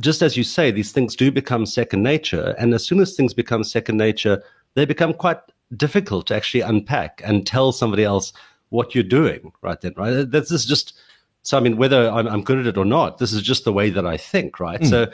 just 0.00 0.22
as 0.22 0.34
you 0.36 0.44
say, 0.44 0.70
these 0.70 0.90
things 0.90 1.14
do 1.14 1.30
become 1.30 1.66
second 1.66 2.02
nature. 2.02 2.54
And 2.58 2.72
as 2.72 2.86
soon 2.86 3.00
as 3.00 3.14
things 3.14 3.34
become 3.34 3.64
second 3.64 3.98
nature, 3.98 4.42
they 4.74 4.86
become 4.86 5.12
quite 5.12 5.40
difficult 5.76 6.28
to 6.28 6.36
actually 6.36 6.62
unpack 6.62 7.20
and 7.22 7.46
tell 7.46 7.70
somebody 7.70 8.04
else 8.04 8.32
what 8.70 8.94
you're 8.94 9.04
doing 9.04 9.52
right 9.60 9.80
then, 9.82 9.92
right? 9.96 10.30
This 10.30 10.50
is 10.50 10.64
just, 10.64 10.94
so 11.42 11.56
I 11.56 11.60
mean, 11.60 11.76
whether 11.76 12.10
I'm, 12.10 12.26
I'm 12.26 12.42
good 12.42 12.58
at 12.58 12.66
it 12.66 12.76
or 12.76 12.84
not, 12.84 13.18
this 13.18 13.32
is 13.32 13.42
just 13.42 13.64
the 13.64 13.72
way 13.72 13.90
that 13.90 14.06
I 14.06 14.16
think, 14.16 14.60
right? 14.60 14.80
Mm. 14.80 14.90
So 14.90 15.10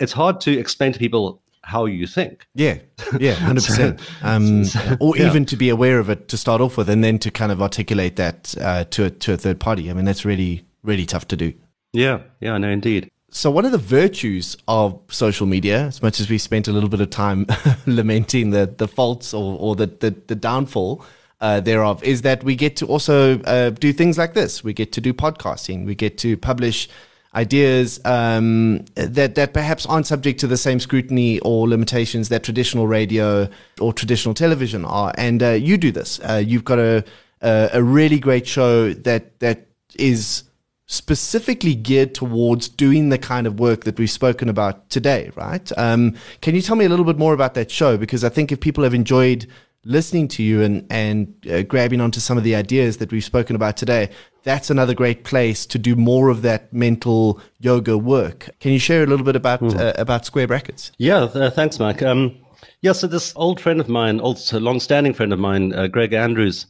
it's 0.00 0.12
hard 0.12 0.40
to 0.42 0.58
explain 0.58 0.92
to 0.92 0.98
people 0.98 1.40
how 1.62 1.86
you 1.86 2.06
think. 2.06 2.46
Yeah, 2.54 2.78
yeah, 3.18 3.34
hundred 3.34 3.64
percent. 3.64 4.00
Um, 4.22 4.64
or 5.00 5.16
yeah. 5.16 5.26
even 5.26 5.44
to 5.46 5.56
be 5.56 5.68
aware 5.68 5.98
of 5.98 6.10
it 6.10 6.28
to 6.28 6.36
start 6.36 6.60
off 6.60 6.76
with, 6.76 6.88
and 6.88 7.02
then 7.02 7.18
to 7.20 7.30
kind 7.30 7.52
of 7.52 7.62
articulate 7.62 8.16
that 8.16 8.54
uh, 8.60 8.84
to 8.84 9.04
a, 9.04 9.10
to 9.10 9.32
a 9.34 9.36
third 9.36 9.60
party. 9.60 9.90
I 9.90 9.94
mean, 9.94 10.04
that's 10.04 10.24
really 10.24 10.64
really 10.82 11.06
tough 11.06 11.26
to 11.28 11.36
do. 11.36 11.52
Yeah, 11.92 12.20
yeah, 12.40 12.58
no, 12.58 12.68
indeed. 12.68 13.10
So, 13.30 13.50
one 13.50 13.64
of 13.64 13.72
the 13.72 13.78
virtues 13.78 14.56
of 14.68 15.00
social 15.08 15.46
media, 15.46 15.86
as 15.86 16.02
much 16.02 16.20
as 16.20 16.30
we 16.30 16.38
spent 16.38 16.68
a 16.68 16.72
little 16.72 16.88
bit 16.88 17.00
of 17.00 17.10
time 17.10 17.46
lamenting 17.86 18.50
the, 18.50 18.72
the 18.78 18.86
faults 18.86 19.34
or, 19.34 19.58
or 19.58 19.74
the, 19.74 19.86
the, 19.86 20.10
the 20.28 20.36
downfall 20.36 21.04
uh, 21.40 21.60
thereof, 21.60 22.02
is 22.02 22.22
that 22.22 22.44
we 22.44 22.56
get 22.56 22.76
to 22.76 22.86
also 22.86 23.40
uh, 23.40 23.70
do 23.70 23.92
things 23.92 24.18
like 24.18 24.34
this. 24.34 24.64
We 24.64 24.72
get 24.72 24.92
to 24.92 25.00
do 25.00 25.12
podcasting. 25.12 25.84
We 25.84 25.94
get 25.94 26.18
to 26.18 26.36
publish 26.36 26.88
ideas 27.34 28.00
um, 28.04 28.84
that, 28.94 29.34
that 29.34 29.52
perhaps 29.52 29.86
aren't 29.86 30.06
subject 30.06 30.40
to 30.40 30.46
the 30.46 30.56
same 30.56 30.78
scrutiny 30.78 31.40
or 31.40 31.68
limitations 31.68 32.28
that 32.28 32.44
traditional 32.44 32.86
radio 32.86 33.48
or 33.80 33.92
traditional 33.92 34.34
television 34.34 34.84
are. 34.84 35.12
And 35.18 35.42
uh, 35.42 35.50
you 35.50 35.76
do 35.76 35.90
this. 35.90 36.20
Uh, 36.20 36.42
you've 36.44 36.64
got 36.64 36.78
a, 36.78 37.04
a, 37.40 37.70
a 37.74 37.82
really 37.82 38.20
great 38.20 38.46
show 38.46 38.92
that, 38.92 39.40
that 39.40 39.66
is 39.96 40.44
specifically 40.86 41.74
geared 41.74 42.14
towards 42.14 42.68
doing 42.68 43.08
the 43.08 43.18
kind 43.18 43.46
of 43.46 43.58
work 43.58 43.84
that 43.84 43.98
we've 43.98 44.10
spoken 44.10 44.48
about 44.48 44.88
today, 44.90 45.30
right? 45.34 45.72
Um, 45.76 46.14
can 46.40 46.54
you 46.54 46.60
tell 46.60 46.76
me 46.76 46.84
a 46.84 46.88
little 46.88 47.06
bit 47.06 47.18
more 47.18 47.34
about 47.34 47.54
that 47.54 47.70
show? 47.70 47.96
Because 47.96 48.22
I 48.22 48.28
think 48.28 48.52
if 48.52 48.60
people 48.60 48.84
have 48.84 48.94
enjoyed 48.94 49.46
listening 49.84 50.28
to 50.28 50.42
you 50.42 50.62
and 50.62 50.86
and 50.90 51.34
uh, 51.50 51.62
grabbing 51.62 52.00
onto 52.00 52.20
some 52.20 52.38
of 52.38 52.44
the 52.44 52.54
ideas 52.54 52.98
that 52.98 53.12
we've 53.12 53.24
spoken 53.24 53.56
about 53.56 53.76
today, 53.76 54.10
that's 54.42 54.70
another 54.70 54.94
great 54.94 55.24
place 55.24 55.66
to 55.66 55.78
do 55.78 55.96
more 55.96 56.28
of 56.28 56.42
that 56.42 56.72
mental 56.72 57.40
yoga 57.60 57.96
work. 57.96 58.50
Can 58.60 58.72
you 58.72 58.78
share 58.78 59.02
a 59.02 59.06
little 59.06 59.24
bit 59.24 59.36
about 59.36 59.60
mm. 59.60 59.78
uh, 59.78 59.92
about 59.96 60.24
square 60.24 60.46
brackets? 60.46 60.92
Yeah, 60.98 61.22
uh, 61.22 61.50
thanks, 61.50 61.78
Mike. 61.78 62.02
Um, 62.02 62.36
yeah, 62.80 62.92
so 62.92 63.06
this 63.06 63.32
old 63.36 63.60
friend 63.60 63.80
of 63.80 63.88
mine, 63.88 64.20
old 64.20 64.40
long-standing 64.52 65.14
friend 65.14 65.32
of 65.32 65.38
mine, 65.38 65.72
uh, 65.74 65.86
Greg 65.86 66.12
Andrews, 66.12 66.66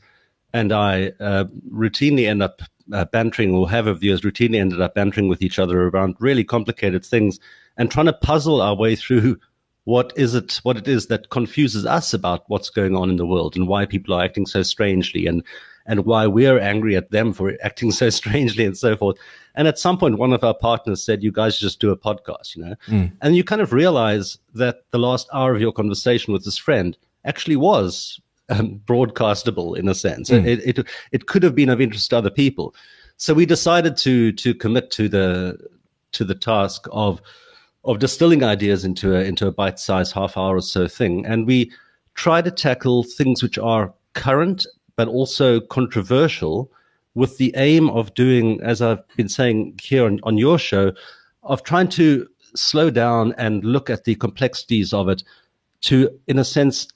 and 0.53 0.73
I 0.73 1.13
uh, 1.21 1.45
routinely 1.73 2.29
end 2.29 2.43
up 2.43 2.63
uh, 2.93 3.05
bantering, 3.07 3.55
or 3.55 3.71
have 3.71 3.87
of 3.87 4.03
years 4.03 4.23
routinely 4.23 4.61
ended 4.61 4.81
up 4.81 4.95
bantering 4.95 5.29
with 5.29 5.43
each 5.43 5.59
other 5.59 5.89
around 5.89 6.17
really 6.21 6.45
complicated 6.45 7.05
things 7.05 7.41
and 7.77 7.91
trying 7.91 8.07
to 8.07 8.13
puzzle 8.13 8.61
our 8.61 8.75
way 8.77 8.95
through 8.97 9.39
what 9.85 10.13
is 10.17 10.35
it 10.35 10.61
what 10.63 10.77
it 10.77 10.89
is 10.89 11.07
that 11.07 11.29
confuses 11.31 11.85
us 11.87 12.15
about 12.15 12.45
what's 12.49 12.71
going 12.71 12.97
on 12.97 13.11
in 13.11 13.17
the 13.17 13.27
world 13.27 13.55
and 13.57 13.69
why 13.69 13.85
people 13.87 14.15
are 14.15 14.25
acting 14.25 14.47
so 14.47 14.63
strangely 14.63 15.27
and 15.27 15.43
and 15.87 16.07
why 16.07 16.27
we're 16.27 16.59
angry 16.59 16.97
at 16.97 17.11
them 17.11 17.33
for 17.33 17.57
acting 17.63 17.93
so 17.93 18.09
strangely 18.11 18.65
and 18.65 18.77
so 18.77 18.97
forth. 18.97 19.19
And 19.55 19.69
at 19.69 19.79
some 19.79 19.99
point, 19.99 20.19
one 20.19 20.33
of 20.33 20.43
our 20.43 20.55
partners 20.55 21.03
said, 21.03 21.23
"You 21.23 21.31
guys 21.31 21.59
just 21.59 21.81
do 21.81 21.91
a 21.91 21.97
podcast," 21.97 22.57
you 22.57 22.65
know. 22.65 22.75
Mm. 22.89 23.13
And 23.21 23.37
you 23.37 23.45
kind 23.45 23.61
of 23.61 23.73
realize 23.73 24.39
that 24.55 24.83
the 24.91 24.99
last 24.99 25.29
hour 25.33 25.55
of 25.55 25.61
your 25.61 25.73
conversation 25.73 26.33
with 26.33 26.45
this 26.45 26.59
friend 26.59 26.97
actually 27.25 27.57
was 27.57 28.21
um, 28.49 28.81
broadcastable 28.87 29.77
in 29.77 29.89
a 29.89 29.95
sense. 29.95 30.31
Mm. 30.31 30.47
It, 30.47 30.79
it 30.79 30.89
it 31.13 31.27
could 31.27 31.43
have 31.43 31.55
been 31.55 31.69
of 31.69 31.81
interest 31.81 32.11
to 32.11 32.19
other 32.19 32.31
people. 32.31 32.75
So 33.17 33.35
we 33.35 33.47
decided 33.47 33.97
to 33.99 34.33
to 34.33 34.55
commit 34.55 34.91
to 34.93 35.09
the 35.09 35.59
to 36.13 36.25
the 36.25 36.35
task 36.35 36.87
of 36.91 37.21
of 37.85 37.99
distilling 37.99 38.43
ideas 38.43 38.85
into 38.85 39.17
a 39.17 39.21
into 39.21 39.47
a 39.47 39.53
bite-sized 39.53 40.13
half 40.13 40.37
hour 40.37 40.57
or 40.57 40.63
so 40.63 40.89
thing, 40.89 41.27
and 41.27 41.47
we 41.47 41.71
try 42.15 42.41
to 42.41 42.51
tackle 42.51 43.03
things 43.03 43.43
which 43.43 43.59
are 43.59 43.93
current 44.15 44.67
but 44.97 45.09
also 45.09 45.61
controversial, 45.61 46.71
with 47.15 47.37
the 47.39 47.53
aim 47.57 47.91
of 47.91 48.15
doing, 48.15 48.61
as 48.63 48.81
I've 48.81 49.07
been 49.17 49.29
saying 49.29 49.79
here 49.83 50.05
on, 50.07 50.21
on 50.23 50.39
your 50.39 50.59
show, 50.59 50.93
of 51.43 51.63
trying 51.63 51.89
to 51.91 52.29
slow 52.55 52.91
down 52.91 53.35
and 53.37 53.65
look 53.65 53.91
at 53.91 54.05
the 54.05 54.15
complexities 54.15 54.93
of 54.93 55.09
it 55.09 55.23
to, 55.83 56.09
in 56.27 56.39
a 56.39 56.45
sense, 56.45 56.89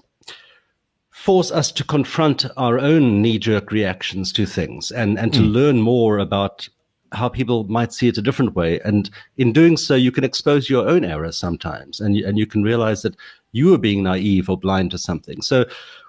force 1.11 1.51
us 1.51 1.73
to 1.73 1.85
confront 1.85 2.47
our 2.57 2.79
own 2.79 3.21
knee 3.21 3.39
jerk 3.39 3.73
reactions 3.73 4.33
to 4.33 4.47
things 4.47 4.91
and, 4.93 5.19
and 5.19 5.33
to 5.35 5.41
mm. 5.41 5.53
learn 5.53 5.81
more 5.81 6.19
about 6.19 6.69
how 7.13 7.29
people 7.29 7.65
might 7.65 7.93
see 7.93 8.09
it 8.09 8.19
a 8.19 8.23
different 8.23 8.55
way. 8.55 8.81
And 8.81 9.11
in 9.37 9.53
doing 9.53 9.77
so, 9.77 9.95
you 9.95 10.13
can 10.13 10.25
expose 10.25 10.69
your 10.69 10.89
own 10.89 11.05
errors 11.05 11.37
sometimes 11.37 12.01
and, 12.01 12.17
and 12.17 12.39
you 12.39 12.47
can 12.47 12.63
realize 12.63 13.03
that 13.03 13.17
you 13.53 13.73
are 13.75 13.79
being 13.79 14.03
naive 14.03 14.51
or 14.51 14.59
blind 14.59 14.91
to 14.91 14.99
something. 14.99 15.41
So 15.43 15.65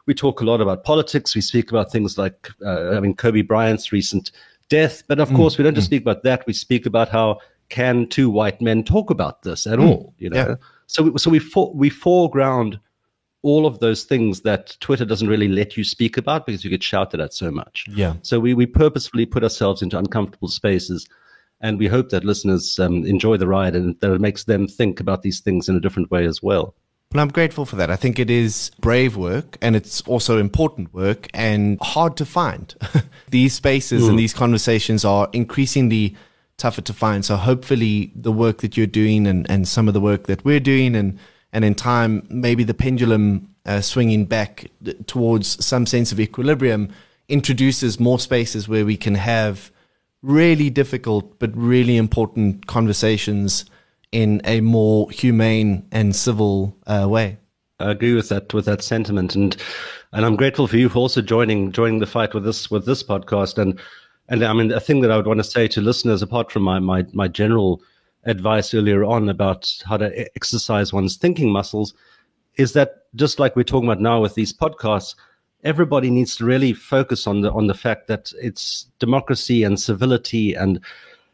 we 0.06 0.14
talk 0.14 0.41
a 0.41 0.45
lot 0.45 0.62
about 0.62 0.84
politics. 0.84 1.36
We 1.36 1.41
speak 1.41 1.72
about 1.72 1.91
things 1.91 2.18
like, 2.18 2.50
uh, 2.66 2.91
I 2.91 3.00
mean, 3.00 3.16
Kobe 3.16 3.41
Bryant's 3.41 3.91
recent 3.91 4.32
death. 4.68 5.04
But 5.08 5.20
of 5.20 5.30
mm. 5.30 5.36
course, 5.36 5.58
we 5.58 5.64
don't 5.64 5.76
just 5.76 5.86
mm. 5.86 5.91
speak 5.91 6.02
about 6.02 6.24
that. 6.24 6.45
We 6.47 6.54
speak 6.54 6.86
about 6.86 7.10
how 7.10 7.39
can 7.70 8.08
two 8.08 8.30
white 8.30 8.62
men 8.62 8.84
talk 8.84 9.10
about 9.10 9.43
this 9.43 9.68
at 9.68 9.80
mm. 9.80 9.88
all, 9.88 10.14
you 10.18 10.30
know? 10.30 10.36
Yeah. 10.38 10.56
So, 10.88 11.04
we, 11.04 11.18
so 11.20 11.30
we, 11.30 11.39
for, 11.39 11.72
we 11.74 11.89
foreground 11.89 12.80
all 13.42 13.66
of 13.66 13.80
those 13.80 14.04
things 14.04 14.42
that 14.42 14.76
Twitter 14.80 15.06
doesn't 15.06 15.30
really 15.30 15.48
let 15.48 15.78
you 15.78 15.84
speak 15.84 16.18
about 16.18 16.46
because 16.46 16.64
you 16.64 16.70
get 16.70 16.84
shouted 16.84 17.22
at 17.22 17.34
so 17.34 17.50
much. 17.50 17.86
Yeah. 17.90 18.16
So 18.22 18.40
we, 18.40 18.54
we 18.54 18.66
purposefully 18.66 19.26
put 19.26 19.44
ourselves 19.44 19.82
into 19.82 19.98
uncomfortable 19.98 20.50
spaces. 20.50 21.08
And 21.62 21.78
we 21.78 21.88
hope 21.88 22.10
that 22.10 22.24
listeners 22.24 22.80
um, 22.80 23.06
enjoy 23.06 23.38
the 23.38 23.48
ride 23.48 23.76
and 23.76 24.00
that 24.00 24.14
it 24.14 24.22
makes 24.22 24.46
them 24.46 24.68
think 24.68 25.00
about 25.00 25.24
these 25.24 25.42
things 25.42 25.68
in 25.68 25.76
a 25.76 25.80
different 25.80 26.10
way 26.10 26.26
as 26.26 26.42
well. 26.42 26.74
Well, 27.14 27.24
I'm 27.24 27.30
grateful 27.30 27.66
for 27.66 27.76
that. 27.78 27.90
I 27.90 27.96
think 27.96 28.20
it 28.20 28.30
is 28.30 28.72
brave 28.80 29.18
work 29.18 29.58
and 29.62 29.76
it's 29.76 30.02
also 30.02 30.38
important 30.38 30.94
work 30.94 31.28
and 31.34 31.80
hard 31.82 32.16
to 32.18 32.26
find. 32.26 32.74
these 33.30 33.54
spaces 33.54 34.04
mm. 34.04 34.10
and 34.10 34.20
these 34.20 34.34
conversations 34.34 35.04
are 35.04 35.28
increasingly 35.34 36.16
tougher 36.58 36.82
to 36.82 36.94
find. 36.94 37.26
So 37.26 37.36
hopefully 37.36 38.12
the 38.16 38.32
work 38.32 38.60
that 38.60 38.78
you're 38.78 38.86
doing 38.86 39.26
and, 39.26 39.50
and 39.50 39.68
some 39.68 39.88
of 39.88 39.94
the 39.94 40.02
work 40.02 40.28
that 40.28 40.46
we're 40.46 40.60
doing 40.60 40.96
and 40.96 41.18
and 41.52 41.66
in 41.66 41.76
time, 41.76 42.26
maybe 42.30 42.64
the 42.64 42.74
pendulum 42.74 43.54
uh, 43.66 43.82
swinging 43.82 44.26
back 44.26 44.70
towards 45.08 45.64
some 45.64 45.86
sense 45.86 46.12
of 46.12 46.20
equilibrium 46.20 46.89
introduces 47.28 48.00
more 48.00 48.20
spaces 48.20 48.68
where 48.68 48.86
we 48.86 48.97
can 48.97 49.16
have 49.16 49.72
really 50.22 50.70
difficult 50.70 51.39
but 51.39 51.56
really 51.56 51.97
important 51.97 52.68
conversations 52.68 53.66
in 54.12 54.41
a 54.43 54.60
more 54.62 55.10
humane 55.12 55.88
and 55.91 56.16
civil 56.16 56.76
uh, 56.88 57.08
way. 57.08 57.38
I 57.80 57.91
agree 57.91 58.14
with 58.14 58.30
that 58.30 58.54
with 58.54 58.66
that 58.66 58.84
sentiment, 58.84 59.36
and 59.36 59.56
and 60.12 60.26
I'm 60.26 60.36
grateful 60.36 60.68
for 60.68 60.76
you 60.76 60.89
for 60.89 60.97
also 60.97 61.22
joining 61.22 61.72
joining 61.72 62.00
the 62.00 62.06
fight 62.06 62.34
with 62.34 62.43
this 62.43 62.70
with 62.70 62.86
this 62.86 63.04
podcast. 63.04 63.58
And 63.58 63.80
and 64.28 64.43
I 64.43 64.52
mean, 64.52 64.72
a 64.72 64.82
thing 64.82 65.02
that 65.02 65.12
I 65.12 65.18
would 65.18 65.28
want 65.28 65.39
to 65.39 65.45
say 65.45 65.68
to 65.70 65.82
listeners, 65.82 66.22
apart 66.22 66.52
from 66.52 66.64
my 66.64 66.80
my 66.80 67.06
my 67.14 67.30
general 67.30 67.82
advice 68.26 68.74
earlier 68.74 69.04
on 69.04 69.30
about 69.30 69.72
how 69.86 69.98
to 69.98 70.30
exercise 70.36 70.92
one's 70.92 71.18
thinking 71.18 71.52
muscles 71.52 71.94
is 72.58 72.74
that 72.74 73.06
just 73.16 73.40
like 73.40 73.56
we're 73.56 73.64
talking 73.64 73.88
about 73.88 74.02
now 74.02 74.22
with 74.22 74.36
these 74.36 74.54
podcasts, 74.54 75.16
everybody 75.64 76.10
needs 76.10 76.36
to 76.36 76.46
really 76.46 76.74
focus 76.74 77.26
on 77.28 77.42
the 77.42 77.52
on 77.52 77.68
the 77.68 77.74
fact 77.74 78.08
that 78.08 78.32
it's 78.42 78.88
democracy 79.00 79.64
and 79.64 79.80
civility 79.80 80.54
and 80.54 80.80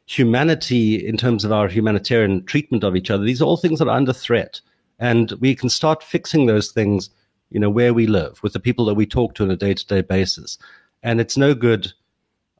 humanity 0.06 1.06
in 1.06 1.18
terms 1.18 1.44
of 1.44 1.52
our 1.52 1.68
humanitarian 1.68 2.44
treatment 2.46 2.84
of 2.84 2.96
each 2.96 3.10
other. 3.10 3.24
These 3.24 3.42
are 3.42 3.46
all 3.46 3.58
things 3.58 3.80
that 3.80 3.88
are 3.88 3.98
under 3.98 4.14
threat, 4.14 4.62
and 5.00 5.32
we 5.40 5.56
can 5.56 5.70
start 5.70 6.04
fixing 6.04 6.46
those 6.46 6.72
things, 6.72 7.10
you 7.50 7.60
know, 7.60 7.70
where 7.70 7.94
we 7.94 8.06
live 8.06 8.42
with 8.44 8.54
the 8.54 8.60
people 8.60 8.86
that 8.86 8.94
we 8.94 9.06
talk 9.06 9.34
to 9.36 9.44
on 9.44 9.52
a 9.52 9.58
day 9.58 9.74
to 9.74 9.88
day 9.88 10.02
basis. 10.02 10.58
And 11.02 11.20
it's 11.20 11.38
no 11.38 11.54
good. 11.54 11.92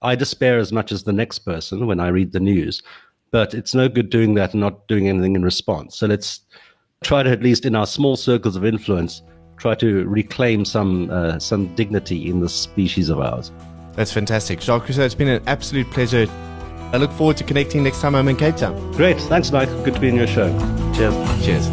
I 0.02 0.16
despair 0.16 0.60
as 0.60 0.72
much 0.72 0.92
as 0.92 1.04
the 1.04 1.14
next 1.14 1.40
person 1.40 1.88
when 1.88 2.00
I 2.00 2.10
read 2.10 2.32
the 2.32 2.40
news 2.40 2.84
but 3.36 3.54
it's 3.54 3.76
no 3.76 3.90
good 3.90 4.10
doing 4.10 4.34
that 4.36 4.54
and 4.54 4.62
not 4.62 4.88
doing 4.88 5.10
anything 5.10 5.36
in 5.36 5.44
response. 5.44 5.98
So 5.98 6.08
let's 6.08 6.40
try 7.04 7.22
to, 7.22 7.30
at 7.30 7.44
least 7.44 7.66
in 7.66 7.76
our 7.76 7.86
small 7.86 8.16
circles 8.16 8.56
of 8.56 8.64
influence, 8.64 9.24
try 9.58 9.76
to 9.76 10.06
reclaim 10.06 10.64
some 10.64 11.10
uh, 11.12 11.38
some 11.38 11.76
dignity 11.76 12.30
in 12.30 12.40
this 12.40 12.56
species 12.56 13.10
of 13.10 13.20
ours. 13.20 13.52
That's 13.92 14.14
fantastic. 14.14 14.62
Jacques 14.62 14.88
Rousseau, 14.88 15.04
it's 15.04 15.16
been 15.16 15.28
an 15.28 15.44
absolute 15.48 15.92
pleasure. 15.92 16.28
I 16.94 16.96
look 16.96 17.12
forward 17.12 17.36
to 17.36 17.44
connecting 17.44 17.84
next 17.84 18.00
time 18.00 18.16
I'm 18.16 18.30
in 18.30 18.38
Cape 18.38 18.56
Town. 18.56 18.94
Great. 18.94 19.20
Thanks, 19.20 19.52
Mike. 19.52 19.68
Good 19.84 19.96
to 19.96 20.00
be 20.00 20.08
in 20.08 20.16
your 20.16 20.28
show. 20.28 20.50
Cheers. 20.96 21.14
Cheers. 21.44 21.70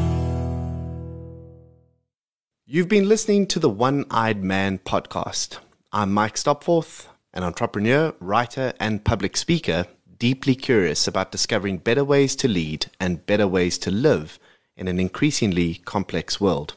You've 2.67 2.89
been 2.89 3.09
listening 3.09 3.47
to 3.47 3.61
the 3.61 3.71
One 3.71 4.05
Eyed 4.11 4.43
Man 4.43 4.81
podcast. 4.81 5.59
I'm 5.93 6.13
Mike 6.13 6.35
Stopforth, 6.35 7.07
an 7.33 7.45
entrepreneur, 7.45 8.15
writer, 8.19 8.73
and 8.81 9.05
public 9.05 9.37
speaker 9.37 9.87
deeply 10.23 10.55
curious 10.55 11.09
about 11.09 11.33
discovering 11.33 11.77
better 11.77 12.05
ways 12.05 12.37
to 12.37 12.47
lead 12.47 12.87
and 13.01 13.27
better 13.27 13.49
ways 13.49 13.77
to 13.77 13.91
live 13.91 14.39
in 14.77 14.87
an 14.87 15.01
increasingly 15.01 15.75
complex 15.85 16.41
world. 16.41 16.75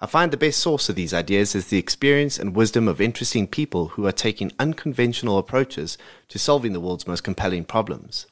I 0.00 0.06
find 0.06 0.30
the 0.30 0.36
best 0.36 0.60
source 0.60 0.88
of 0.88 0.94
these 0.94 1.12
ideas 1.12 1.56
is 1.56 1.66
the 1.66 1.76
experience 1.76 2.38
and 2.38 2.54
wisdom 2.54 2.86
of 2.86 3.00
interesting 3.00 3.48
people 3.48 3.88
who 3.88 4.06
are 4.06 4.12
taking 4.12 4.52
unconventional 4.60 5.38
approaches 5.38 5.98
to 6.28 6.38
solving 6.38 6.72
the 6.72 6.78
world's 6.78 7.08
most 7.08 7.24
compelling 7.24 7.64
problems. 7.64 8.26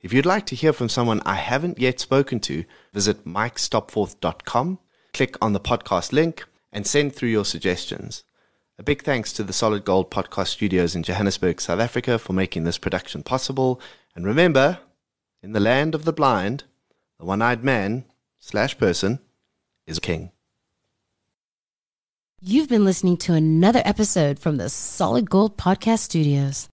If 0.00 0.12
you'd 0.12 0.26
like 0.26 0.46
to 0.46 0.56
hear 0.56 0.72
from 0.72 0.88
someone 0.88 1.22
I 1.24 1.36
haven't 1.36 1.78
yet 1.78 2.00
spoken 2.00 2.40
to, 2.40 2.64
visit 2.92 3.24
mikestopforth.com, 3.24 4.80
click 5.14 5.36
on 5.40 5.52
the 5.52 5.60
podcast 5.60 6.12
link, 6.12 6.44
and 6.72 6.88
send 6.88 7.14
through 7.14 7.28
your 7.28 7.44
suggestions. 7.44 8.24
A 8.78 8.82
big 8.82 9.02
thanks 9.02 9.34
to 9.34 9.44
the 9.44 9.52
Solid 9.52 9.84
Gold 9.84 10.10
Podcast 10.10 10.48
Studios 10.48 10.96
in 10.96 11.02
Johannesburg, 11.02 11.60
South 11.60 11.78
Africa 11.78 12.18
for 12.18 12.32
making 12.32 12.64
this 12.64 12.78
production 12.78 13.22
possible. 13.22 13.78
And 14.16 14.24
remember, 14.24 14.78
in 15.42 15.52
the 15.52 15.60
land 15.60 15.94
of 15.94 16.04
the 16.04 16.12
blind, 16.12 16.64
the 17.18 17.26
one 17.26 17.42
eyed 17.42 17.62
man 17.62 18.06
slash 18.38 18.78
person 18.78 19.20
is 19.86 19.98
king. 19.98 20.32
You've 22.40 22.70
been 22.70 22.84
listening 22.84 23.18
to 23.18 23.34
another 23.34 23.82
episode 23.84 24.38
from 24.38 24.56
the 24.56 24.70
Solid 24.70 25.28
Gold 25.28 25.58
Podcast 25.58 26.00
Studios. 26.00 26.68